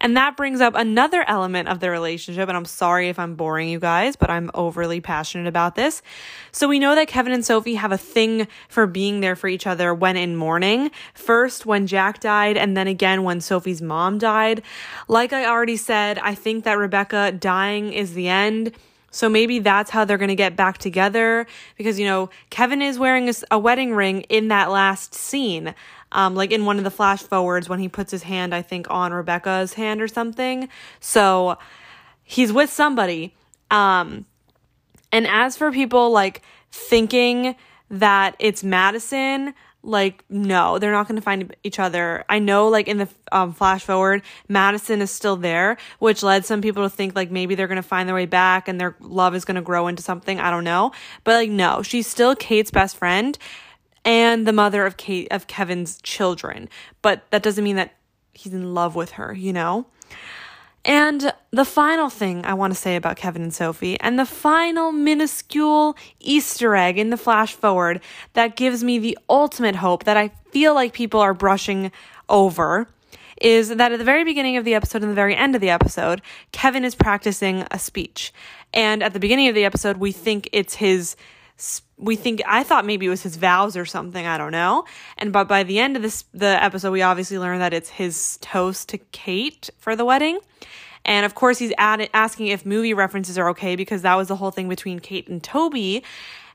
And 0.00 0.16
that 0.16 0.36
brings 0.36 0.60
up 0.60 0.74
another 0.74 1.24
element 1.28 1.68
of 1.68 1.80
the 1.80 1.90
relationship. 1.90 2.48
And 2.48 2.56
I'm 2.56 2.64
sorry 2.64 3.08
if 3.08 3.18
I'm 3.18 3.34
boring 3.34 3.68
you 3.68 3.78
guys, 3.78 4.16
but 4.16 4.30
I'm 4.30 4.50
overly 4.54 5.00
passionate 5.00 5.46
about 5.46 5.74
this. 5.74 6.00
So 6.52 6.68
we 6.68 6.78
know 6.78 6.94
that 6.94 7.08
Kevin 7.08 7.32
and 7.32 7.44
Sophie 7.44 7.74
have 7.74 7.92
a 7.92 7.98
thing 7.98 8.48
for 8.68 8.86
being 8.86 9.20
there 9.20 9.36
for 9.36 9.48
each 9.48 9.66
other 9.66 9.92
when 9.92 10.16
in 10.16 10.36
mourning. 10.36 10.90
First, 11.12 11.66
when 11.66 11.86
Jack 11.86 12.20
died, 12.20 12.56
and 12.56 12.76
then 12.76 12.86
again 12.86 13.24
when 13.24 13.40
Sophie's 13.40 13.82
mom 13.82 14.18
died. 14.18 14.62
Like 15.06 15.32
I 15.32 15.44
already 15.44 15.76
said, 15.76 16.18
I 16.18 16.34
think 16.34 16.64
that 16.64 16.78
Rebecca 16.78 17.32
dying 17.32 17.92
is 17.92 18.14
the 18.14 18.28
end. 18.28 18.72
So 19.10 19.28
maybe 19.28 19.58
that's 19.58 19.90
how 19.90 20.04
they're 20.04 20.18
going 20.18 20.28
to 20.28 20.36
get 20.36 20.54
back 20.54 20.78
together 20.78 21.46
because, 21.76 21.98
you 21.98 22.06
know, 22.06 22.30
Kevin 22.48 22.80
is 22.80 22.98
wearing 22.98 23.32
a, 23.50 23.58
wedding 23.58 23.92
ring 23.92 24.22
in 24.22 24.48
that 24.48 24.70
last 24.70 25.14
scene 25.14 25.74
um, 26.12 26.34
like 26.34 26.52
in 26.52 26.64
one 26.64 26.78
of 26.78 26.84
the 26.84 26.90
flash 26.90 27.22
forwards 27.22 27.68
when 27.68 27.78
he 27.78 27.88
puts 27.88 28.10
his 28.10 28.24
hand, 28.24 28.54
I 28.54 28.62
think, 28.62 28.86
on 28.90 29.12
Rebecca's 29.12 29.74
hand 29.74 30.02
or 30.02 30.08
something. 30.08 30.68
So 31.00 31.58
he's 32.22 32.52
with 32.52 32.70
somebody. 32.70 33.34
Um, 33.70 34.26
and 35.12 35.26
as 35.26 35.56
for 35.56 35.70
people 35.72 36.10
like 36.10 36.42
thinking 36.70 37.56
that 37.90 38.36
it's 38.38 38.62
Madison, 38.62 39.54
like 39.82 40.24
no 40.28 40.78
they're 40.78 40.92
not 40.92 41.08
going 41.08 41.16
to 41.16 41.22
find 41.22 41.54
each 41.64 41.78
other 41.78 42.22
i 42.28 42.38
know 42.38 42.68
like 42.68 42.86
in 42.86 42.98
the 42.98 43.08
um, 43.32 43.52
flash 43.52 43.82
forward 43.82 44.22
madison 44.46 45.00
is 45.00 45.10
still 45.10 45.36
there 45.36 45.78
which 46.00 46.22
led 46.22 46.44
some 46.44 46.60
people 46.60 46.82
to 46.82 46.90
think 46.90 47.16
like 47.16 47.30
maybe 47.30 47.54
they're 47.54 47.66
going 47.66 47.76
to 47.76 47.82
find 47.82 48.06
their 48.06 48.14
way 48.14 48.26
back 48.26 48.68
and 48.68 48.78
their 48.78 48.94
love 49.00 49.34
is 49.34 49.44
going 49.44 49.54
to 49.54 49.62
grow 49.62 49.86
into 49.86 50.02
something 50.02 50.38
i 50.38 50.50
don't 50.50 50.64
know 50.64 50.92
but 51.24 51.32
like 51.32 51.50
no 51.50 51.80
she's 51.80 52.06
still 52.06 52.36
kate's 52.36 52.70
best 52.70 52.96
friend 52.96 53.38
and 54.04 54.46
the 54.46 54.52
mother 54.52 54.86
of 54.86 54.96
Kate 54.96 55.28
of 55.30 55.46
Kevin's 55.46 56.00
children. 56.02 56.68
But 57.02 57.22
that 57.30 57.42
doesn't 57.42 57.64
mean 57.64 57.76
that 57.76 57.94
he's 58.32 58.54
in 58.54 58.74
love 58.74 58.94
with 58.94 59.12
her, 59.12 59.34
you 59.34 59.52
know? 59.52 59.86
And 60.84 61.34
the 61.50 61.66
final 61.66 62.08
thing 62.08 62.44
I 62.46 62.54
want 62.54 62.72
to 62.72 62.78
say 62.78 62.96
about 62.96 63.16
Kevin 63.16 63.42
and 63.42 63.52
Sophie, 63.52 64.00
and 64.00 64.18
the 64.18 64.24
final 64.24 64.92
minuscule 64.92 65.94
Easter 66.20 66.74
egg 66.74 66.98
in 66.98 67.10
the 67.10 67.18
flash 67.18 67.54
forward 67.54 68.00
that 68.32 68.56
gives 68.56 68.82
me 68.82 68.98
the 68.98 69.18
ultimate 69.28 69.76
hope 69.76 70.04
that 70.04 70.16
I 70.16 70.28
feel 70.50 70.74
like 70.74 70.94
people 70.94 71.20
are 71.20 71.34
brushing 71.34 71.92
over, 72.30 72.88
is 73.42 73.68
that 73.68 73.92
at 73.92 73.98
the 73.98 74.04
very 74.04 74.24
beginning 74.24 74.56
of 74.56 74.64
the 74.64 74.74
episode 74.74 75.02
and 75.02 75.10
the 75.10 75.14
very 75.14 75.36
end 75.36 75.54
of 75.54 75.60
the 75.60 75.70
episode, 75.70 76.22
Kevin 76.52 76.84
is 76.84 76.94
practicing 76.94 77.66
a 77.70 77.78
speech. 77.78 78.32
And 78.72 79.02
at 79.02 79.12
the 79.12 79.20
beginning 79.20 79.48
of 79.48 79.54
the 79.54 79.64
episode, 79.64 79.98
we 79.98 80.12
think 80.12 80.48
it's 80.52 80.76
his 80.76 81.14
we 81.96 82.16
think 82.16 82.40
I 82.46 82.62
thought 82.62 82.86
maybe 82.86 83.06
it 83.06 83.10
was 83.10 83.22
his 83.22 83.36
vows 83.36 83.76
or 83.76 83.84
something, 83.84 84.26
I 84.26 84.38
don't 84.38 84.52
know. 84.52 84.84
And 85.18 85.32
but 85.32 85.48
by 85.48 85.62
the 85.62 85.78
end 85.78 85.96
of 85.96 86.02
this 86.02 86.24
the 86.32 86.62
episode 86.62 86.92
we 86.92 87.02
obviously 87.02 87.38
learn 87.38 87.58
that 87.58 87.74
it's 87.74 87.90
his 87.90 88.38
toast 88.40 88.88
to 88.90 88.98
Kate 88.98 89.70
for 89.78 89.94
the 89.94 90.04
wedding. 90.04 90.38
And 91.04 91.26
of 91.26 91.34
course 91.34 91.58
he's 91.58 91.72
asking 91.78 92.46
if 92.48 92.64
movie 92.64 92.94
references 92.94 93.38
are 93.38 93.50
okay 93.50 93.76
because 93.76 94.02
that 94.02 94.14
was 94.14 94.28
the 94.28 94.36
whole 94.36 94.50
thing 94.50 94.68
between 94.68 94.98
Kate 95.00 95.28
and 95.28 95.42
Toby. 95.42 96.02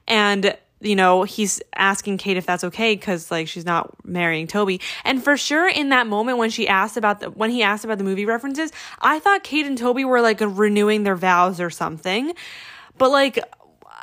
And 0.07 0.57
you 0.81 0.95
know, 0.95 1.23
he's 1.23 1.61
asking 1.75 2.17
Kate 2.17 2.37
if 2.37 2.45
that's 2.45 2.63
okay 2.63 2.95
because 2.95 3.31
like 3.31 3.47
she's 3.47 3.65
not 3.65 3.95
marrying 4.05 4.47
Toby. 4.47 4.81
And 5.03 5.23
for 5.23 5.37
sure 5.37 5.67
in 5.67 5.89
that 5.89 6.07
moment 6.07 6.37
when 6.37 6.49
she 6.49 6.67
asked 6.67 6.97
about 6.97 7.19
the 7.19 7.31
when 7.31 7.49
he 7.51 7.63
asked 7.63 7.85
about 7.85 7.97
the 7.97 8.03
movie 8.03 8.25
references, 8.25 8.71
I 8.99 9.19
thought 9.19 9.43
Kate 9.43 9.65
and 9.65 9.77
Toby 9.77 10.05
were 10.05 10.21
like 10.21 10.39
renewing 10.41 11.03
their 11.03 11.15
vows 11.15 11.59
or 11.61 11.69
something. 11.69 12.33
But 12.97 13.11
like 13.11 13.39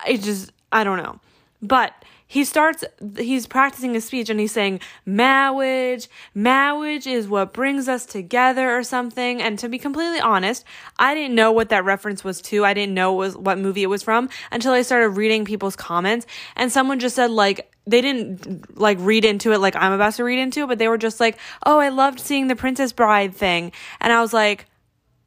I 0.04 0.16
just 0.16 0.52
I 0.72 0.84
don't 0.84 0.96
know. 0.96 1.20
But 1.60 1.94
he 2.26 2.44
starts, 2.44 2.82
he's 3.18 3.46
practicing 3.46 3.94
a 3.94 4.00
speech 4.00 4.30
and 4.30 4.40
he's 4.40 4.52
saying, 4.52 4.80
marriage, 5.04 6.08
marriage 6.34 7.06
is 7.06 7.28
what 7.28 7.52
brings 7.52 7.88
us 7.88 8.06
together 8.06 8.74
or 8.74 8.82
something. 8.82 9.42
And 9.42 9.58
to 9.58 9.68
be 9.68 9.78
completely 9.78 10.18
honest, 10.18 10.64
I 10.98 11.14
didn't 11.14 11.34
know 11.34 11.52
what 11.52 11.68
that 11.68 11.84
reference 11.84 12.24
was 12.24 12.40
to. 12.42 12.64
I 12.64 12.72
didn't 12.72 12.94
know 12.94 13.12
was 13.12 13.36
what 13.36 13.58
movie 13.58 13.82
it 13.82 13.88
was 13.88 14.02
from 14.02 14.30
until 14.50 14.72
I 14.72 14.80
started 14.80 15.10
reading 15.10 15.44
people's 15.44 15.76
comments. 15.76 16.26
And 16.56 16.72
someone 16.72 16.98
just 16.98 17.14
said, 17.14 17.30
like, 17.30 17.70
they 17.86 18.00
didn't 18.00 18.78
like 18.78 18.96
read 19.00 19.26
into 19.26 19.52
it 19.52 19.58
like 19.58 19.76
I'm 19.76 19.92
about 19.92 20.14
to 20.14 20.24
read 20.24 20.38
into 20.38 20.62
it, 20.62 20.68
but 20.68 20.78
they 20.78 20.88
were 20.88 20.98
just 20.98 21.20
like, 21.20 21.36
oh, 21.66 21.78
I 21.78 21.90
loved 21.90 22.18
seeing 22.18 22.46
the 22.46 22.56
Princess 22.56 22.92
Bride 22.92 23.34
thing. 23.34 23.72
And 24.00 24.12
I 24.12 24.22
was 24.22 24.32
like, 24.32 24.64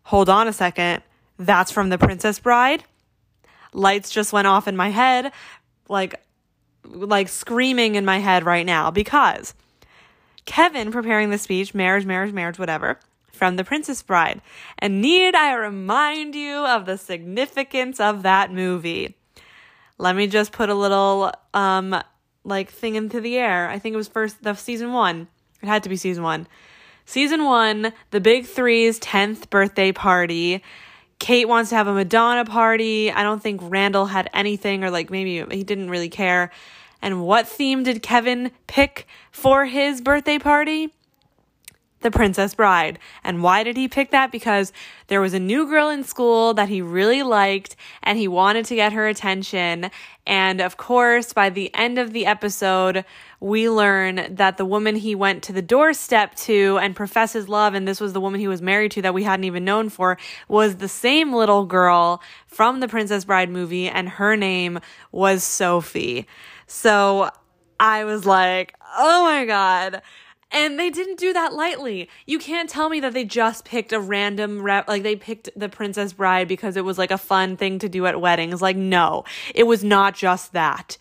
hold 0.03 0.27
on 0.27 0.47
a 0.47 0.53
second. 0.53 1.03
That's 1.37 1.71
from 1.71 1.89
the 1.89 1.97
Princess 1.97 2.39
Bride? 2.39 2.83
Lights 3.75 4.09
just 4.09 4.33
went 4.33 4.47
off 4.47 4.67
in 4.67 4.75
my 4.75 4.89
head, 4.89 5.31
like 5.87 6.15
like 6.83 7.27
screaming 7.27 7.95
in 7.95 8.05
my 8.05 8.19
head 8.19 8.45
right 8.45 8.65
now 8.65 8.91
because 8.91 9.53
Kevin 10.45 10.91
preparing 10.91 11.31
the 11.31 11.37
speech, 11.37 11.73
marriage, 11.73 12.05
marriage, 12.05 12.31
marriage, 12.31 12.59
whatever, 12.59 12.99
from 13.31 13.55
The 13.55 13.63
Princess 13.63 14.03
Bride. 14.03 14.41
And 14.77 15.01
need 15.01 15.33
I 15.35 15.53
remind 15.53 16.35
you 16.35 16.57
of 16.57 16.85
the 16.85 16.97
significance 16.97 17.99
of 17.99 18.21
that 18.23 18.53
movie? 18.53 19.15
Let 19.97 20.15
me 20.15 20.27
just 20.27 20.51
put 20.51 20.69
a 20.69 20.75
little 20.75 21.31
um 21.53 22.01
like 22.43 22.69
thing 22.71 22.95
into 22.95 23.19
the 23.19 23.37
air. 23.37 23.69
I 23.69 23.79
think 23.79 23.93
it 23.93 23.97
was 23.97 24.07
first 24.07 24.43
the 24.43 24.53
season 24.53 24.93
1. 24.93 25.27
It 25.61 25.67
had 25.67 25.83
to 25.83 25.89
be 25.89 25.95
season 25.95 26.23
1. 26.23 26.47
Season 27.07 27.45
1, 27.45 27.93
the 28.11 28.19
Big 28.19 28.45
3's 28.45 28.99
10th 28.99 29.49
birthday 29.51 29.91
party 29.91 30.63
Kate 31.19 31.47
wants 31.47 31.69
to 31.69 31.75
have 31.75 31.87
a 31.87 31.93
Madonna 31.93 32.45
party. 32.45 33.11
I 33.11 33.23
don't 33.23 33.41
think 33.41 33.61
Randall 33.63 34.05
had 34.05 34.29
anything, 34.33 34.83
or 34.83 34.89
like 34.89 35.09
maybe 35.09 35.43
he 35.55 35.63
didn't 35.63 35.89
really 35.89 36.09
care. 36.09 36.51
And 37.01 37.21
what 37.23 37.47
theme 37.47 37.83
did 37.83 38.01
Kevin 38.01 38.51
pick 38.67 39.07
for 39.31 39.65
his 39.65 40.01
birthday 40.01 40.39
party? 40.39 40.94
The 42.05 42.11
Princess 42.11 42.53
Bride. 42.53 42.99
And 43.23 43.41
why 43.41 43.63
did 43.63 43.75
he 43.75 43.87
pick 43.87 44.11
that? 44.11 44.31
Because 44.31 44.71
there 45.07 45.21
was 45.21 45.33
a 45.33 45.39
new 45.39 45.67
girl 45.67 45.89
in 45.89 46.03
school 46.03 46.53
that 46.53 46.69
he 46.69 46.79
really 46.79 47.23
liked 47.23 47.75
and 48.03 48.15
he 48.15 48.27
wanted 48.27 48.65
to 48.65 48.75
get 48.75 48.93
her 48.93 49.07
attention. 49.07 49.89
And 50.27 50.61
of 50.61 50.77
course, 50.77 51.33
by 51.33 51.49
the 51.49 51.73
end 51.73 51.97
of 51.97 52.13
the 52.13 52.27
episode, 52.27 53.05
we 53.39 53.71
learn 53.71 54.35
that 54.35 54.57
the 54.57 54.65
woman 54.65 54.95
he 54.97 55.15
went 55.15 55.41
to 55.45 55.51
the 55.53 55.63
doorstep 55.63 56.35
to 56.35 56.77
and 56.77 56.95
profess 56.95 57.33
his 57.33 57.49
love, 57.49 57.73
and 57.73 57.87
this 57.87 57.99
was 57.99 58.13
the 58.13 58.21
woman 58.21 58.39
he 58.39 58.47
was 58.47 58.61
married 58.61 58.91
to 58.91 59.01
that 59.01 59.15
we 59.15 59.23
hadn't 59.23 59.45
even 59.45 59.65
known 59.65 59.89
for, 59.89 60.19
was 60.47 60.75
the 60.75 60.87
same 60.87 61.33
little 61.33 61.65
girl 61.65 62.21
from 62.45 62.81
the 62.81 62.87
Princess 62.87 63.25
Bride 63.25 63.49
movie, 63.49 63.89
and 63.89 64.09
her 64.09 64.37
name 64.37 64.79
was 65.11 65.43
Sophie. 65.43 66.27
So 66.67 67.31
I 67.79 68.03
was 68.05 68.27
like, 68.27 68.75
oh 68.95 69.23
my 69.23 69.45
God. 69.45 70.03
And 70.55 70.79
they 70.79 70.89
didn't 70.89 71.19
do 71.19 71.33
that 71.33 71.53
lightly. 71.53 72.09
You 72.25 72.39
can't 72.39 72.69
tell 72.69 72.87
me 72.87 73.01
that 73.01 73.13
they 73.13 73.25
just 73.25 73.65
picked 73.65 73.91
a 73.91 73.99
random 73.99 74.61
rep, 74.61 74.87
like 74.87 75.03
they 75.03 75.17
picked 75.17 75.49
the 75.53 75.67
Princess 75.67 76.13
Bride 76.13 76.47
because 76.47 76.77
it 76.77 76.85
was 76.85 76.97
like 76.97 77.11
a 77.11 77.17
fun 77.17 77.57
thing 77.57 77.77
to 77.79 77.89
do 77.89 78.05
at 78.05 78.21
weddings. 78.21 78.61
Like, 78.61 78.77
no, 78.77 79.25
it 79.53 79.63
was 79.63 79.83
not 79.83 80.15
just 80.15 80.53
that 80.53 80.97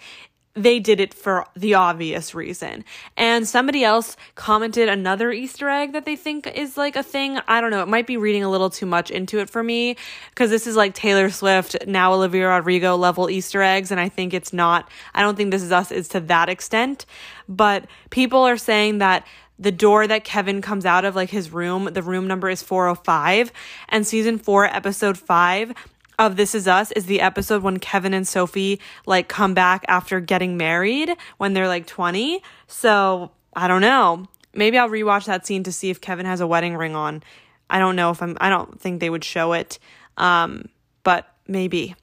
they 0.55 0.79
did 0.79 1.01
it 1.01 1.13
for 1.13 1.47
the 1.57 1.75
obvious 1.75 2.35
reason. 2.35 2.85
And 3.17 3.47
somebody 3.47 3.83
else 3.83 4.17
commented 4.37 4.89
another 4.89 5.33
Easter 5.33 5.69
egg 5.69 5.93
that 5.93 6.05
they 6.05 6.15
think 6.15 6.47
is 6.47 6.77
like 6.77 6.95
a 6.95 7.03
thing. 7.03 7.41
I 7.49 7.61
don't 7.61 7.71
know. 7.71 7.83
It 7.83 7.89
might 7.89 8.07
be 8.07 8.17
reading 8.17 8.45
a 8.45 8.51
little 8.51 8.71
too 8.71 8.87
much 8.87 9.11
into 9.11 9.41
it 9.41 9.51
for 9.51 9.63
me 9.63 9.97
because 10.31 10.51
this 10.51 10.67
is 10.67 10.77
like 10.77 10.95
Taylor 10.95 11.29
Swift, 11.31 11.77
now 11.87 12.13
Olivia 12.13 12.49
Rodrigo 12.49 12.97
level 12.97 13.29
Easter 13.29 13.63
eggs. 13.63 13.91
And 13.91 14.01
I 14.01 14.09
think 14.09 14.33
it's 14.33 14.53
not, 14.53 14.89
I 15.13 15.23
don't 15.23 15.37
think 15.37 15.51
this 15.51 15.63
is 15.63 15.73
us, 15.73 15.91
is 15.91 16.09
to 16.09 16.21
that 16.21 16.49
extent. 16.49 17.05
But 17.49 17.87
people 18.11 18.41
are 18.41 18.57
saying 18.57 18.99
that 18.99 19.27
the 19.59 19.73
door 19.73 20.07
that 20.07 20.25
Kevin 20.25 20.61
comes 20.61 20.85
out 20.85 21.05
of, 21.05 21.15
like 21.15 21.31
his 21.31 21.51
room, 21.53 21.91
the 21.93 22.03
room 22.03 22.27
number 22.27 22.51
is 22.51 22.63
405. 22.63 23.53
And 23.89 24.07
season 24.07 24.39
four, 24.39 24.67
episode 24.67 25.17
five, 25.17 25.73
of 26.19 26.37
This 26.37 26.55
Is 26.55 26.69
Us 26.69 26.93
is 26.93 27.07
the 27.07 27.21
episode 27.21 27.63
when 27.63 27.79
Kevin 27.79 28.15
and 28.15 28.27
Sophie 28.27 28.81
like 29.07 29.29
come 29.29 29.55
back 29.55 29.85
after 29.89 30.21
getting 30.21 30.57
married 30.57 31.11
when 31.39 31.55
they're 31.55 31.69
like 31.69 31.87
20. 31.87 32.43
So 32.67 33.33
I 33.55 33.69
don't 33.69 33.81
know. 33.81 34.27
Maybe 34.55 34.79
I'll 34.79 34.89
rewatch 34.89 35.27
that 35.27 35.47
scene 35.47 35.65
to 35.65 35.73
see 35.73 35.91
if 35.91 36.01
Kevin 36.01 36.27
has 36.27 36.41
a 36.41 36.47
wedding 36.47 36.77
ring 36.77 36.95
on. 36.95 37.23
I 37.69 37.79
don't 37.79 37.97
know 37.97 38.11
if 38.11 38.23
I'm, 38.23 38.37
I 38.41 38.49
don't 38.49 38.81
think 38.81 39.01
they 39.01 39.11
would 39.11 39.25
show 39.25 39.53
it. 39.53 39.79
Um, 40.17 40.69
but 41.03 41.27
maybe. 41.49 41.97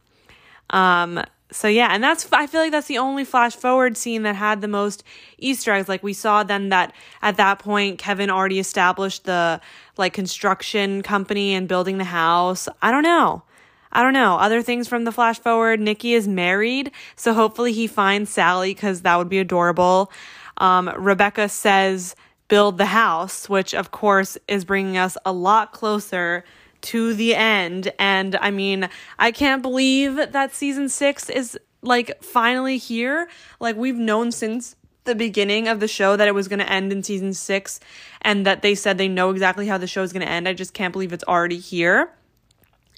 Um, 0.70 1.24
so 1.52 1.68
yeah, 1.68 1.89
and 1.91 2.04
that's 2.04 2.28
I 2.32 2.47
feel 2.47 2.62
like 2.62 2.72
that's 2.72 2.88
the 2.88 2.97
only 2.97 3.26
flash 3.26 3.56
forward 3.56 3.97
scene 3.97 4.24
that 4.24 4.36
had 4.36 4.62
the 4.62 4.68
most 4.68 5.04
Easter 5.38 5.74
eggs. 5.74 5.89
Like 5.89 6.02
we 6.02 6.14
saw 6.14 6.43
then 6.43 6.70
that 6.70 6.93
at 7.22 7.38
that 7.38 7.60
point 7.60 7.97
Kevin 7.97 8.30
already 8.30 8.60
established 8.60 9.26
the 9.26 9.60
like 9.97 10.14
construction 10.14 11.02
company 11.04 11.54
and 11.54 11.68
building 11.68 11.97
the 11.97 12.06
house. 12.06 12.70
I 12.82 12.91
don't 12.91 13.04
know. 13.04 13.43
I 13.91 14.04
don't 14.04 14.14
know. 14.14 14.38
Other 14.38 14.62
things 14.62 14.88
from 14.88 15.04
the 15.04 15.12
flash 15.12 15.39
forward 15.39 15.82
Nikki 15.82 16.14
is 16.14 16.28
married, 16.28 16.91
so 17.18 17.34
hopefully 17.34 17.74
he 17.74 17.88
finds 17.88 18.32
Sally 18.32 18.74
because 18.74 19.02
that 19.02 19.18
would 19.18 19.30
be 19.30 19.39
adorable. 19.39 20.12
Um, 20.58 20.89
Rebecca 20.97 21.49
says, 21.49 22.16
build 22.47 22.78
the 22.78 22.86
house, 22.86 23.49
which 23.49 23.74
of 23.74 23.91
course 23.91 24.38
is 24.47 24.64
bringing 24.64 24.97
us 24.97 25.18
a 25.26 25.32
lot 25.32 25.74
closer 25.74 26.43
to 26.82 27.13
the 27.13 27.36
end. 27.36 27.91
And 27.99 28.36
I 28.38 28.51
mean, 28.51 28.89
I 29.19 29.32
can't 29.32 29.61
believe 29.61 30.15
that 30.15 30.53
season 30.53 30.89
six 30.89 31.29
is 31.29 31.57
like 31.82 32.23
finally 32.23 32.77
here. 32.77 33.29
Like 33.59 33.75
we've 33.75 33.97
known 33.97 34.32
since 34.32 34.75
the 35.03 35.15
beginning 35.15 35.67
of 35.67 35.79
the 35.79 35.88
show 35.88 36.15
that 36.15 36.27
it 36.27 36.36
was 36.36 36.47
going 36.47 36.59
to 36.59 36.71
end 36.71 36.91
in 36.91 37.01
season 37.03 37.34
six 37.34 37.79
and 38.21 38.45
that 38.45 38.61
they 38.61 38.75
said 38.75 38.97
they 38.97 39.07
know 39.07 39.32
exactly 39.32 39.67
how 39.67 39.77
the 39.77 39.88
show 39.88 40.03
is 40.03 40.13
going 40.13 40.25
to 40.25 40.32
end. 40.32 40.47
I 40.47 40.53
just 40.53 40.73
can't 40.73 40.93
believe 40.93 41.11
it's 41.11 41.23
already 41.23 41.57
here. 41.57 42.11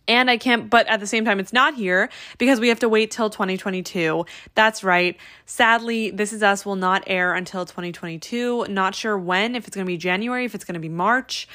And 0.06 0.30
I 0.30 0.38
can't, 0.38 0.70
but 0.70 0.86
at 0.88 1.00
the 1.00 1.08
same 1.08 1.24
time, 1.24 1.40
it's 1.40 1.54
not 1.54 1.76
here 1.76 2.10
because 2.38 2.60
we 2.60 2.68
have 2.68 2.80
to 2.80 2.90
wait 2.90 3.10
till 3.10 3.30
2022. 3.30 4.26
That's 4.54 4.84
right. 4.84 5.16
Sadly, 5.46 6.12
This 6.12 6.34
Is 6.34 6.44
Us 6.44 6.66
will 6.66 6.76
not 6.76 7.04
air 7.08 7.34
until 7.34 7.66
2022. 7.66 8.66
Not 8.68 8.96
sure 8.96 9.18
when, 9.18 9.56
if 9.56 9.66
it's 9.66 9.76
going 9.76 9.86
to 9.86 9.90
be 9.90 9.96
January, 9.96 10.44
if 10.44 10.56
it's 10.56 10.66
going 10.66 10.74
to 10.74 10.82
be 10.82 10.90
March. 10.90 11.48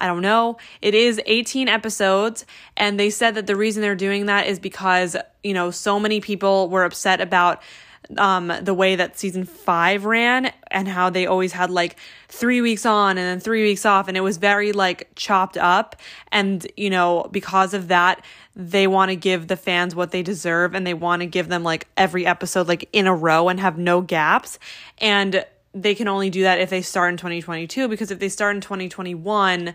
I 0.00 0.06
don't 0.06 0.22
know. 0.22 0.58
It 0.82 0.94
is 0.94 1.20
18 1.24 1.68
episodes, 1.68 2.44
and 2.76 3.00
they 3.00 3.10
said 3.10 3.34
that 3.36 3.46
the 3.46 3.56
reason 3.56 3.82
they're 3.82 3.94
doing 3.94 4.26
that 4.26 4.46
is 4.46 4.58
because, 4.58 5.16
you 5.42 5.54
know, 5.54 5.70
so 5.70 5.98
many 5.98 6.20
people 6.20 6.68
were 6.68 6.84
upset 6.84 7.20
about 7.20 7.62
um, 8.18 8.52
the 8.62 8.74
way 8.74 8.96
that 8.96 9.18
season 9.18 9.44
five 9.44 10.04
ran 10.04 10.52
and 10.70 10.86
how 10.86 11.10
they 11.10 11.26
always 11.26 11.52
had 11.52 11.70
like 11.70 11.96
three 12.28 12.60
weeks 12.60 12.86
on 12.86 13.18
and 13.18 13.26
then 13.26 13.40
three 13.40 13.62
weeks 13.62 13.84
off. 13.84 14.08
And 14.08 14.16
it 14.16 14.20
was 14.20 14.36
very 14.36 14.72
like 14.72 15.08
chopped 15.16 15.56
up. 15.56 15.96
And, 16.30 16.66
you 16.76 16.90
know, 16.90 17.28
because 17.32 17.74
of 17.74 17.88
that, 17.88 18.24
they 18.54 18.86
want 18.86 19.10
to 19.10 19.16
give 19.16 19.48
the 19.48 19.56
fans 19.56 19.94
what 19.94 20.12
they 20.12 20.22
deserve 20.22 20.74
and 20.74 20.86
they 20.86 20.94
want 20.94 21.20
to 21.20 21.26
give 21.26 21.48
them 21.48 21.62
like 21.62 21.88
every 21.96 22.26
episode 22.26 22.68
like 22.68 22.88
in 22.92 23.06
a 23.06 23.14
row 23.14 23.48
and 23.48 23.60
have 23.60 23.78
no 23.78 24.00
gaps. 24.00 24.58
And 24.98 25.44
they 25.76 25.94
can 25.94 26.08
only 26.08 26.30
do 26.30 26.42
that 26.42 26.58
if 26.58 26.70
they 26.70 26.80
start 26.80 27.10
in 27.10 27.16
2022 27.18 27.86
because 27.86 28.10
if 28.10 28.18
they 28.18 28.30
start 28.30 28.56
in 28.56 28.62
2021 28.62 29.74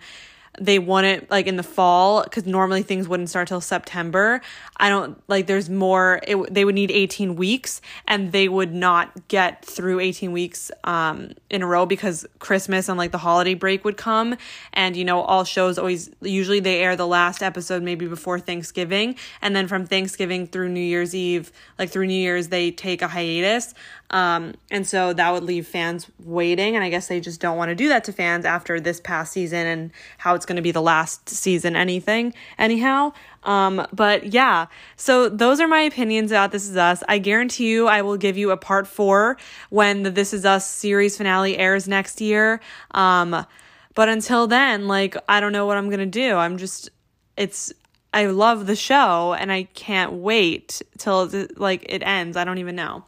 they 0.60 0.80
want 0.80 1.06
it 1.06 1.32
like 1.32 1.48
in 1.48 1.56
the 1.56 1.64
fall 1.64 2.24
because 2.24 2.46
normally 2.46 2.84
things 2.84 3.08
wouldn't 3.08 3.30
start 3.30 3.48
till 3.48 3.62
September. 3.62 4.42
I 4.78 4.90
don't 4.90 5.22
like 5.30 5.48
there's 5.48 5.70
more. 5.70 6.20
It, 6.28 6.54
they 6.54 6.66
would 6.66 6.76
need 6.76 6.92
18 6.92 7.36
weeks 7.36 7.82
and 8.08 8.32
they 8.32 8.50
would 8.50 8.74
not 8.74 9.28
get 9.30 9.64
through 9.64 10.02
18 10.02 10.32
weeks 10.32 10.70
um, 10.84 11.32
in 11.50 11.62
a 11.62 11.68
row 11.68 11.86
because 11.86 12.26
Christmas 12.40 12.90
and 12.90 12.98
like 12.98 13.12
the 13.12 13.18
holiday 13.18 13.54
break 13.54 13.86
would 13.86 13.96
come. 13.96 14.36
And 14.74 14.98
you 14.98 15.06
know, 15.06 15.22
all 15.22 15.46
shows 15.46 15.78
always 15.78 16.10
usually 16.22 16.60
they 16.60 16.82
air 16.82 16.96
the 16.96 17.08
last 17.08 17.42
episode 17.42 17.82
maybe 17.82 18.08
before 18.08 18.40
Thanksgiving. 18.40 19.16
And 19.42 19.56
then 19.56 19.68
from 19.68 19.86
Thanksgiving 19.86 20.48
through 20.48 20.70
New 20.70 20.82
Year's 20.82 21.16
Eve, 21.16 21.52
like 21.80 21.90
through 21.90 22.08
New 22.08 22.14
Year's, 22.14 22.50
they 22.50 22.72
take 22.72 23.02
a 23.02 23.08
hiatus. 23.08 23.74
Um, 24.10 24.56
and 24.70 24.86
so 24.86 25.14
that 25.14 25.32
would 25.32 25.44
leave 25.44 25.66
fans 25.66 26.08
waiting. 26.20 26.76
And 26.76 26.84
I 26.84 26.90
guess 26.90 27.08
they 27.08 27.22
just 27.22 27.40
don't 27.40 27.58
want 27.58 27.70
to 27.70 27.76
do 27.76 27.88
that 27.88 28.04
to 28.06 28.14
fans 28.14 28.44
after 28.44 28.80
this 28.80 29.00
past 29.00 29.32
season 29.32 29.66
and 29.66 29.92
how 30.18 30.36
it's 30.42 30.48
going 30.48 30.56
to 30.56 30.62
be 30.64 30.72
the 30.72 30.82
last 30.82 31.30
season, 31.30 31.76
anything, 31.76 32.34
anyhow. 32.58 33.14
Um, 33.44 33.86
but 33.94 34.34
yeah, 34.34 34.66
so 34.96 35.30
those 35.30 35.60
are 35.60 35.68
my 35.68 35.82
opinions 35.82 36.32
about 36.32 36.52
This 36.52 36.68
Is 36.68 36.76
Us. 36.76 37.04
I 37.08 37.20
guarantee 37.20 37.70
you 37.70 37.88
I 37.88 38.02
will 38.02 38.18
give 38.18 38.38
you 38.38 38.50
a 38.50 38.58
part 38.58 38.88
four 38.88 39.38
when 39.70 40.02
the 40.02 40.10
This 40.10 40.34
Is 40.34 40.46
Us 40.46 40.68
series 40.68 41.18
finale 41.18 41.58
airs 41.58 41.88
next 41.88 42.22
year. 42.22 42.60
Um, 42.92 43.46
but 43.94 44.10
until 44.10 44.48
then, 44.48 44.88
like, 44.88 45.16
I 45.30 45.40
don't 45.40 45.52
know 45.52 45.68
what 45.68 45.78
I'm 45.78 45.90
going 45.90 46.00
to 46.00 46.06
do. 46.08 46.36
I'm 46.36 46.58
just, 46.58 46.90
it's, 47.38 47.72
I 48.14 48.26
love 48.26 48.66
the 48.66 48.76
show 48.76 49.34
and 49.34 49.52
I 49.52 49.64
can't 49.64 50.14
wait 50.14 50.82
till 50.98 51.30
like 51.56 51.86
it 51.88 52.02
ends. 52.04 52.36
I 52.36 52.44
don't 52.44 52.58
even 52.58 52.76
know. 52.76 53.06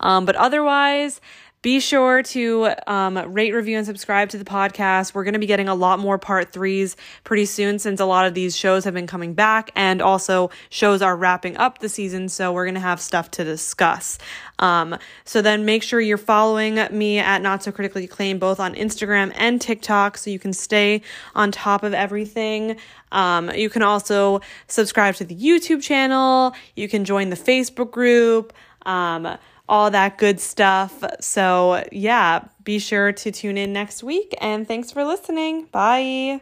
Um, 0.00 0.26
but 0.26 0.36
otherwise, 0.36 1.20
be 1.64 1.80
sure 1.80 2.22
to 2.22 2.68
um, 2.86 3.16
rate, 3.32 3.54
review, 3.54 3.78
and 3.78 3.86
subscribe 3.86 4.28
to 4.28 4.36
the 4.36 4.44
podcast. 4.44 5.14
We're 5.14 5.24
going 5.24 5.32
to 5.32 5.40
be 5.40 5.46
getting 5.46 5.66
a 5.66 5.74
lot 5.74 5.98
more 5.98 6.18
part 6.18 6.52
threes 6.52 6.94
pretty 7.24 7.46
soon 7.46 7.78
since 7.78 8.00
a 8.00 8.04
lot 8.04 8.26
of 8.26 8.34
these 8.34 8.54
shows 8.54 8.84
have 8.84 8.92
been 8.92 9.06
coming 9.06 9.32
back 9.32 9.70
and 9.74 10.02
also 10.02 10.50
shows 10.68 11.00
are 11.00 11.16
wrapping 11.16 11.56
up 11.56 11.78
the 11.78 11.88
season. 11.88 12.28
So 12.28 12.52
we're 12.52 12.66
going 12.66 12.74
to 12.74 12.80
have 12.80 13.00
stuff 13.00 13.30
to 13.32 13.44
discuss. 13.44 14.18
Um, 14.58 14.98
so 15.24 15.40
then 15.40 15.64
make 15.64 15.82
sure 15.82 16.02
you're 16.02 16.18
following 16.18 16.78
me 16.90 17.18
at 17.18 17.40
Not 17.40 17.62
So 17.62 17.72
Critically 17.72 18.04
Acclaimed 18.04 18.40
both 18.40 18.60
on 18.60 18.74
Instagram 18.74 19.32
and 19.34 19.58
TikTok 19.58 20.18
so 20.18 20.28
you 20.28 20.38
can 20.38 20.52
stay 20.52 21.00
on 21.34 21.50
top 21.50 21.82
of 21.82 21.94
everything. 21.94 22.76
Um, 23.10 23.50
you 23.54 23.70
can 23.70 23.80
also 23.80 24.42
subscribe 24.68 25.14
to 25.14 25.24
the 25.24 25.34
YouTube 25.34 25.80
channel. 25.80 26.54
You 26.76 26.90
can 26.90 27.06
join 27.06 27.30
the 27.30 27.36
Facebook 27.36 27.90
group. 27.90 28.52
Um, 28.84 29.38
all 29.68 29.90
that 29.90 30.18
good 30.18 30.40
stuff. 30.40 31.02
So, 31.20 31.84
yeah, 31.92 32.44
be 32.62 32.78
sure 32.78 33.12
to 33.12 33.30
tune 33.30 33.58
in 33.58 33.72
next 33.72 34.02
week 34.02 34.34
and 34.40 34.66
thanks 34.66 34.90
for 34.90 35.04
listening. 35.04 35.66
Bye. 35.72 36.40